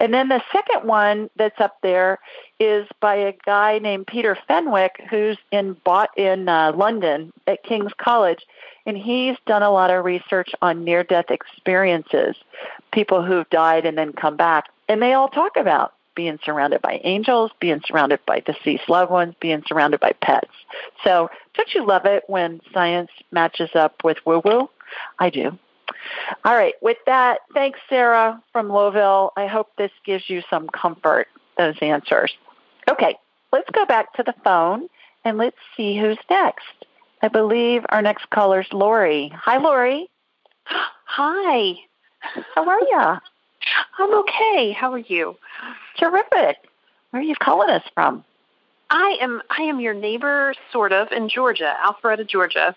And 0.00 0.12
then 0.12 0.28
the 0.28 0.42
second 0.52 0.86
one 0.86 1.30
that's 1.36 1.60
up 1.60 1.78
there 1.82 2.18
is 2.58 2.86
by 3.00 3.14
a 3.14 3.34
guy 3.46 3.78
named 3.78 4.06
Peter 4.06 4.36
Fenwick, 4.46 5.00
who's 5.08 5.38
in 5.50 5.74
bought 5.84 6.10
in 6.16 6.48
uh, 6.48 6.72
London 6.74 7.32
at 7.46 7.62
King's 7.62 7.92
College, 7.98 8.44
and 8.84 8.96
he's 8.96 9.36
done 9.46 9.62
a 9.62 9.70
lot 9.70 9.90
of 9.90 10.04
research 10.04 10.50
on 10.62 10.82
near-death 10.82 11.30
experiences, 11.30 12.36
people 12.92 13.22
who've 13.22 13.48
died 13.50 13.86
and 13.86 13.96
then 13.96 14.12
come 14.12 14.36
back, 14.36 14.64
and 14.88 15.00
they 15.02 15.12
all 15.12 15.28
talk 15.28 15.56
about 15.56 15.92
being 16.18 16.40
surrounded 16.44 16.82
by 16.82 17.00
angels, 17.04 17.52
being 17.60 17.80
surrounded 17.86 18.18
by 18.26 18.40
deceased 18.40 18.88
loved 18.88 19.08
ones, 19.08 19.36
being 19.40 19.62
surrounded 19.68 20.00
by 20.00 20.10
pets. 20.20 20.50
So, 21.04 21.30
don't 21.54 21.72
you 21.72 21.86
love 21.86 22.06
it 22.06 22.24
when 22.26 22.60
science 22.74 23.12
matches 23.30 23.70
up 23.76 24.02
with 24.02 24.16
woo 24.26 24.42
woo? 24.44 24.68
I 25.20 25.30
do. 25.30 25.56
All 26.44 26.56
right, 26.56 26.74
with 26.82 26.96
that, 27.06 27.42
thanks, 27.54 27.78
Sarah 27.88 28.42
from 28.52 28.66
Lowville. 28.66 29.30
I 29.36 29.46
hope 29.46 29.68
this 29.78 29.92
gives 30.04 30.28
you 30.28 30.42
some 30.50 30.66
comfort, 30.66 31.28
those 31.56 31.76
answers. 31.80 32.36
Okay, 32.90 33.16
let's 33.52 33.70
go 33.70 33.86
back 33.86 34.12
to 34.14 34.24
the 34.24 34.34
phone 34.42 34.88
and 35.24 35.38
let's 35.38 35.56
see 35.76 35.96
who's 35.96 36.18
next. 36.28 36.66
I 37.22 37.28
believe 37.28 37.86
our 37.90 38.02
next 38.02 38.28
caller 38.30 38.62
is 38.62 38.72
Lori. 38.72 39.30
Hi, 39.36 39.58
Lori. 39.58 40.10
Hi. 40.64 41.74
How 42.56 42.68
are 42.68 42.80
you? 42.80 43.37
I'm 43.98 44.14
okay. 44.20 44.72
How 44.72 44.92
are 44.92 44.98
you? 44.98 45.36
Terrific. 45.98 46.56
Where 47.10 47.22
are 47.22 47.24
you 47.24 47.34
calling 47.36 47.70
us 47.70 47.82
from? 47.94 48.24
I 48.90 49.18
am 49.20 49.42
I 49.50 49.62
am 49.62 49.80
your 49.80 49.94
neighbor 49.94 50.54
sort 50.72 50.92
of 50.92 51.12
in 51.12 51.28
Georgia, 51.28 51.74
Alpharetta, 51.84 52.26
Georgia. 52.28 52.74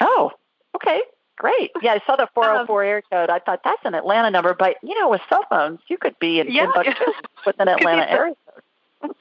Oh, 0.00 0.32
okay. 0.74 1.00
Great. 1.36 1.70
Yeah, 1.80 1.92
I 1.92 2.00
saw 2.06 2.16
the 2.16 2.28
404 2.34 2.82
um, 2.82 2.88
area 2.88 3.02
code. 3.10 3.30
I 3.30 3.38
thought 3.38 3.60
that's 3.64 3.84
an 3.84 3.94
Atlanta 3.94 4.30
number, 4.30 4.54
but 4.54 4.76
you 4.82 4.98
know, 4.98 5.08
with 5.08 5.20
cell 5.28 5.44
phones, 5.48 5.80
you 5.88 5.96
could 5.98 6.18
be 6.18 6.40
in 6.40 6.50
yeah. 6.50 6.66
Timbuktu 6.72 7.04
with 7.46 7.56
an 7.58 7.68
Atlanta 7.68 8.10
area 8.10 8.34
code. 8.46 9.12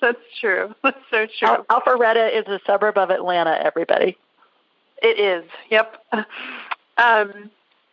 that's 0.00 0.18
true. 0.40 0.72
That's 0.84 0.96
so 1.10 1.26
true. 1.26 1.48
Al- 1.48 1.64
Alpharetta 1.64 2.32
is 2.32 2.46
a 2.46 2.60
suburb 2.64 2.96
of 2.96 3.10
Atlanta, 3.10 3.58
everybody. 3.60 4.16
It 5.02 5.18
is. 5.18 5.50
Yep. 5.70 6.04
Um, 6.96 7.50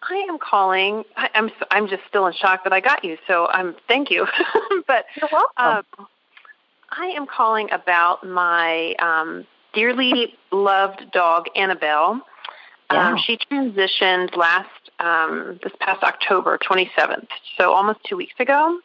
I 0.10 0.26
am 0.30 0.40
calling. 0.40 1.04
I, 1.16 1.30
am 1.34 1.46
I'm, 1.46 1.52
I'm 1.72 1.88
just 1.88 2.04
still 2.08 2.26
in 2.28 2.34
shock 2.34 2.64
that 2.64 2.74
I 2.74 2.80
got 2.80 3.04
you. 3.04 3.18
So 3.28 3.48
I'm 3.48 3.76
thank 3.88 4.10
you. 4.10 4.28
but 4.88 5.06
you're 5.20 5.30
welcome. 5.32 5.50
Uh, 5.58 6.06
I 6.90 7.08
am 7.08 7.26
calling 7.26 7.72
about 7.72 8.28
my 8.28 8.96
um, 9.00 9.46
dearly 9.74 10.36
loved 10.52 11.12
dog 11.12 11.48
Annabelle. 11.56 12.22
Yeah. 12.92 13.10
Um, 13.10 13.18
she 13.18 13.38
transitioned 13.38 14.36
last 14.36 14.68
um, 15.00 15.60
this 15.64 15.72
past 15.80 16.04
October 16.04 16.58
27th, 16.58 17.28
so 17.58 17.72
almost 17.72 18.00
two 18.04 18.18
weeks 18.18 18.34
ago. 18.40 18.80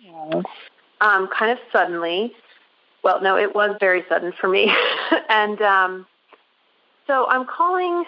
Yeah. 0.00 0.42
Um, 1.00 1.28
kind 1.36 1.52
of 1.52 1.58
suddenly. 1.70 2.32
Well, 3.04 3.20
no, 3.20 3.36
it 3.36 3.54
was 3.54 3.76
very 3.80 4.04
sudden 4.08 4.32
for 4.40 4.48
me, 4.48 4.72
and 5.28 5.60
um, 5.60 6.06
so 7.06 7.26
I'm 7.28 7.44
calling 7.46 8.04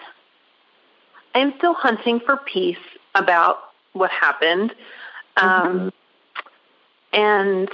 I 1.35 1.39
am 1.39 1.53
still 1.57 1.73
hunting 1.73 2.21
for 2.21 2.37
peace 2.37 2.77
about 3.13 3.57
what 3.91 4.09
happened. 4.09 4.73
Um, 5.35 5.49
mm-hmm. 5.51 5.89
And 7.13 7.69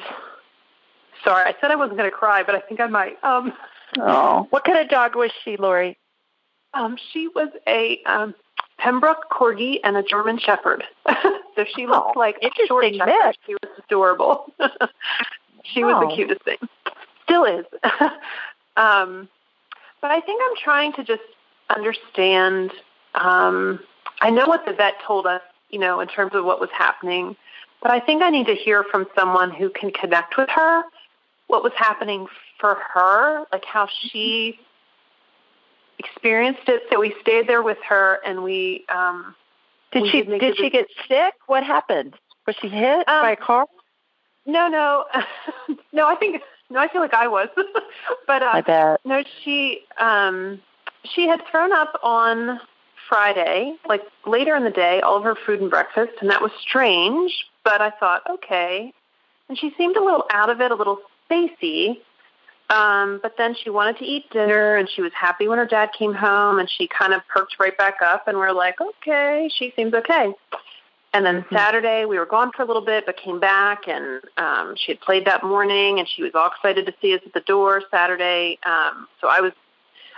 sorry, 1.24 1.43
I 1.45 1.55
said 1.62 1.70
I 1.70 1.76
wasn't 1.76 1.97
going 1.97 2.09
to 2.09 2.16
cry, 2.16 2.41
but 2.43 2.55
I 2.55 2.59
think 2.59 2.80
I 2.80 2.88
might. 2.88 3.24
Um, 3.24 3.53
oh, 3.99 4.47
what 4.49 4.64
kind 4.64 4.80
of 4.80 4.89
dog 4.89 5.16
was 5.16 5.32
she, 5.43 5.57
Lori? 5.57 5.97
Um, 6.74 6.97
she 7.12 7.28
was 7.28 7.49
a 7.68 8.01
um, 8.07 8.34
Pembroke 8.80 9.30
Corgi 9.32 9.80
and 9.84 9.95
a 9.95 10.03
German 10.03 10.39
Shepherd. 10.39 10.84
so 11.07 11.66
she 11.76 11.86
looked 11.86 12.14
oh, 12.16 12.20
like 12.20 12.38
a 12.41 12.49
short 12.68 12.86
shepherd. 12.86 13.05
Mix. 13.05 13.38
She 13.45 13.53
was 13.53 13.72
adorable. 13.86 14.51
she 15.64 15.84
was 15.84 16.03
the 16.07 16.16
cutest 16.16 16.43
thing. 16.43 16.57
Still 17.26 17.45
is. 17.45 17.66
um, 18.76 19.30
but 20.01 20.09
I 20.09 20.20
think 20.20 20.41
I'm 20.49 20.57
trying 20.64 20.93
to 20.93 21.03
just 21.03 21.22
understand 21.70 22.72
um, 23.16 23.80
I 24.22 24.30
know 24.30 24.47
what 24.47 24.66
the 24.66 24.74
vet 24.74 24.95
told 25.05 25.26
us, 25.26 25.41
you 25.70 25.80
know, 25.80 25.99
in 25.99 26.07
terms 26.07 26.32
of 26.34 26.45
what 26.45 26.59
was 26.59 26.70
happening, 26.72 27.36
but 27.82 27.91
I 27.91 27.99
think 27.99 28.22
I 28.22 28.30
need 28.30 28.47
to 28.47 28.55
hear 28.55 28.84
from 28.84 29.07
someone 29.16 29.51
who 29.51 29.70
can 29.70 29.91
connect 29.91 30.38
with 30.38 30.49
her 30.49 30.84
what 31.47 31.64
was 31.64 31.74
happening 31.76 32.28
for 32.59 32.78
her, 32.93 33.45
like 33.51 33.66
how 33.66 33.88
she 33.88 34.57
experienced 35.99 36.68
it. 36.68 36.84
So 36.91 36.99
we 36.99 37.14
stayed 37.22 37.47
there 37.47 37.62
with 37.62 37.78
her, 37.88 38.20
and 38.26 38.43
we 38.43 38.86
um, 38.88 39.36
did 39.91 40.03
we 40.03 40.09
she 40.09 40.22
did 40.24 40.57
she 40.57 40.70
get 40.70 40.88
sick? 41.07 41.34
What 41.47 41.64
happened? 41.64 42.16
Was 42.47 42.55
she 42.62 42.70
hit 42.70 43.07
um, 43.07 43.22
by 43.22 43.32
a 43.32 43.36
car? 43.36 43.68
No, 44.45 44.68
no, 44.68 45.05
no. 45.93 46.07
I 46.07 46.16
think 46.16 46.41
no. 46.70 46.80
I 46.80 46.88
feel 46.88 47.01
like 47.01 47.14
I 47.14 47.28
was, 47.28 47.49
but 48.28 48.41
uh, 48.41 48.49
I 48.53 48.62
bet 48.62 49.01
no. 49.03 49.24
She 49.43 49.82
um, 49.99 50.62
she 51.03 51.28
had 51.28 51.41
thrown 51.51 51.74
up 51.74 51.99
on 52.01 52.62
Friday, 53.12 53.76
like 53.89 54.03
later 54.26 54.55
in 54.55 54.64
the 54.64 54.70
day, 54.70 55.01
all 55.01 55.18
of 55.18 55.24
her 55.26 55.36
food 55.36 55.59
and 55.59 55.70
breakfast, 55.70 56.14
and 56.22 56.30
that 56.30 56.41
was 56.41 56.51
strange, 56.62 57.45
but 57.66 57.82
I 57.82 57.89
thought, 57.89 58.22
okay. 58.36 58.93
And 59.49 59.59
she 59.59 59.74
seemed 59.78 59.97
a 59.97 60.01
little 60.01 60.24
out 60.32 60.49
of 60.49 60.62
it, 60.62 60.72
a 60.72 60.76
little 60.76 60.99
spacey. 61.30 61.97
Um, 62.70 63.20
but 63.22 63.36
then 63.38 63.53
she 63.53 63.70
wanted 63.70 63.97
to 63.97 64.05
eat 64.05 64.30
dinner, 64.32 64.78
and 64.78 64.89
she 64.89 65.01
was 65.01 65.12
happy 65.14 65.49
when 65.49 65.57
her 65.57 65.66
dad 65.66 65.89
came 65.91 66.14
home, 66.14 66.57
and 66.57 66.70
she 66.70 66.88
kind 66.88 67.14
of 67.14 67.22
perked 67.28 67.57
right 67.59 67.78
back 67.78 67.97
up, 68.01 68.30
and 68.30 68.38
we're 68.38 68.53
like, 68.53 68.80
okay, 68.80 69.51
she 69.53 69.74
seems 69.76 69.93
okay. 69.93 70.32
And 71.14 71.26
then 71.26 71.41
mm-hmm. 71.41 71.53
Saturday, 71.53 72.05
we 72.05 72.18
were 72.18 72.26
gone 72.26 72.53
for 72.55 72.62
a 72.62 72.66
little 72.66 72.82
bit, 72.82 73.05
but 73.05 73.18
came 73.18 73.41
back, 73.41 73.89
and 73.89 74.22
um, 74.38 74.76
she 74.78 74.93
had 74.93 75.01
played 75.01 75.26
that 75.26 75.43
morning, 75.43 75.99
and 75.99 76.07
she 76.07 76.24
was 76.24 76.32
all 76.34 76.47
excited 76.47 76.86
to 76.86 76.93
see 77.01 77.14
us 77.14 77.20
at 77.26 77.34
the 77.34 77.41
door 77.41 77.82
Saturday. 77.91 78.57
Um, 78.66 79.09
so 79.20 79.28
I 79.28 79.41
was 79.41 79.51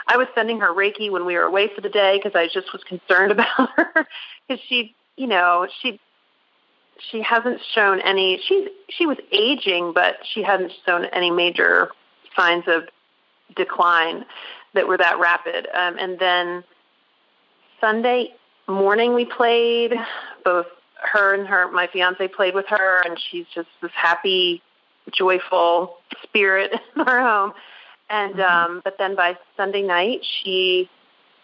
I 0.08 0.18
was 0.18 0.28
sending 0.36 0.60
her 0.60 0.74
Reiki 0.74 1.10
when 1.10 1.26
we 1.26 1.36
were 1.36 1.44
away 1.44 1.70
for 1.74 1.82
the 1.82 1.90
day 1.90 2.18
because 2.18 2.36
I 2.36 2.48
just 2.48 2.74
was 2.74 2.84
concerned 2.84 3.32
about 3.38 3.70
her 3.76 4.08
because 4.48 4.64
she, 4.68 4.96
you 5.18 5.28
know, 5.28 5.68
she 5.82 6.00
she 7.12 7.22
hasn't 7.22 7.60
shown 7.74 8.02
any. 8.02 8.40
She's 8.48 8.70
she 8.90 9.06
was 9.06 9.18
aging, 9.32 9.94
but 9.94 10.18
she 10.34 10.44
hadn't 10.44 10.72
shown 10.86 11.06
any 11.06 11.32
major 11.32 11.90
signs 12.36 12.66
of 12.68 12.84
decline 13.56 14.26
that 14.74 14.88
were 14.88 14.98
that 14.98 15.20
rapid. 15.20 15.68
Um, 15.74 15.98
and 16.00 16.20
then 16.20 16.64
Sunday 17.80 18.34
morning 18.68 19.14
we 19.14 19.26
played. 19.26 19.94
Both 20.44 20.68
her 21.04 21.34
and 21.34 21.48
her 21.48 21.70
my 21.72 21.88
fiance 21.88 22.28
played 22.30 22.56
with 22.56 22.66
her, 22.68 23.02
and 23.06 23.20
she's 23.20 23.46
just 23.54 23.68
this 23.82 23.92
happy, 23.94 24.62
joyful 25.12 25.98
spirit 26.24 26.74
in 26.96 27.02
our 27.02 27.22
home. 27.22 27.54
And 28.14 28.36
mm-hmm. 28.36 28.74
um, 28.74 28.82
but 28.84 28.98
then 29.00 29.16
by 29.16 29.36
Sunday 29.58 29.82
night 29.82 30.24
she 30.44 30.88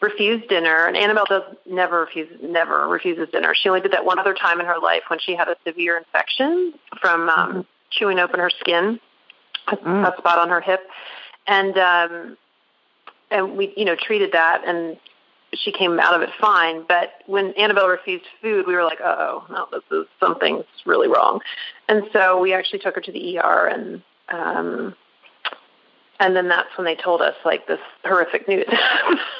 refused 0.01 0.47
dinner, 0.49 0.85
and 0.85 0.95
Annabelle 0.95 1.25
does 1.27 1.43
never 1.65 2.01
refuse 2.01 2.29
never 2.43 2.87
refuses 2.87 3.27
dinner. 3.31 3.55
She 3.55 3.69
only 3.69 3.81
did 3.81 3.91
that 3.93 4.05
one 4.05 4.19
other 4.19 4.35
time 4.35 4.59
in 4.59 4.67
her 4.67 4.77
life 4.79 5.01
when 5.07 5.17
she 5.19 5.35
had 5.35 5.47
a 5.47 5.55
severe 5.65 5.97
infection 5.97 6.73
from 7.01 7.27
um, 7.27 7.49
mm-hmm. 7.49 7.61
chewing 7.89 8.19
open 8.19 8.39
her 8.39 8.51
skin, 8.51 8.99
a, 9.67 9.77
mm. 9.77 10.13
a 10.13 10.15
spot 10.19 10.37
on 10.37 10.49
her 10.49 10.61
hip, 10.61 10.81
and 11.47 11.75
um, 11.79 12.37
and 13.31 13.57
we 13.57 13.73
you 13.75 13.85
know 13.85 13.95
treated 13.95 14.33
that, 14.33 14.61
and 14.63 14.95
she 15.55 15.71
came 15.71 15.99
out 15.99 16.13
of 16.13 16.21
it 16.21 16.29
fine. 16.39 16.85
But 16.87 17.13
when 17.25 17.53
Annabelle 17.53 17.87
refused 17.87 18.25
food, 18.43 18.67
we 18.67 18.75
were 18.75 18.83
like, 18.83 19.01
Uh 19.01 19.15
oh 19.17 19.45
no, 19.49 19.67
this 19.71 19.83
is 19.91 20.05
something's 20.19 20.65
really 20.85 21.07
wrong, 21.07 21.41
and 21.87 22.03
so 22.13 22.39
we 22.39 22.53
actually 22.53 22.79
took 22.79 22.93
her 22.93 23.01
to 23.01 23.11
the 23.11 23.39
ER 23.39 23.65
and. 23.65 24.03
Um, 24.31 24.95
and 26.19 26.35
then 26.35 26.47
that's 26.47 26.77
when 26.77 26.85
they 26.85 26.95
told 26.95 27.21
us 27.21 27.35
like 27.45 27.67
this 27.67 27.79
horrific 28.03 28.47
news. 28.47 28.65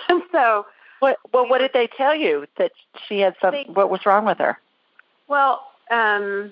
and 0.07 0.21
so, 0.31 0.65
what? 0.99 1.17
Well, 1.33 1.47
what 1.47 1.59
did 1.59 1.71
they 1.73 1.87
tell 1.87 2.15
you 2.15 2.45
that 2.57 2.71
she 3.07 3.19
had 3.19 3.35
some? 3.41 3.51
They, 3.51 3.65
what 3.65 3.89
was 3.89 4.05
wrong 4.05 4.25
with 4.25 4.37
her? 4.37 4.57
Well, 5.27 5.61
um, 5.91 6.51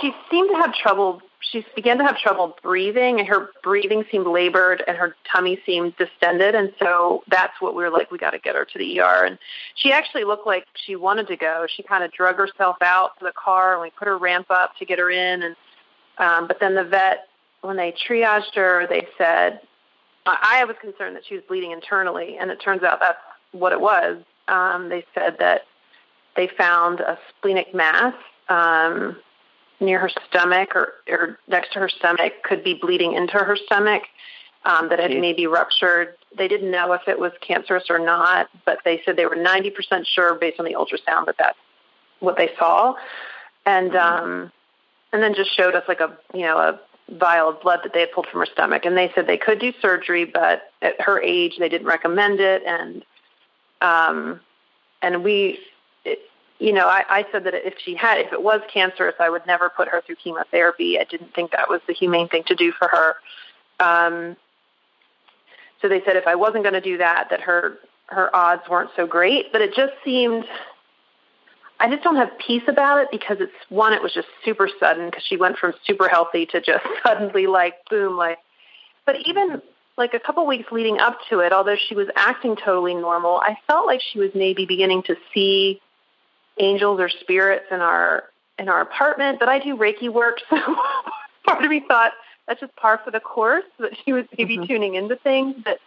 she 0.00 0.12
seemed 0.30 0.50
to 0.50 0.56
have 0.56 0.74
trouble. 0.74 1.22
She 1.40 1.64
began 1.74 1.98
to 1.98 2.04
have 2.04 2.18
trouble 2.18 2.56
breathing, 2.62 3.18
and 3.18 3.26
her 3.28 3.50
breathing 3.62 4.04
seemed 4.10 4.26
labored, 4.26 4.84
and 4.86 4.96
her 4.96 5.16
tummy 5.32 5.58
seemed 5.64 5.96
distended. 5.96 6.54
And 6.54 6.72
so 6.78 7.22
that's 7.28 7.60
what 7.60 7.74
we 7.74 7.82
were 7.82 7.90
like. 7.90 8.10
We 8.10 8.18
got 8.18 8.32
to 8.32 8.38
get 8.38 8.54
her 8.54 8.64
to 8.64 8.78
the 8.78 9.00
ER. 9.00 9.24
And 9.24 9.38
she 9.74 9.90
actually 9.90 10.24
looked 10.24 10.46
like 10.46 10.66
she 10.74 10.96
wanted 10.96 11.28
to 11.28 11.36
go. 11.36 11.66
She 11.74 11.82
kind 11.82 12.04
of 12.04 12.12
drug 12.12 12.36
herself 12.36 12.76
out 12.82 13.18
to 13.18 13.24
the 13.24 13.32
car, 13.32 13.72
and 13.72 13.82
we 13.82 13.90
put 13.90 14.06
her 14.06 14.18
ramp 14.18 14.46
up 14.50 14.76
to 14.78 14.84
get 14.84 14.98
her 14.98 15.10
in. 15.10 15.42
And 15.42 15.56
um, 16.18 16.46
but 16.46 16.60
then 16.60 16.74
the 16.74 16.84
vet 16.84 17.29
when 17.62 17.76
they 17.76 17.92
triaged 17.92 18.54
her, 18.54 18.86
they 18.88 19.06
said, 19.18 19.60
I 20.26 20.64
was 20.64 20.76
concerned 20.80 21.16
that 21.16 21.24
she 21.26 21.34
was 21.34 21.44
bleeding 21.48 21.72
internally, 21.72 22.36
and 22.38 22.50
it 22.50 22.60
turns 22.60 22.82
out 22.82 23.00
that's 23.00 23.18
what 23.52 23.72
it 23.72 23.80
was. 23.80 24.18
Um, 24.48 24.88
they 24.88 25.04
said 25.14 25.36
that 25.38 25.62
they 26.36 26.48
found 26.48 27.00
a 27.00 27.18
splenic 27.30 27.74
mass 27.74 28.14
um, 28.48 29.16
near 29.80 29.98
her 29.98 30.10
stomach 30.28 30.76
or, 30.76 30.94
or 31.08 31.38
next 31.48 31.72
to 31.72 31.78
her 31.80 31.88
stomach, 31.88 32.32
could 32.44 32.62
be 32.62 32.74
bleeding 32.74 33.14
into 33.14 33.38
her 33.38 33.56
stomach, 33.56 34.02
um, 34.64 34.88
that 34.90 34.98
had 34.98 35.10
maybe 35.12 35.46
ruptured. 35.46 36.14
They 36.36 36.48
didn't 36.48 36.70
know 36.70 36.92
if 36.92 37.08
it 37.08 37.18
was 37.18 37.32
cancerous 37.40 37.84
or 37.88 37.98
not, 37.98 38.48
but 38.66 38.78
they 38.84 39.00
said 39.04 39.16
they 39.16 39.26
were 39.26 39.36
90% 39.36 40.06
sure 40.06 40.34
based 40.34 40.60
on 40.60 40.66
the 40.66 40.74
ultrasound 40.74 41.26
that 41.26 41.36
that's 41.38 41.58
what 42.20 42.36
they 42.36 42.50
saw. 42.58 42.94
And, 43.64 43.92
mm-hmm. 43.92 44.24
um, 44.24 44.52
and 45.12 45.22
then 45.22 45.34
just 45.34 45.54
showed 45.56 45.74
us 45.74 45.84
like 45.88 46.00
a, 46.00 46.16
you 46.34 46.42
know, 46.42 46.58
a 46.58 46.80
vial 47.10 47.48
of 47.48 47.60
blood 47.60 47.80
that 47.84 47.92
they 47.92 48.00
had 48.00 48.12
pulled 48.12 48.26
from 48.26 48.40
her 48.40 48.46
stomach, 48.46 48.84
and 48.84 48.96
they 48.96 49.10
said 49.14 49.26
they 49.26 49.36
could 49.36 49.58
do 49.58 49.72
surgery, 49.80 50.24
but 50.24 50.72
at 50.82 51.00
her 51.00 51.20
age, 51.20 51.56
they 51.58 51.68
didn't 51.68 51.86
recommend 51.86 52.40
it. 52.40 52.62
And 52.64 53.04
um, 53.80 54.40
and 55.02 55.24
we, 55.24 55.58
it, 56.04 56.18
you 56.58 56.72
know, 56.72 56.86
I, 56.86 57.04
I 57.08 57.26
said 57.32 57.44
that 57.44 57.54
if 57.54 57.74
she 57.82 57.94
had, 57.94 58.18
if 58.18 58.32
it 58.32 58.42
was 58.42 58.60
cancerous, 58.72 59.14
I 59.18 59.30
would 59.30 59.46
never 59.46 59.70
put 59.70 59.88
her 59.88 60.02
through 60.02 60.16
chemotherapy. 60.16 60.98
I 60.98 61.04
didn't 61.04 61.34
think 61.34 61.52
that 61.52 61.68
was 61.68 61.80
the 61.86 61.94
humane 61.94 62.28
thing 62.28 62.44
to 62.44 62.54
do 62.54 62.72
for 62.72 62.88
her. 62.88 63.16
Um, 63.80 64.36
so 65.80 65.88
they 65.88 66.02
said 66.04 66.16
if 66.16 66.26
I 66.26 66.34
wasn't 66.34 66.62
going 66.62 66.74
to 66.74 66.80
do 66.80 66.98
that, 66.98 67.28
that 67.30 67.40
her 67.40 67.78
her 68.06 68.34
odds 68.34 68.62
weren't 68.68 68.90
so 68.96 69.06
great. 69.06 69.52
But 69.52 69.62
it 69.62 69.74
just 69.74 69.92
seemed 70.04 70.44
I 71.80 71.88
just 71.88 72.04
don't 72.04 72.16
have 72.16 72.30
peace 72.38 72.62
about 72.68 73.00
it 73.00 73.08
because 73.10 73.38
it's 73.40 73.52
one, 73.70 73.94
it 73.94 74.02
was 74.02 74.12
just 74.12 74.28
super 74.44 74.68
sudden 74.78 75.06
because 75.06 75.24
she 75.24 75.38
went 75.38 75.56
from 75.56 75.72
super 75.86 76.08
healthy 76.08 76.44
to 76.46 76.60
just 76.60 76.84
suddenly 77.02 77.46
like 77.46 77.74
boom, 77.88 78.16
like. 78.16 78.38
But 79.06 79.26
even 79.26 79.62
like 79.96 80.12
a 80.12 80.20
couple 80.20 80.46
weeks 80.46 80.70
leading 80.70 80.98
up 80.98 81.18
to 81.30 81.40
it, 81.40 81.52
although 81.52 81.76
she 81.76 81.94
was 81.94 82.08
acting 82.14 82.54
totally 82.56 82.94
normal, 82.94 83.38
I 83.38 83.56
felt 83.66 83.86
like 83.86 84.02
she 84.12 84.18
was 84.18 84.30
maybe 84.34 84.66
beginning 84.66 85.02
to 85.04 85.16
see 85.32 85.80
angels 86.58 87.00
or 87.00 87.08
spirits 87.08 87.64
in 87.70 87.80
our 87.80 88.24
in 88.58 88.68
our 88.68 88.82
apartment. 88.82 89.38
But 89.40 89.48
I 89.48 89.58
do 89.58 89.74
Reiki 89.74 90.10
work, 90.10 90.38
so 90.50 90.56
part 91.46 91.64
of 91.64 91.70
me 91.70 91.82
thought 91.88 92.12
that's 92.46 92.60
just 92.60 92.76
par 92.76 93.00
for 93.02 93.10
the 93.10 93.20
course 93.20 93.64
that 93.78 93.92
she 94.04 94.12
was 94.12 94.26
maybe 94.36 94.58
mm-hmm. 94.58 94.66
tuning 94.66 94.94
into 94.96 95.16
things. 95.16 95.56
But 95.64 95.78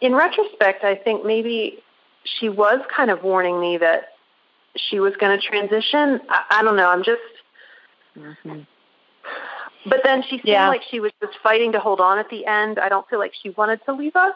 in 0.00 0.14
retrospect, 0.14 0.84
I 0.84 0.94
think 0.94 1.26
maybe 1.26 1.82
she 2.22 2.48
was 2.48 2.80
kind 2.94 3.10
of 3.10 3.24
warning 3.24 3.60
me 3.60 3.78
that 3.78 4.10
she 4.76 5.00
was 5.00 5.14
going 5.16 5.38
to 5.38 5.46
transition. 5.46 6.20
I, 6.28 6.44
I 6.50 6.62
don't 6.62 6.76
know. 6.76 6.88
I'm 6.88 7.02
just. 7.02 7.20
Mm-hmm. 8.16 8.60
But 9.86 10.00
then 10.04 10.22
she 10.22 10.36
seemed 10.36 10.44
yeah. 10.44 10.68
like 10.68 10.82
she 10.90 11.00
was 11.00 11.12
just 11.22 11.38
fighting 11.42 11.72
to 11.72 11.80
hold 11.80 12.00
on 12.00 12.18
at 12.18 12.28
the 12.28 12.44
end. 12.44 12.78
I 12.78 12.88
don't 12.88 13.08
feel 13.08 13.18
like 13.18 13.32
she 13.40 13.50
wanted 13.50 13.80
to 13.86 13.94
leave 13.94 14.14
us. 14.14 14.34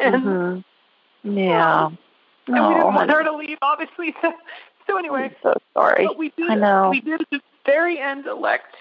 And, 0.00 0.14
mm-hmm. 0.14 1.38
Yeah. 1.38 1.84
Um, 1.84 1.98
and 2.46 2.58
oh, 2.58 2.68
we 2.68 2.74
didn't 2.74 2.94
want 2.94 3.10
her 3.10 3.24
to 3.24 3.36
leave, 3.36 3.58
obviously. 3.62 4.14
So, 4.22 4.32
so 4.86 4.98
anyway, 4.98 5.24
I'm 5.24 5.36
so 5.42 5.54
sorry. 5.74 6.06
But 6.06 6.18
we 6.18 6.30
did, 6.30 6.50
I 6.50 6.54
know. 6.54 6.90
We 6.90 7.00
did 7.00 7.20
at 7.20 7.30
the 7.30 7.40
very 7.66 7.98
end 7.98 8.26
elect 8.26 8.74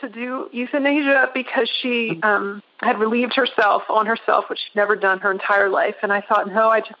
to 0.00 0.08
do 0.08 0.48
euthanasia 0.52 1.30
because 1.34 1.68
she 1.82 2.10
mm-hmm. 2.10 2.24
um, 2.24 2.62
had 2.78 2.98
relieved 2.98 3.34
herself 3.34 3.82
on 3.88 4.06
herself, 4.06 4.44
which 4.48 4.58
she'd 4.58 4.76
never 4.76 4.96
done 4.96 5.18
her 5.20 5.30
entire 5.30 5.68
life. 5.68 5.96
And 6.02 6.12
I 6.12 6.20
thought, 6.20 6.48
no, 6.48 6.68
I 6.68 6.80
just, 6.80 6.94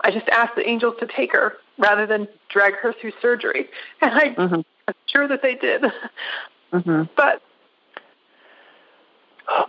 I 0.00 0.10
just 0.10 0.28
asked 0.28 0.54
the 0.56 0.68
angels 0.68 0.94
to 1.00 1.06
take 1.06 1.32
her 1.32 1.54
rather 1.78 2.06
than 2.06 2.28
drag 2.48 2.74
her 2.76 2.92
through 2.92 3.12
surgery. 3.20 3.68
And 4.00 4.12
I, 4.12 4.28
mm-hmm. 4.34 4.60
I'm 4.88 4.94
sure 5.06 5.28
that 5.28 5.42
they 5.42 5.54
did. 5.54 5.82
Mm-hmm. 6.72 7.02
But 7.16 7.42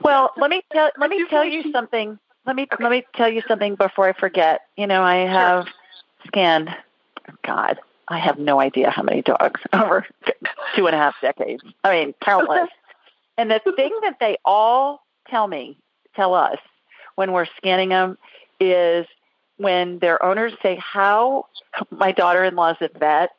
well, 0.01 0.31
let 0.37 0.49
me 0.49 0.63
tell 0.71 0.89
let 0.97 1.09
me 1.09 1.25
tell 1.29 1.45
you 1.45 1.71
something. 1.71 2.17
Let 2.45 2.55
me 2.55 2.67
okay. 2.71 2.83
let 2.83 2.91
me 2.91 3.03
tell 3.15 3.29
you 3.29 3.41
something 3.47 3.75
before 3.75 4.09
I 4.09 4.13
forget. 4.13 4.61
You 4.77 4.87
know, 4.87 5.01
I 5.03 5.27
have 5.27 5.65
sure. 5.65 5.73
scanned. 6.27 6.69
God, 7.43 7.79
I 8.07 8.19
have 8.19 8.37
no 8.37 8.59
idea 8.59 8.89
how 8.89 9.03
many 9.03 9.21
dogs 9.21 9.61
over 9.73 10.05
two 10.75 10.87
and 10.87 10.95
a 10.95 10.99
half 10.99 11.15
decades. 11.21 11.63
I 11.83 11.91
mean, 11.91 12.13
countless. 12.21 12.69
and 13.37 13.49
the 13.49 13.59
thing 13.75 13.91
that 14.03 14.17
they 14.19 14.37
all 14.45 15.05
tell 15.29 15.47
me, 15.47 15.77
tell 16.15 16.33
us 16.33 16.57
when 17.15 17.31
we're 17.31 17.47
scanning 17.57 17.89
them, 17.89 18.17
is 18.59 19.05
when 19.57 19.99
their 19.99 20.23
owners 20.23 20.53
say 20.61 20.75
how 20.75 21.45
my 21.91 22.11
daughter-in-law's 22.11 22.77
a 22.81 22.89
vet 22.97 23.31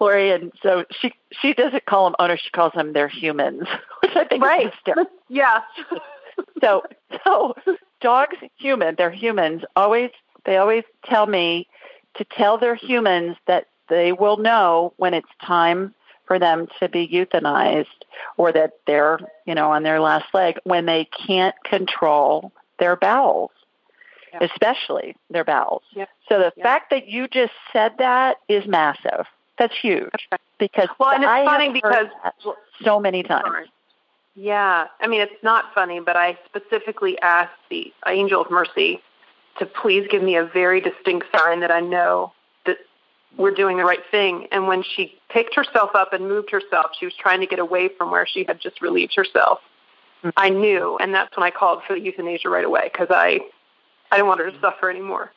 Lori, 0.00 0.30
and 0.30 0.52
so 0.62 0.84
she 0.90 1.12
she 1.32 1.54
doesn't 1.54 1.84
call 1.86 2.04
them 2.04 2.16
owners; 2.18 2.40
she 2.42 2.50
calls 2.50 2.72
them 2.74 2.92
their 2.92 3.08
humans, 3.08 3.68
which 4.02 4.16
I 4.16 4.24
think 4.24 4.42
right. 4.42 4.66
is 4.66 4.72
hysterical. 4.72 5.12
Yeah. 5.28 5.60
so 6.60 6.82
so 7.24 7.54
dogs, 8.00 8.36
human, 8.56 8.94
they're 8.96 9.10
humans. 9.10 9.62
Always 9.76 10.10
they 10.44 10.56
always 10.56 10.84
tell 11.04 11.26
me 11.26 11.68
to 12.16 12.24
tell 12.24 12.58
their 12.58 12.74
humans 12.74 13.36
that 13.46 13.66
they 13.88 14.12
will 14.12 14.36
know 14.36 14.92
when 14.96 15.14
it's 15.14 15.28
time 15.44 15.94
for 16.26 16.38
them 16.38 16.68
to 16.80 16.88
be 16.88 17.06
euthanized 17.06 17.86
or 18.36 18.52
that 18.52 18.72
they're 18.86 19.18
you 19.46 19.54
know 19.54 19.72
on 19.72 19.82
their 19.82 20.00
last 20.00 20.26
leg 20.32 20.58
when 20.64 20.86
they 20.86 21.04
can't 21.26 21.54
control 21.64 22.52
their 22.78 22.96
bowels 22.96 23.50
especially 24.40 25.16
their 25.30 25.44
bowels. 25.44 25.82
Yep. 25.94 26.08
So 26.28 26.38
the 26.38 26.52
yep. 26.56 26.62
fact 26.62 26.90
that 26.90 27.08
you 27.08 27.28
just 27.28 27.52
said 27.72 27.92
that 27.98 28.38
is 28.48 28.66
massive. 28.66 29.26
That's 29.58 29.74
huge 29.80 30.10
because 30.58 30.88
well, 30.98 31.10
and 31.10 31.22
it's 31.22 31.30
I 31.30 31.44
funny 31.44 31.72
because 31.72 32.06
so 32.82 32.98
many 32.98 33.22
times. 33.22 33.44
Sorry. 33.46 33.70
Yeah, 34.34 34.88
I 35.00 35.06
mean 35.06 35.20
it's 35.20 35.42
not 35.42 35.66
funny, 35.74 36.00
but 36.00 36.16
I 36.16 36.38
specifically 36.46 37.20
asked 37.20 37.52
the 37.70 37.92
angel 38.06 38.40
of 38.40 38.50
mercy 38.50 39.00
to 39.58 39.66
please 39.66 40.06
give 40.10 40.22
me 40.22 40.36
a 40.36 40.44
very 40.44 40.80
distinct 40.80 41.26
sign 41.36 41.60
that 41.60 41.70
I 41.70 41.80
know 41.80 42.32
that 42.66 42.78
we're 43.36 43.54
doing 43.54 43.76
the 43.76 43.84
right 43.84 44.02
thing. 44.10 44.48
And 44.50 44.66
when 44.66 44.82
she 44.82 45.16
picked 45.28 45.54
herself 45.54 45.90
up 45.94 46.12
and 46.12 46.28
moved 46.28 46.50
herself, 46.50 46.90
she 46.98 47.04
was 47.04 47.14
trying 47.14 47.40
to 47.40 47.46
get 47.46 47.60
away 47.60 47.88
from 47.96 48.10
where 48.10 48.26
she 48.26 48.44
had 48.44 48.60
just 48.60 48.82
relieved 48.82 49.14
herself. 49.14 49.60
Mm-hmm. 50.24 50.30
I 50.36 50.48
knew, 50.48 50.96
and 50.98 51.14
that's 51.14 51.36
when 51.36 51.44
I 51.44 51.50
called 51.50 51.82
for 51.86 51.94
the 51.94 52.00
euthanasia 52.00 52.48
right 52.48 52.64
away 52.64 52.90
because 52.92 53.08
I 53.10 53.40
I 54.14 54.18
didn't 54.18 54.28
want 54.28 54.40
her 54.40 54.50
to 54.50 54.60
suffer 54.60 54.88
anymore. 54.88 55.32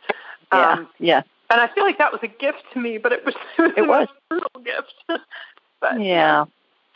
Yeah, 0.53 0.71
um, 0.71 0.87
yeah. 0.99 1.21
And 1.49 1.59
I 1.59 1.67
feel 1.73 1.83
like 1.83 1.97
that 1.97 2.11
was 2.11 2.21
a 2.21 2.27
gift 2.27 2.63
to 2.73 2.79
me, 2.79 2.99
but 2.99 3.11
it 3.11 3.25
was 3.25 3.33
it 3.57 3.87
was, 3.87 4.07
a 4.07 4.15
brutal 4.29 4.61
gift. 4.63 4.93
but 5.81 5.99
yeah, 5.99 6.45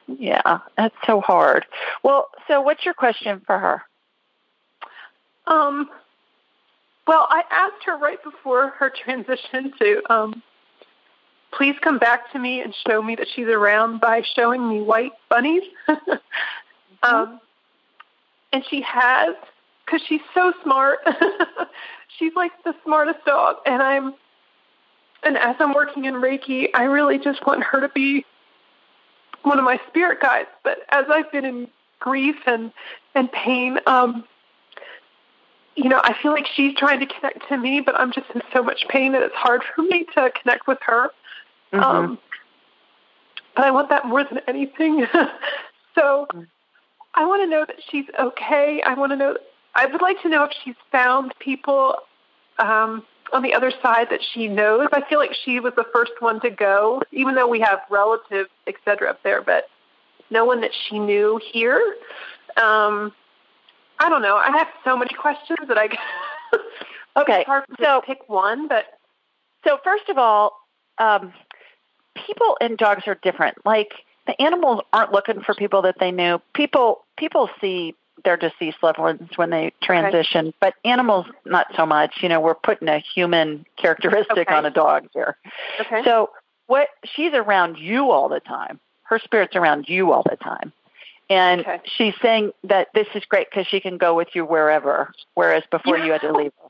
yeah, 0.08 0.60
that's 0.78 0.96
so 1.08 1.22
hard. 1.22 1.66
Well, 2.04 2.30
so 2.48 2.62
what's 2.62 2.86
your 2.86 2.94
question 2.94 3.42
for 3.46 3.58
her? 3.58 3.82
Um, 5.48 5.90
Well, 7.08 7.28
I 7.30 7.44
asked 7.50 7.84
her 7.86 7.98
right 7.98 8.24
before 8.24 8.70
her 8.78 8.92
transition 9.04 9.74
to 9.80 10.14
um, 10.14 10.44
please 11.52 11.76
come 11.82 11.98
back 11.98 12.32
to 12.34 12.40
me 12.40 12.62
and 12.62 12.76
show 12.88 13.02
me 13.02 13.16
that 13.16 13.28
she's 13.34 13.48
around 13.48 14.00
by 14.00 14.22
showing 14.36 14.70
me 14.70 14.82
white 14.82 15.14
bunnies. 15.30 15.64
mm-hmm. 15.90 16.14
um, 17.04 17.40
and 18.54 18.64
she 18.70 18.82
has, 18.82 19.36
because 19.92 20.06
she's 20.08 20.22
so 20.34 20.54
smart. 20.64 21.00
she's 22.20 22.34
like 22.36 22.52
the 22.64 22.74
smartest 22.84 23.24
dog, 23.26 23.58
and 23.66 23.82
I'm. 23.82 24.14
And 25.24 25.38
as 25.38 25.56
I'm 25.60 25.76
working 25.76 26.06
in 26.06 26.16
Reiki, 26.16 26.70
I 26.74 26.86
really 26.86 27.20
just 27.20 27.46
want 27.46 27.64
her 27.64 27.80
to 27.82 27.90
be 27.90 28.26
one 29.44 29.60
of 29.60 29.64
my 29.64 29.80
spirit 29.88 30.20
guides. 30.20 30.50
But 30.64 30.80
as 30.90 31.06
I've 31.12 31.32
been 31.32 31.46
in 31.46 31.68
grief 32.00 32.38
and 32.48 32.72
and 33.14 33.32
pain, 33.32 33.78
um, 33.86 34.24
you 35.76 35.90
know, 35.90 36.02
I 36.04 36.16
feel 36.22 36.32
like 36.32 36.48
she's 36.48 36.76
trying 36.76 37.02
to 37.02 37.06
connect 37.06 37.48
to 37.50 37.58
me, 37.58 37.82
but 37.82 38.00
I'm 38.00 38.12
just 38.12 38.32
in 38.34 38.42
so 38.52 38.64
much 38.64 38.86
pain 38.90 39.12
that 39.12 39.22
it's 39.22 39.36
hard 39.36 39.62
for 39.76 39.84
me 39.84 40.06
to 40.16 40.32
connect 40.42 40.66
with 40.68 40.80
her. 40.88 41.12
Mm-hmm. 41.72 41.84
Um, 41.84 42.20
but 43.56 43.66
I 43.66 43.72
want 43.72 43.90
that 43.90 44.06
more 44.06 44.24
than 44.24 44.40
anything. 44.48 45.06
so 45.96 46.28
I 47.14 47.26
want 47.26 47.44
to 47.44 47.48
know 47.48 47.66
that 47.66 47.78
she's 47.90 48.06
okay. 48.20 48.82
I 48.84 48.96
want 48.96 49.12
to 49.12 49.16
know. 49.16 49.38
I 49.76 49.86
would 49.86 50.02
like 50.02 50.22
to 50.22 50.30
know 50.30 50.44
if 50.44 50.52
she's 50.64 50.76
found 50.92 51.34
people 51.40 51.96
um, 52.60 53.04
on 53.34 53.42
the 53.42 53.54
other 53.54 53.72
side 53.82 54.08
that 54.10 54.22
she 54.34 54.48
knows. 54.48 54.88
I 54.92 55.02
feel 55.08 55.20
like 55.20 55.34
she 55.34 55.60
was 55.60 55.74
the 55.76 55.86
first 55.94 56.12
one 56.20 56.40
to 56.42 56.50
go, 56.50 57.02
even 57.12 57.36
though 57.36 57.48
we 57.48 57.60
have 57.62 57.80
relatives, 57.90 58.50
et 58.68 58.76
cetera, 58.84 59.10
up 59.10 59.24
there, 59.24 59.42
but 59.42 59.70
no 60.30 60.46
one 60.46 60.62
that 60.62 60.72
she 60.74 61.00
knew 61.00 61.40
here. 61.52 61.96
Um, 62.58 63.14
I 64.00 64.10
don't 64.10 64.22
know. 64.22 64.36
I 64.36 64.52
have 64.58 64.68
so 64.84 64.98
many 64.98 65.14
questions 65.14 65.60
that 65.68 65.78
I. 65.78 65.90
okay, 67.22 67.46
so 67.80 68.02
pick 68.06 68.28
one, 68.28 68.68
but 68.68 68.86
so 69.66 69.78
first 69.84 70.10
of 70.10 70.18
all, 70.18 70.58
um, 70.98 71.34
people 72.16 72.58
and 72.60 72.78
dogs 72.78 73.04
are 73.08 73.18
different. 73.22 73.58
Like 73.66 73.92
the 74.28 74.40
animals 74.42 74.82
aren't 74.92 75.12
looking 75.12 75.42
for 75.42 75.54
people 75.54 75.82
that 75.84 75.96
they 76.00 76.12
knew. 76.12 76.42
People 76.54 77.06
people 77.18 77.50
see 77.60 77.96
their 78.24 78.38
deceased 78.38 78.78
loved 78.82 79.00
ones 79.00 79.30
when 79.36 79.50
they 79.50 79.74
transition, 79.82 80.48
okay. 80.48 80.58
but 80.60 80.74
animals 80.86 81.26
not 81.46 81.68
so 81.76 81.86
much. 81.86 82.16
You 82.22 82.30
know, 82.30 82.40
we're 82.40 82.56
putting 82.56 82.88
a 82.88 83.00
human 83.00 83.66
characteristic 83.78 84.38
okay. 84.38 84.54
on 84.54 84.66
a 84.66 84.70
dog 84.70 85.08
here. 85.14 85.38
Okay. 85.80 86.04
So 86.04 86.30
what 86.68 86.90
she's 87.06 87.34
around 87.34 87.78
you 87.78 88.12
all 88.12 88.30
the 88.30 88.40
time. 88.40 88.80
Her 89.04 89.20
spirit's 89.20 89.56
around 89.58 89.90
you 89.90 90.14
all 90.14 90.24
the 90.24 90.38
time. 90.38 90.72
And 91.30 91.62
okay. 91.62 91.82
she's 91.86 92.14
saying 92.22 92.52
that 92.64 92.90
this 92.94 93.08
is 93.16 93.24
great 93.26 93.50
because 93.50 93.68
she 93.68 93.80
can 93.80 93.98
go 93.98 94.16
with 94.16 94.30
you 94.34 94.46
wherever, 94.46 95.14
whereas 95.34 95.64
before 95.72 95.98
yeah. 95.98 96.06
you 96.06 96.12
had 96.14 96.22
to 96.22 96.34
leave. 96.34 96.52
her. 96.62 96.70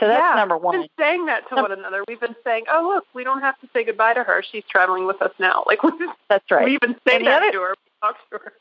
So 0.00 0.08
that's 0.08 0.20
yeah, 0.20 0.34
number 0.34 0.56
one. 0.56 0.78
We've 0.78 0.88
been 0.96 1.04
saying 1.04 1.26
that 1.26 1.48
to 1.48 1.54
one 1.54 1.72
another. 1.72 2.02
We've 2.08 2.20
been 2.20 2.34
saying, 2.42 2.64
"Oh, 2.70 2.92
look, 2.94 3.04
we 3.14 3.24
don't 3.24 3.40
have 3.40 3.58
to 3.60 3.68
say 3.72 3.84
goodbye 3.84 4.14
to 4.14 4.24
her. 4.24 4.42
She's 4.50 4.64
traveling 4.68 5.06
with 5.06 5.20
us 5.22 5.32
now." 5.38 5.62
Like 5.66 5.78
that's 6.28 6.50
right. 6.50 6.64
We 6.64 6.74
even 6.74 6.96
say 7.06 7.22
that 7.22 7.42
other, 7.42 7.52
to 7.52 7.58
her. 7.60 7.74
We 7.84 7.90
talk 8.00 8.16
to 8.30 8.38
her. 8.38 8.52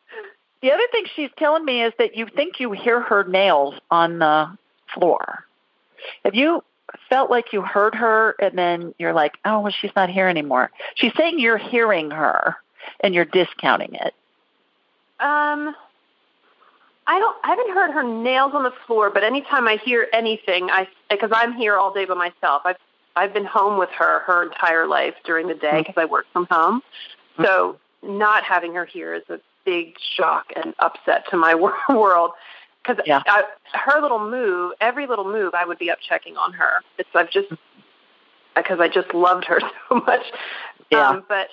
The 0.62 0.72
other 0.72 0.84
thing 0.92 1.06
she's 1.16 1.30
telling 1.38 1.66
me 1.66 1.84
is 1.84 1.94
that 1.98 2.16
you 2.16 2.28
think 2.28 2.60
you 2.60 2.72
hear 2.72 3.02
her 3.02 3.24
nails 3.24 3.76
on 3.90 4.20
the 4.20 4.58
floor. 4.94 5.46
Have 6.24 6.36
you 6.36 6.64
felt 7.10 7.32
like 7.32 7.54
you 7.54 7.62
heard 7.62 7.96
her 7.96 8.36
and 8.40 8.58
then 8.58 8.94
you're 9.00 9.14
like, 9.14 9.34
"Oh, 9.46 9.62
well, 9.62 9.72
she's 9.72 9.96
not 9.96 10.10
here 10.10 10.28
anymore." 10.28 10.72
She's 10.96 11.14
saying 11.16 11.40
you're 11.40 11.58
hearing 11.58 12.12
her 12.12 12.58
and 13.00 13.14
you're 13.14 13.26
discounting 13.26 13.96
it. 13.96 14.14
Um, 15.20 15.76
I 17.08 17.20
don't. 17.20 17.38
I 17.44 17.50
haven't 17.50 17.70
heard 17.72 17.92
her 17.92 18.04
nails 18.04 18.54
on 18.54 18.64
the 18.64 18.74
floor, 18.86 19.10
but 19.10 19.24
anytime 19.24 19.68
I 19.68 19.78
hear 19.78 20.08
anything, 20.14 20.70
I 20.70 20.88
because 21.10 21.32
I'm 21.34 21.54
here 21.54 21.76
all 21.76 21.94
day 21.94 22.06
by 22.06 22.14
myself. 22.14 22.62
I've 22.66 22.78
I've 23.16 23.34
been 23.34 23.46
home 23.46 23.78
with 23.78 23.90
her 23.98 24.20
her 24.22 24.44
entire 24.44 24.88
life 24.88 25.16
during 25.26 25.48
the 25.48 25.56
day 25.56 25.80
because 25.80 25.94
mm-hmm. 25.94 26.00
I 26.02 26.06
work 26.06 26.26
from 26.32 26.48
home. 26.50 26.82
So 27.42 27.80
not 28.04 28.44
having 28.44 28.74
her 28.76 28.86
here 28.86 29.16
is 29.16 29.24
a 29.30 29.40
big 29.66 29.96
shock 30.16 30.48
and 30.56 30.74
upset 30.80 31.26
to 31.30 31.38
my 31.38 31.56
world. 31.90 32.32
Because 32.84 33.04
yeah. 33.06 33.22
her 33.74 34.02
little 34.02 34.20
move, 34.20 34.74
every 34.82 35.06
little 35.06 35.26
move, 35.32 35.54
I 35.54 35.66
would 35.66 35.78
be 35.78 35.92
up 35.92 36.00
checking 36.02 36.36
on 36.36 36.54
her. 36.54 36.82
It's 36.98 37.10
I've 37.14 37.30
just 37.30 37.50
because 38.56 38.80
I 38.80 38.88
just 38.88 39.14
loved 39.14 39.46
her 39.46 39.60
so 39.90 39.96
much. 39.96 40.26
Yeah. 40.90 41.10
Um, 41.10 41.24
but 41.30 41.50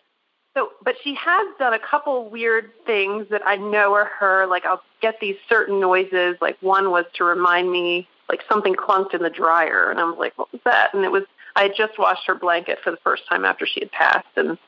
so, 0.54 0.70
but 0.82 0.96
she 1.04 1.14
has 1.14 1.46
done 1.58 1.74
a 1.74 1.78
couple 1.78 2.30
weird 2.30 2.72
things 2.86 3.26
that 3.30 3.42
I 3.46 3.56
know 3.56 3.94
are 3.94 4.10
her. 4.18 4.46
Like 4.46 4.64
I'll 4.64 4.82
get 5.00 5.20
these 5.20 5.36
certain 5.48 5.80
noises. 5.80 6.36
Like 6.40 6.56
one 6.60 6.90
was 6.90 7.04
to 7.14 7.24
remind 7.24 7.70
me, 7.70 8.08
like 8.28 8.40
something 8.48 8.74
clunked 8.74 9.14
in 9.14 9.22
the 9.22 9.30
dryer, 9.30 9.90
and 9.90 10.00
I 10.00 10.04
was 10.04 10.16
like, 10.18 10.36
"What 10.36 10.50
was 10.50 10.60
that?" 10.64 10.94
And 10.94 11.04
it 11.04 11.12
was 11.12 11.24
I 11.54 11.64
had 11.64 11.76
just 11.76 11.98
washed 11.98 12.26
her 12.26 12.34
blanket 12.34 12.78
for 12.82 12.90
the 12.90 12.96
first 12.98 13.28
time 13.28 13.44
after 13.44 13.66
she 13.66 13.80
had 13.80 13.92
passed, 13.92 14.26
and 14.36 14.58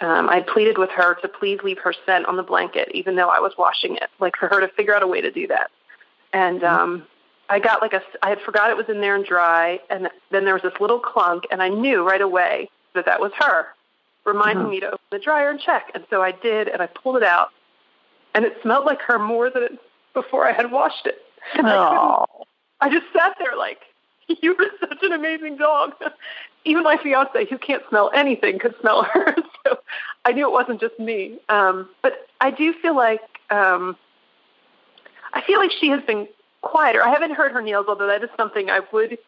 um, 0.00 0.28
I 0.28 0.40
pleaded 0.40 0.78
with 0.78 0.90
her 0.90 1.14
to 1.16 1.28
please 1.28 1.60
leave 1.62 1.78
her 1.78 1.94
scent 2.04 2.26
on 2.26 2.36
the 2.36 2.42
blanket, 2.42 2.90
even 2.92 3.16
though 3.16 3.28
I 3.28 3.40
was 3.40 3.52
washing 3.56 3.96
it, 3.96 4.10
like 4.20 4.36
for 4.36 4.48
her 4.48 4.60
to 4.60 4.68
figure 4.68 4.94
out 4.94 5.02
a 5.02 5.06
way 5.06 5.20
to 5.20 5.30
do 5.30 5.46
that. 5.48 5.70
And 6.32 6.64
um, 6.64 7.06
I 7.48 7.58
got 7.58 7.80
like 7.80 7.92
a, 7.92 8.02
I 8.22 8.28
had 8.28 8.40
forgot 8.40 8.70
it 8.70 8.76
was 8.76 8.88
in 8.88 9.00
there 9.00 9.14
and 9.14 9.24
dry, 9.24 9.80
and 9.88 10.08
then 10.30 10.44
there 10.44 10.54
was 10.54 10.62
this 10.62 10.74
little 10.80 10.98
clunk, 10.98 11.44
and 11.50 11.62
I 11.62 11.68
knew 11.68 12.06
right 12.06 12.20
away 12.20 12.70
that 12.94 13.06
that 13.06 13.20
was 13.20 13.32
her 13.38 13.68
reminding 14.24 14.64
mm-hmm. 14.64 14.70
me 14.70 14.80
to 14.80 14.86
open 14.88 14.98
the 15.10 15.18
dryer 15.18 15.50
and 15.50 15.60
check. 15.60 15.90
And 15.94 16.04
so 16.10 16.22
I 16.22 16.32
did, 16.32 16.68
and 16.68 16.82
I 16.82 16.86
pulled 16.86 17.16
it 17.16 17.22
out, 17.22 17.48
and 18.34 18.44
it 18.44 18.58
smelled 18.62 18.84
like 18.84 19.00
her 19.02 19.18
more 19.18 19.50
than 19.50 19.62
it, 19.62 19.78
before 20.12 20.46
I 20.46 20.52
had 20.52 20.70
washed 20.70 21.06
it. 21.06 21.18
And 21.54 21.66
I, 21.66 22.24
I 22.80 22.90
just 22.90 23.06
sat 23.12 23.36
there 23.38 23.56
like, 23.56 23.80
you 24.42 24.54
were 24.54 24.66
such 24.80 24.98
an 25.02 25.12
amazing 25.12 25.56
dog. 25.56 25.94
Even 26.64 26.82
my 26.82 26.98
fiance, 27.02 27.46
who 27.46 27.56
can't 27.56 27.82
smell 27.88 28.10
anything, 28.14 28.58
could 28.58 28.74
smell 28.80 29.04
her. 29.04 29.34
So 29.68 29.78
I 30.24 30.32
knew 30.32 30.46
it 30.46 30.52
wasn't 30.52 30.80
just 30.80 30.98
me. 30.98 31.38
Um, 31.48 31.88
but 32.02 32.26
I 32.40 32.50
do 32.50 32.72
feel 32.74 32.96
like 32.96 33.20
um, 33.50 33.96
I 35.32 35.42
feel 35.42 35.58
like 35.58 35.70
she 35.72 35.88
has 35.88 36.02
been 36.02 36.28
quieter. 36.62 37.02
I 37.02 37.10
haven't 37.10 37.32
heard 37.32 37.52
her 37.52 37.62
nails, 37.62 37.86
although 37.88 38.06
that 38.06 38.22
is 38.22 38.30
something 38.36 38.70
I 38.70 38.80
would 38.92 39.18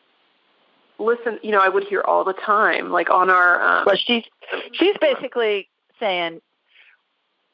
listen, 0.98 1.38
you 1.42 1.50
know, 1.50 1.60
I 1.60 1.68
would 1.68 1.84
hear 1.84 2.02
all 2.02 2.24
the 2.24 2.32
time, 2.32 2.90
like 2.90 3.10
on 3.10 3.30
our. 3.30 3.60
Um, 3.62 3.84
well, 3.86 3.96
she's 3.96 4.24
she's 4.72 4.96
basically 5.00 5.68
saying, 5.98 6.40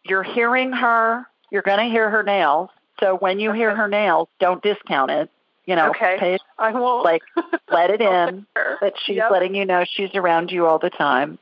you're 0.05 0.23
hearing 0.23 0.73
her, 0.73 1.27
you're 1.51 1.63
going 1.63 1.79
to 1.79 1.91
hear 1.91 2.11
her 2.11 2.23
nails. 2.23 2.71
So 3.01 3.17
when 3.17 3.41
you 3.41 3.51
okay. 3.51 3.59
hear 3.59 3.77
her 3.77 3.89
nails, 3.89 4.29
don't 4.41 4.63
discount 4.63 5.11
it. 5.11 5.31
You 5.67 5.75
know, 5.75 5.91
okay. 5.91 6.17
pay, 6.19 6.39
I 6.59 6.71
won't. 6.73 7.05
Like, 7.05 7.23
let 7.71 7.91
it 7.91 8.01
in 8.01 8.47
that 8.55 8.95
she's 9.05 9.17
yep. 9.17 9.33
letting 9.33 9.55
you 9.55 9.65
know 9.65 9.85
she's 9.85 10.15
around 10.15 10.53
you 10.53 10.67
all 10.67 10.79
the 10.79 10.91
time, 10.91 11.39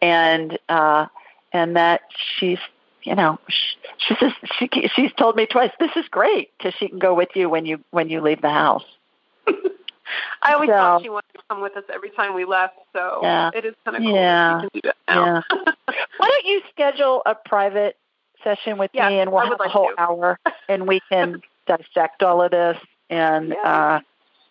and 0.00 0.56
uh, 0.68 1.06
and 1.52 1.76
that 1.76 2.02
she's 2.38 2.58
you 3.02 3.16
know 3.16 3.38
she, 3.48 3.76
she 3.98 4.14
says 4.20 4.32
she 4.58 4.68
she's 4.94 5.12
told 5.14 5.34
me 5.34 5.46
twice 5.46 5.72
this 5.80 5.90
is 5.96 6.04
great 6.08 6.50
because 6.56 6.74
she 6.78 6.88
can 6.88 7.00
go 7.00 7.12
with 7.14 7.30
you 7.34 7.50
when 7.50 7.66
you 7.66 7.80
when 7.90 8.08
you 8.08 8.20
leave 8.20 8.40
the 8.40 8.50
house. 8.50 8.84
I 10.42 10.52
always 10.52 10.68
so, 10.68 10.74
thought 10.74 11.02
she 11.02 11.08
wanted 11.08 11.32
to 11.34 11.42
come 11.48 11.60
with 11.60 11.76
us 11.76 11.84
every 11.92 12.10
time 12.10 12.34
we 12.34 12.44
left, 12.44 12.76
so 12.92 13.18
yeah. 13.22 13.50
it 13.52 13.64
is 13.64 13.74
kind 13.84 13.96
of 13.96 14.02
cool 14.02 14.14
yeah. 14.14 14.60
that 14.62 14.70
she 14.72 14.80
can 14.80 14.80
do 14.80 14.80
that 14.84 14.96
now. 15.08 15.42
Yeah. 15.50 15.74
Why 16.18 16.28
don't 16.28 16.46
you 16.46 16.62
schedule 16.70 17.22
a 17.26 17.34
private 17.34 17.96
session 18.44 18.78
with 18.78 18.92
yeah, 18.94 19.08
me 19.08 19.18
and 19.18 19.32
we'll 19.32 19.40
have 19.40 19.58
like 19.58 19.68
a 19.68 19.72
whole 19.72 19.90
to. 19.90 20.00
hour 20.00 20.38
and 20.68 20.86
we 20.86 21.00
can 21.10 21.42
dissect 21.66 22.22
all 22.22 22.42
of 22.42 22.52
this 22.52 22.78
and 23.10 23.48
yeah. 23.50 23.96
uh 23.96 24.00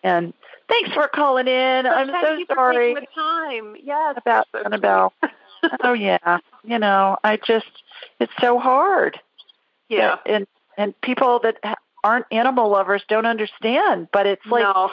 and 0.02 0.32
thanks 0.68 0.92
for 0.92 1.08
calling 1.08 1.48
in. 1.48 1.84
So 1.84 1.90
I'm 1.90 2.08
so 2.08 2.54
sorry. 2.54 2.94
the 2.94 3.06
time. 3.14 3.76
Yes. 3.82 4.14
About 4.16 4.46
so 4.52 4.62
Annabelle. 4.62 5.12
oh 5.82 5.92
yeah. 5.92 6.38
You 6.64 6.78
know, 6.78 7.16
I 7.24 7.36
just 7.36 7.66
it's 8.20 8.32
so 8.40 8.58
hard. 8.58 9.18
Yeah. 9.88 10.16
And 10.26 10.46
and 10.76 10.98
people 11.00 11.40
that 11.40 11.58
aren't 12.04 12.26
animal 12.30 12.70
lovers 12.70 13.02
don't 13.08 13.26
understand, 13.26 14.08
but 14.12 14.26
it's 14.26 14.44
like 14.46 14.62
no 14.62 14.90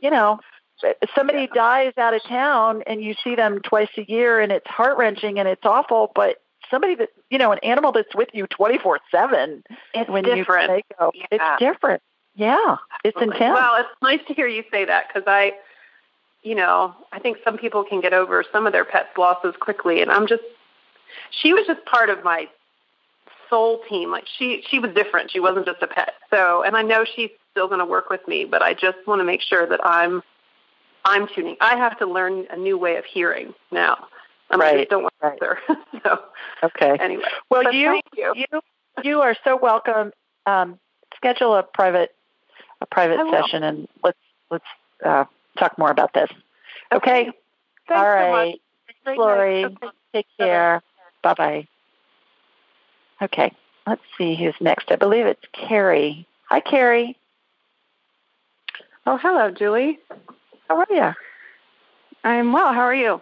you 0.00 0.10
know, 0.10 0.40
somebody 1.14 1.46
dies 1.54 1.92
out 1.96 2.14
of 2.14 2.22
town 2.24 2.82
and 2.86 3.02
you 3.02 3.14
see 3.22 3.34
them 3.34 3.60
twice 3.60 3.88
a 3.96 4.04
year 4.10 4.40
and 4.40 4.52
it's 4.52 4.66
heart 4.66 4.98
wrenching 4.98 5.38
and 5.38 5.48
it's 5.48 5.64
awful, 5.64 6.12
but 6.14 6.36
somebody 6.70 6.94
that 6.96 7.10
you 7.30 7.38
know, 7.38 7.52
an 7.52 7.58
animal 7.62 7.92
that's 7.92 8.14
with 8.14 8.28
you 8.32 8.46
twenty 8.46 8.78
four 8.78 9.00
seven 9.10 9.62
when 10.06 10.24
different. 10.24 10.70
you 10.70 10.82
go, 10.98 11.12
yeah. 11.14 11.26
it's 11.30 11.44
different. 11.58 12.02
Yeah, 12.34 12.76
it's 13.04 13.20
intense. 13.20 13.54
Well, 13.54 13.76
it's 13.80 13.88
nice 14.02 14.20
to 14.28 14.34
hear 14.34 14.48
you 14.48 14.64
say 14.70 14.84
that 14.84 15.06
because 15.08 15.24
I, 15.26 15.52
you 16.42 16.54
know, 16.54 16.94
I 17.12 17.18
think 17.18 17.38
some 17.44 17.56
people 17.58 17.84
can 17.84 18.00
get 18.00 18.12
over 18.12 18.44
some 18.52 18.66
of 18.66 18.72
their 18.72 18.84
pets' 18.84 19.16
losses 19.16 19.54
quickly, 19.60 20.02
and 20.02 20.10
I'm 20.10 20.26
just, 20.26 20.42
she 21.30 21.52
was 21.52 21.66
just 21.66 21.84
part 21.84 22.10
of 22.10 22.24
my 22.24 22.48
soul 23.48 23.80
team. 23.88 24.10
Like 24.10 24.24
she, 24.38 24.64
she 24.68 24.78
was 24.78 24.92
different. 24.94 25.30
She 25.30 25.38
wasn't 25.38 25.66
just 25.66 25.80
a 25.82 25.86
pet. 25.86 26.14
So, 26.30 26.62
and 26.64 26.76
I 26.76 26.82
know 26.82 27.04
she's 27.04 27.30
still 27.52 27.68
going 27.68 27.78
to 27.78 27.86
work 27.86 28.10
with 28.10 28.26
me, 28.26 28.44
but 28.44 28.62
I 28.62 28.74
just 28.74 28.98
want 29.06 29.20
to 29.20 29.24
make 29.24 29.40
sure 29.40 29.66
that 29.66 29.80
I'm 29.84 30.22
I'm 31.04 31.28
tuning. 31.28 31.56
I 31.60 31.76
have 31.76 31.98
to 31.98 32.06
learn 32.06 32.46
a 32.50 32.56
new 32.56 32.78
way 32.78 32.96
of 32.96 33.04
hearing 33.04 33.54
now. 33.70 34.06
And 34.50 34.60
right. 34.60 34.74
I 34.74 34.78
just 34.78 34.90
don't 34.90 35.02
want 35.02 35.14
right. 35.22 35.38
to. 35.40 35.78
so 36.02 36.18
okay. 36.62 36.96
Anyway, 37.00 37.24
well, 37.50 37.72
you, 37.72 38.00
you 38.16 38.34
you 38.34 38.60
you 39.02 39.20
are 39.20 39.36
so 39.44 39.58
welcome. 39.60 40.12
Um, 40.46 40.78
schedule 41.16 41.54
a 41.54 41.62
private 41.62 42.13
a 42.84 42.94
private 42.94 43.18
session 43.30 43.62
and 43.62 43.88
let's 44.02 44.18
let's 44.50 44.64
uh, 45.04 45.24
talk 45.58 45.76
more 45.78 45.90
about 45.90 46.12
this. 46.12 46.30
Okay. 46.92 47.28
okay. 47.28 47.32
Thanks 47.88 48.00
All 48.00 48.08
right. 48.08 48.60
So 49.04 49.12
Lori, 49.12 49.64
okay. 49.64 49.86
take 50.12 50.26
care. 50.38 50.82
Bye 51.22 51.34
bye. 51.34 51.68
Okay. 53.22 53.52
Let's 53.86 54.02
see 54.16 54.34
who's 54.34 54.54
next. 54.60 54.90
I 54.90 54.96
believe 54.96 55.26
it's 55.26 55.44
Carrie. 55.52 56.26
Hi, 56.48 56.60
Carrie. 56.60 57.18
Oh, 59.06 59.18
hello, 59.18 59.50
Julie. 59.50 59.98
How 60.68 60.78
are 60.78 60.86
you? 60.88 61.12
I'm 62.22 62.52
well. 62.52 62.72
How 62.72 62.80
are 62.80 62.94
you? 62.94 63.20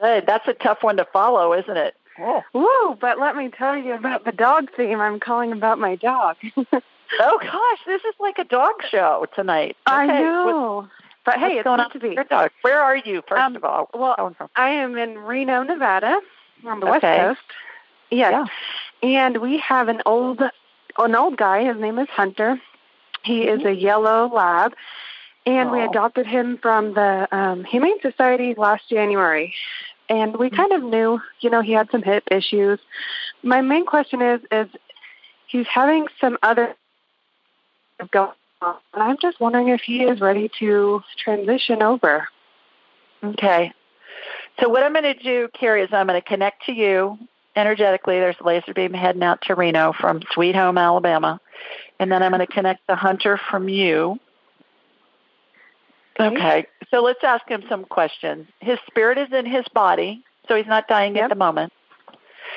Good. 0.00 0.24
That's 0.26 0.48
a 0.48 0.54
tough 0.54 0.82
one 0.82 0.96
to 0.96 1.06
follow, 1.12 1.52
isn't 1.52 1.76
it? 1.76 1.94
Oh. 2.18 2.42
Woo! 2.54 2.98
But 2.98 3.18
let 3.18 3.36
me 3.36 3.50
tell 3.50 3.76
you 3.76 3.94
about 3.94 4.24
the 4.24 4.32
dog 4.32 4.68
theme. 4.76 5.00
I'm 5.00 5.20
calling 5.20 5.52
about 5.52 5.78
my 5.78 5.96
dog. 5.96 6.36
oh 7.20 7.38
gosh, 7.40 7.78
this 7.86 8.02
is 8.02 8.14
like 8.20 8.38
a 8.38 8.44
dog 8.44 8.74
show 8.90 9.26
tonight. 9.34 9.76
Okay. 9.88 9.96
I 9.96 10.06
know. 10.06 10.76
What, 10.76 10.90
but 11.24 11.38
hey, 11.38 11.54
it's 11.54 11.64
going 11.64 11.80
on 11.80 11.90
to 11.90 11.98
be. 11.98 12.10
Your 12.10 12.24
dog. 12.24 12.50
Where 12.62 12.80
are 12.80 12.96
you, 12.96 13.22
first 13.28 13.40
um, 13.40 13.56
of 13.56 13.64
all? 13.64 13.90
Well, 13.94 14.36
I 14.56 14.70
am 14.70 14.96
in 14.96 15.18
Reno, 15.18 15.62
Nevada, 15.62 16.20
on 16.66 16.80
the 16.80 16.86
okay. 16.86 16.92
west 16.92 17.02
coast. 17.02 17.40
Yes. 18.10 18.48
Yeah. 19.02 19.20
And 19.24 19.38
we 19.38 19.58
have 19.58 19.88
an 19.88 20.02
old, 20.06 20.42
an 20.98 21.14
old 21.14 21.36
guy. 21.36 21.64
His 21.64 21.80
name 21.80 21.98
is 21.98 22.08
Hunter. 22.08 22.60
He 23.24 23.46
mm-hmm. 23.46 23.60
is 23.60 23.66
a 23.66 23.72
yellow 23.72 24.28
lab, 24.32 24.74
and 25.46 25.68
Aww. 25.68 25.72
we 25.72 25.84
adopted 25.84 26.26
him 26.26 26.58
from 26.60 26.94
the 26.94 27.28
um, 27.30 27.64
Humane 27.64 28.00
Society 28.00 28.54
last 28.56 28.88
January. 28.88 29.54
And 30.08 30.36
we 30.36 30.50
kind 30.50 30.72
of 30.72 30.82
knew, 30.82 31.20
you 31.40 31.48
know, 31.48 31.62
he 31.62 31.72
had 31.72 31.90
some 31.90 32.02
hip 32.02 32.24
issues. 32.30 32.80
My 33.42 33.60
main 33.62 33.86
question 33.86 34.20
is, 34.20 34.40
is 34.50 34.68
he's 35.46 35.66
having 35.72 36.06
some 36.20 36.36
other 36.42 36.74
going 38.10 38.32
on, 38.60 38.76
and 38.94 39.02
I'm 39.02 39.16
just 39.20 39.40
wondering 39.40 39.68
if 39.68 39.80
he 39.82 40.02
is 40.02 40.20
ready 40.20 40.50
to 40.58 41.02
transition 41.22 41.82
over. 41.82 42.28
Okay. 43.22 43.72
So 44.60 44.68
what 44.68 44.82
I'm 44.82 44.92
going 44.92 45.04
to 45.04 45.14
do, 45.14 45.48
Carrie, 45.58 45.82
is 45.82 45.90
I'm 45.92 46.06
going 46.06 46.20
to 46.20 46.26
connect 46.26 46.66
to 46.66 46.72
you 46.72 47.18
energetically. 47.56 48.18
There's 48.18 48.36
a 48.40 48.44
laser 48.44 48.74
beam 48.74 48.92
heading 48.92 49.22
out 49.22 49.40
to 49.42 49.54
Reno 49.54 49.92
from 49.92 50.20
Sweet 50.32 50.54
Home, 50.54 50.78
Alabama. 50.78 51.40
And 51.98 52.10
then 52.10 52.22
I'm 52.22 52.30
going 52.30 52.46
to 52.46 52.52
connect 52.52 52.86
the 52.86 52.96
hunter 52.96 53.38
from 53.50 53.68
you. 53.68 54.18
Okay. 56.18 56.36
okay. 56.36 56.66
So 56.90 57.02
let's 57.02 57.22
ask 57.24 57.48
him 57.48 57.62
some 57.68 57.84
questions. 57.84 58.46
His 58.60 58.78
spirit 58.86 59.18
is 59.18 59.32
in 59.32 59.46
his 59.46 59.64
body, 59.72 60.22
so 60.46 60.56
he's 60.56 60.66
not 60.66 60.88
dying 60.88 61.16
yep. 61.16 61.24
at 61.24 61.28
the 61.30 61.36
moment. 61.36 61.72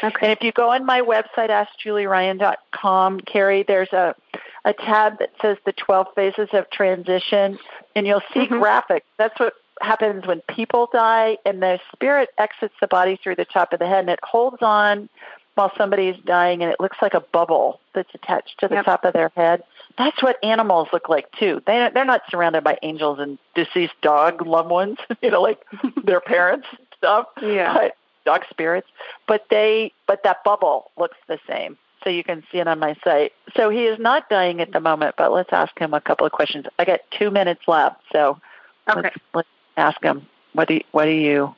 Okay. 0.03 0.27
And 0.27 0.31
if 0.31 0.43
you 0.43 0.51
go 0.51 0.71
on 0.71 0.85
my 0.85 1.01
website, 1.01 1.49
askjulieryan.com, 1.49 3.21
Carrie, 3.21 3.63
there's 3.63 3.91
a, 3.93 4.15
a 4.63 4.73
tab 4.73 5.19
that 5.19 5.31
says 5.41 5.57
the 5.65 5.73
12 5.73 6.07
phases 6.15 6.49
of 6.53 6.69
transition, 6.69 7.57
and 7.95 8.07
you'll 8.07 8.21
see 8.33 8.41
mm-hmm. 8.41 8.55
graphics. 8.55 9.03
That's 9.17 9.39
what 9.39 9.53
happens 9.81 10.25
when 10.25 10.41
people 10.41 10.89
die, 10.91 11.37
and 11.45 11.61
the 11.61 11.79
spirit 11.93 12.29
exits 12.37 12.75
the 12.81 12.87
body 12.87 13.19
through 13.21 13.35
the 13.35 13.45
top 13.45 13.73
of 13.73 13.79
the 13.79 13.87
head, 13.87 13.99
and 13.99 14.09
it 14.09 14.19
holds 14.23 14.61
on 14.61 15.09
while 15.55 15.71
somebody 15.77 16.09
is 16.09 16.17
dying, 16.25 16.61
and 16.61 16.71
it 16.71 16.79
looks 16.79 16.97
like 17.01 17.13
a 17.13 17.21
bubble 17.21 17.79
that's 17.93 18.13
attached 18.13 18.59
to 18.59 18.67
the 18.67 18.75
yep. 18.75 18.85
top 18.85 19.05
of 19.05 19.13
their 19.13 19.31
head. 19.35 19.63
That's 19.97 20.21
what 20.21 20.43
animals 20.43 20.89
look 20.91 21.07
like 21.07 21.31
too. 21.39 21.61
They 21.65 21.89
they're 21.93 22.05
not 22.05 22.23
surrounded 22.29 22.63
by 22.63 22.77
angels 22.83 23.19
and 23.19 23.39
deceased 23.55 23.93
dog 24.01 24.45
loved 24.45 24.69
ones, 24.69 24.97
you 25.21 25.31
know, 25.31 25.41
like 25.41 25.65
their 26.03 26.19
parents 26.19 26.67
and 26.71 26.87
stuff. 26.97 27.27
Yeah. 27.41 27.73
But 27.73 27.95
dog 28.25 28.43
spirits, 28.49 28.87
but 29.27 29.45
they 29.49 29.93
but 30.07 30.23
that 30.23 30.43
bubble 30.43 30.91
looks 30.97 31.17
the 31.27 31.39
same. 31.47 31.77
So 32.03 32.09
you 32.09 32.23
can 32.23 32.43
see 32.51 32.59
it 32.59 32.67
on 32.67 32.77
my 32.79 32.95
site. 33.03 33.33
So 33.55 33.69
he 33.69 33.85
is 33.85 33.97
not 33.97 34.29
dying 34.29 34.61
at 34.61 34.71
the 34.71 34.79
moment, 34.79 35.15
but 35.17 35.31
let's 35.31 35.51
ask 35.51 35.77
him 35.79 35.93
a 35.93 36.01
couple 36.01 36.25
of 36.25 36.31
questions. 36.31 36.65
I 36.77 36.85
got 36.85 36.99
two 37.09 37.31
minutes 37.31 37.61
left, 37.67 37.99
so 38.11 38.39
okay. 38.87 39.01
let's, 39.01 39.15
let's 39.33 39.47
ask 39.75 40.03
him. 40.03 40.27
What 40.53 40.67
do 40.67 40.75
you, 40.75 40.83
what 40.91 41.05
do 41.05 41.11
you 41.11 41.55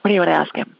what 0.00 0.08
do 0.08 0.14
you 0.14 0.20
want 0.20 0.28
to 0.28 0.34
ask 0.34 0.54
him? 0.54 0.76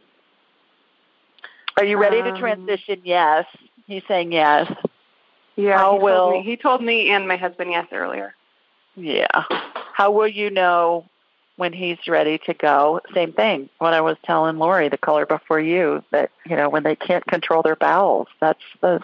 Are 1.77 1.85
you 1.85 1.97
ready 1.97 2.19
um, 2.19 2.33
to 2.33 2.39
transition? 2.39 3.01
Yes. 3.03 3.45
He's 3.87 4.03
saying 4.07 4.31
yes. 4.31 4.71
Yeah. 5.55 5.77
How 5.77 5.97
he 5.97 6.03
will 6.03 6.31
told 6.31 6.33
me, 6.33 6.43
he 6.43 6.57
told 6.57 6.83
me 6.83 7.09
and 7.09 7.27
my 7.27 7.37
husband 7.37 7.71
yes 7.71 7.87
earlier. 7.91 8.35
Yeah. 8.95 9.43
How 9.93 10.11
will 10.11 10.27
you 10.27 10.49
know 10.49 11.05
when 11.57 11.73
he's 11.73 11.97
ready 12.07 12.37
to 12.45 12.53
go? 12.53 13.01
Same 13.13 13.33
thing. 13.33 13.69
What 13.77 13.93
I 13.93 14.01
was 14.01 14.17
telling 14.23 14.57
Lori, 14.57 14.89
the 14.89 14.97
color 14.97 15.25
before 15.25 15.59
you, 15.59 16.03
that 16.11 16.31
you 16.45 16.55
know 16.55 16.69
when 16.69 16.83
they 16.83 16.95
can't 16.95 17.25
control 17.25 17.61
their 17.61 17.75
bowels. 17.75 18.27
That's 18.39 18.63
the 18.81 19.01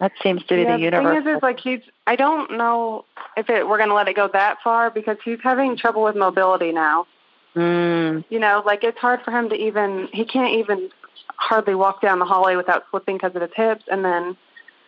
that 0.00 0.12
seems 0.22 0.42
to 0.44 0.54
be 0.54 0.62
yeah, 0.62 0.76
the 0.76 0.82
universe. 0.82 1.16
The 1.16 1.22
thing 1.22 1.32
is, 1.32 1.36
is 1.38 1.42
like 1.42 1.60
he's. 1.60 1.80
I 2.06 2.16
don't 2.16 2.56
know 2.56 3.04
if 3.36 3.48
it, 3.48 3.66
we're 3.66 3.78
going 3.78 3.88
to 3.88 3.94
let 3.94 4.08
it 4.08 4.16
go 4.16 4.28
that 4.32 4.58
far 4.62 4.90
because 4.90 5.16
he's 5.24 5.38
having 5.42 5.76
trouble 5.76 6.02
with 6.02 6.16
mobility 6.16 6.72
now. 6.72 7.06
Mm. 7.54 8.24
You 8.28 8.38
know, 8.38 8.62
like 8.66 8.84
it's 8.84 8.98
hard 8.98 9.22
for 9.22 9.30
him 9.30 9.48
to 9.48 9.54
even. 9.54 10.08
He 10.12 10.24
can't 10.24 10.54
even 10.54 10.90
hardly 11.36 11.74
walk 11.74 12.02
down 12.02 12.18
the 12.18 12.24
hallway 12.24 12.56
without 12.56 12.84
slipping 12.90 13.16
because 13.16 13.34
of 13.34 13.42
his 13.42 13.50
hips, 13.54 13.84
and 13.90 14.04
then 14.04 14.36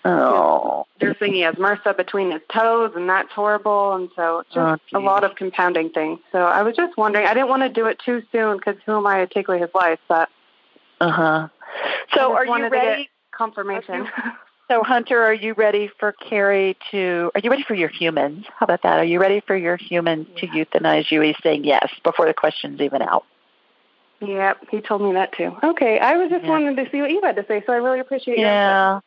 oh, 0.09 0.87
you 1.01 1.07
they're 1.07 1.17
saying 1.19 1.35
he 1.35 1.41
has 1.41 1.55
MRSA 1.57 1.97
between 1.97 2.31
his 2.31 2.43
toes, 2.53 2.93
and 2.97 3.09
that's 3.09 3.33
horrible. 3.33 3.95
And 3.95 4.11
so 4.17 4.43
just 4.53 4.83
oh, 4.95 4.99
a 4.99 5.01
lot 5.01 5.25
of 5.25 5.37
compounding 5.37 5.91
things. 5.91 6.21
So 6.33 6.39
I 6.39 6.63
was 6.63 6.77
just 6.77 6.97
wondering. 6.97 7.27
I 7.27 7.35
didn't 7.35 7.49
want 7.49 7.63
to 7.63 7.69
do 7.69 7.87
it 7.87 7.99
too 8.05 8.23
soon 8.33 8.57
because 8.57 8.77
who 8.87 8.97
am 8.97 9.07
I 9.07 9.25
to 9.25 9.27
take 9.27 9.49
away 9.49 9.61
his 9.61 9.71
life? 9.75 10.01
But 10.09 10.29
uh 11.01 11.11
huh. 11.11 11.49
So 12.15 12.33
are 12.33 12.47
you 12.47 12.69
ready? 12.69 13.11
confirmation. 13.33 14.09
So 14.71 14.83
Hunter, 14.83 15.23
are 15.23 15.33
you 15.33 15.55
ready 15.55 15.91
for 15.99 16.13
Carrie 16.13 16.77
to? 16.91 17.31
Are 17.35 17.41
you 17.43 17.49
ready 17.49 17.63
for 17.63 17.75
your 17.75 17.89
humans? 17.89 18.45
How 18.59 18.65
about 18.65 18.83
that? 18.83 18.99
Are 18.99 19.05
you 19.05 19.19
ready 19.19 19.41
for 19.41 19.57
your 19.57 19.79
humans 19.79 20.27
to 20.37 20.47
euthanize 20.47 21.11
you? 21.11 21.23
He's 21.23 21.37
saying 21.43 21.65
yes 21.65 21.89
before 22.05 22.27
the 22.27 22.35
question's 22.35 22.79
even 22.83 23.01
out. 23.01 23.25
Yep, 24.21 24.67
he 24.71 24.83
told 24.83 25.01
me 25.01 25.15
that 25.15 25.33
too. 25.33 25.57
Okay, 25.63 25.99
I 25.99 26.19
was 26.19 26.29
just 26.29 26.45
Yeah. 26.45 26.51
wanting 26.51 26.77
to 26.77 26.91
see 26.91 27.01
what 27.01 27.11
you 27.11 27.23
had 27.23 27.37
to 27.37 27.47
say, 27.47 27.63
so 27.65 27.73
I 27.73 27.77
really 27.77 28.01
appreciate 28.01 28.37
your 28.37 28.47
Yeah. 28.47 29.01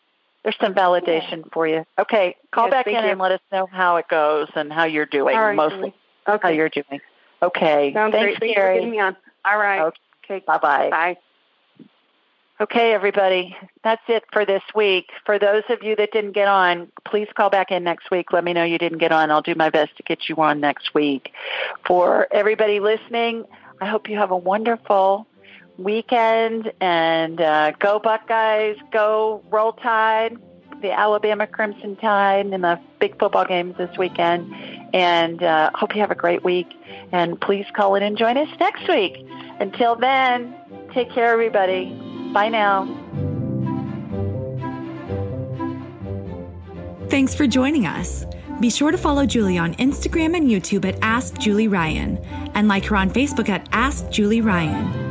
There's 0.44 0.58
some 0.60 0.74
validation 0.74 1.52
for 1.52 1.68
you. 1.68 1.86
Okay, 2.00 2.36
call 2.52 2.66
Yes, 2.66 2.72
back 2.72 2.88
in 2.88 2.94
you. 2.94 3.00
and 3.12 3.20
let 3.20 3.32
us 3.32 3.39
know 3.52 3.68
how 3.72 3.98
it 3.98 4.08
goes 4.08 4.48
and 4.56 4.74
how 4.74 4.86
you're 4.86 5.06
doing. 5.06 5.36
Right, 5.38 5.56
mostly 5.56 5.78
Julie. 5.78 5.94
how 6.26 6.34
Okay, 6.36 6.56
you're 6.56 6.70
doing. 6.70 7.00
Okay. 7.44 7.94
sounds 7.94 8.12
Thanks, 8.14 8.39
great. 8.39 8.56
Thanks 8.56 8.60
for 8.62 8.74
getting 8.74 8.92
me 8.92 9.00
on. 9.00 9.16
All 9.46 9.58
right. 9.58 9.82
Okay. 9.82 9.98
Okay. 10.26 10.46
Bye 10.46 10.58
bye. 10.58 10.89
Bye. 10.89 11.18
Okay, 12.60 12.94
everybody. 12.94 13.56
That's 13.84 14.04
it 14.08 14.24
for 14.32 14.46
this 14.46 14.62
week. 14.76 15.10
For 15.26 15.39
those 15.39 15.64
of 15.70 15.82
you 15.82 15.96
that 15.96 16.12
didn't 16.12 16.34
get 16.34 16.48
on, 16.48 16.92
please 17.06 17.28
call 17.36 17.50
back 17.50 17.72
in 17.72 17.84
next 17.84 18.12
week. 18.12 18.32
Let 18.32 18.44
me 18.44 18.54
know 18.54 18.64
you 18.64 18.78
didn't 18.78 19.00
get 19.00 19.12
on. 19.12 19.32
I'll 19.32 19.42
do 19.42 19.56
my 19.56 19.72
best 19.72 19.98
to 19.98 20.04
get 20.04 20.30
you 20.30 20.36
on 20.36 20.60
next 20.60 20.94
week. 20.94 21.34
For 21.88 22.28
everybody 22.32 22.80
listening, 22.80 23.46
I 23.82 23.88
hope 23.88 24.08
you 24.10 24.18
have 24.18 24.30
a 24.30 24.38
wonderful 24.38 25.26
weekend 25.78 26.72
and 26.82 27.39
uh, 27.41 27.72
go 27.80 27.99
Buckeyes, 27.99 28.78
go 28.91 29.43
Roll 29.49 29.74
Tide, 29.74 30.38
the 30.82 30.91
Alabama 30.91 31.47
Crimson 31.47 31.95
Tide, 31.95 32.45
and 32.45 32.63
the 32.63 32.80
big 32.99 33.17
football 33.19 33.45
games 33.45 33.78
this 33.78 33.95
weekend. 33.97 34.53
And 34.93 35.41
uh, 35.41 35.72
hope 35.74 35.95
you 35.95 36.01
have 36.01 36.11
a 36.11 36.15
great 36.15 36.43
week. 36.43 36.67
And 37.11 37.39
please 37.39 37.65
call 37.74 37.95
in 37.95 38.03
and 38.03 38.17
join 38.17 38.38
us 38.38 38.49
next 38.59 38.88
week. 38.88 39.26
Until 39.59 39.95
then, 39.95 40.55
take 40.93 41.11
care, 41.11 41.32
everybody. 41.32 41.86
Bye 42.34 42.49
now. 42.49 42.86
Thanks 47.09 47.36
for 47.36 47.45
joining 47.45 47.86
us. 47.86 48.26
Be 48.61 48.69
sure 48.69 48.91
to 48.91 48.97
follow 48.97 49.26
Julie 49.26 49.57
on 49.57 49.74
Instagram 49.76 50.38
and 50.38 50.47
YouTube 50.47 50.86
at 50.86 50.97
Ask 51.01 51.38
Julie 51.39 51.67
Ryan 51.67 52.17
and 52.53 52.67
like 52.67 52.86
her 52.86 52.95
on 52.95 53.09
Facebook 53.09 53.49
at 53.49 53.67
Ask 53.72 54.09
Julie 54.09 54.41
Ryan. 54.41 55.11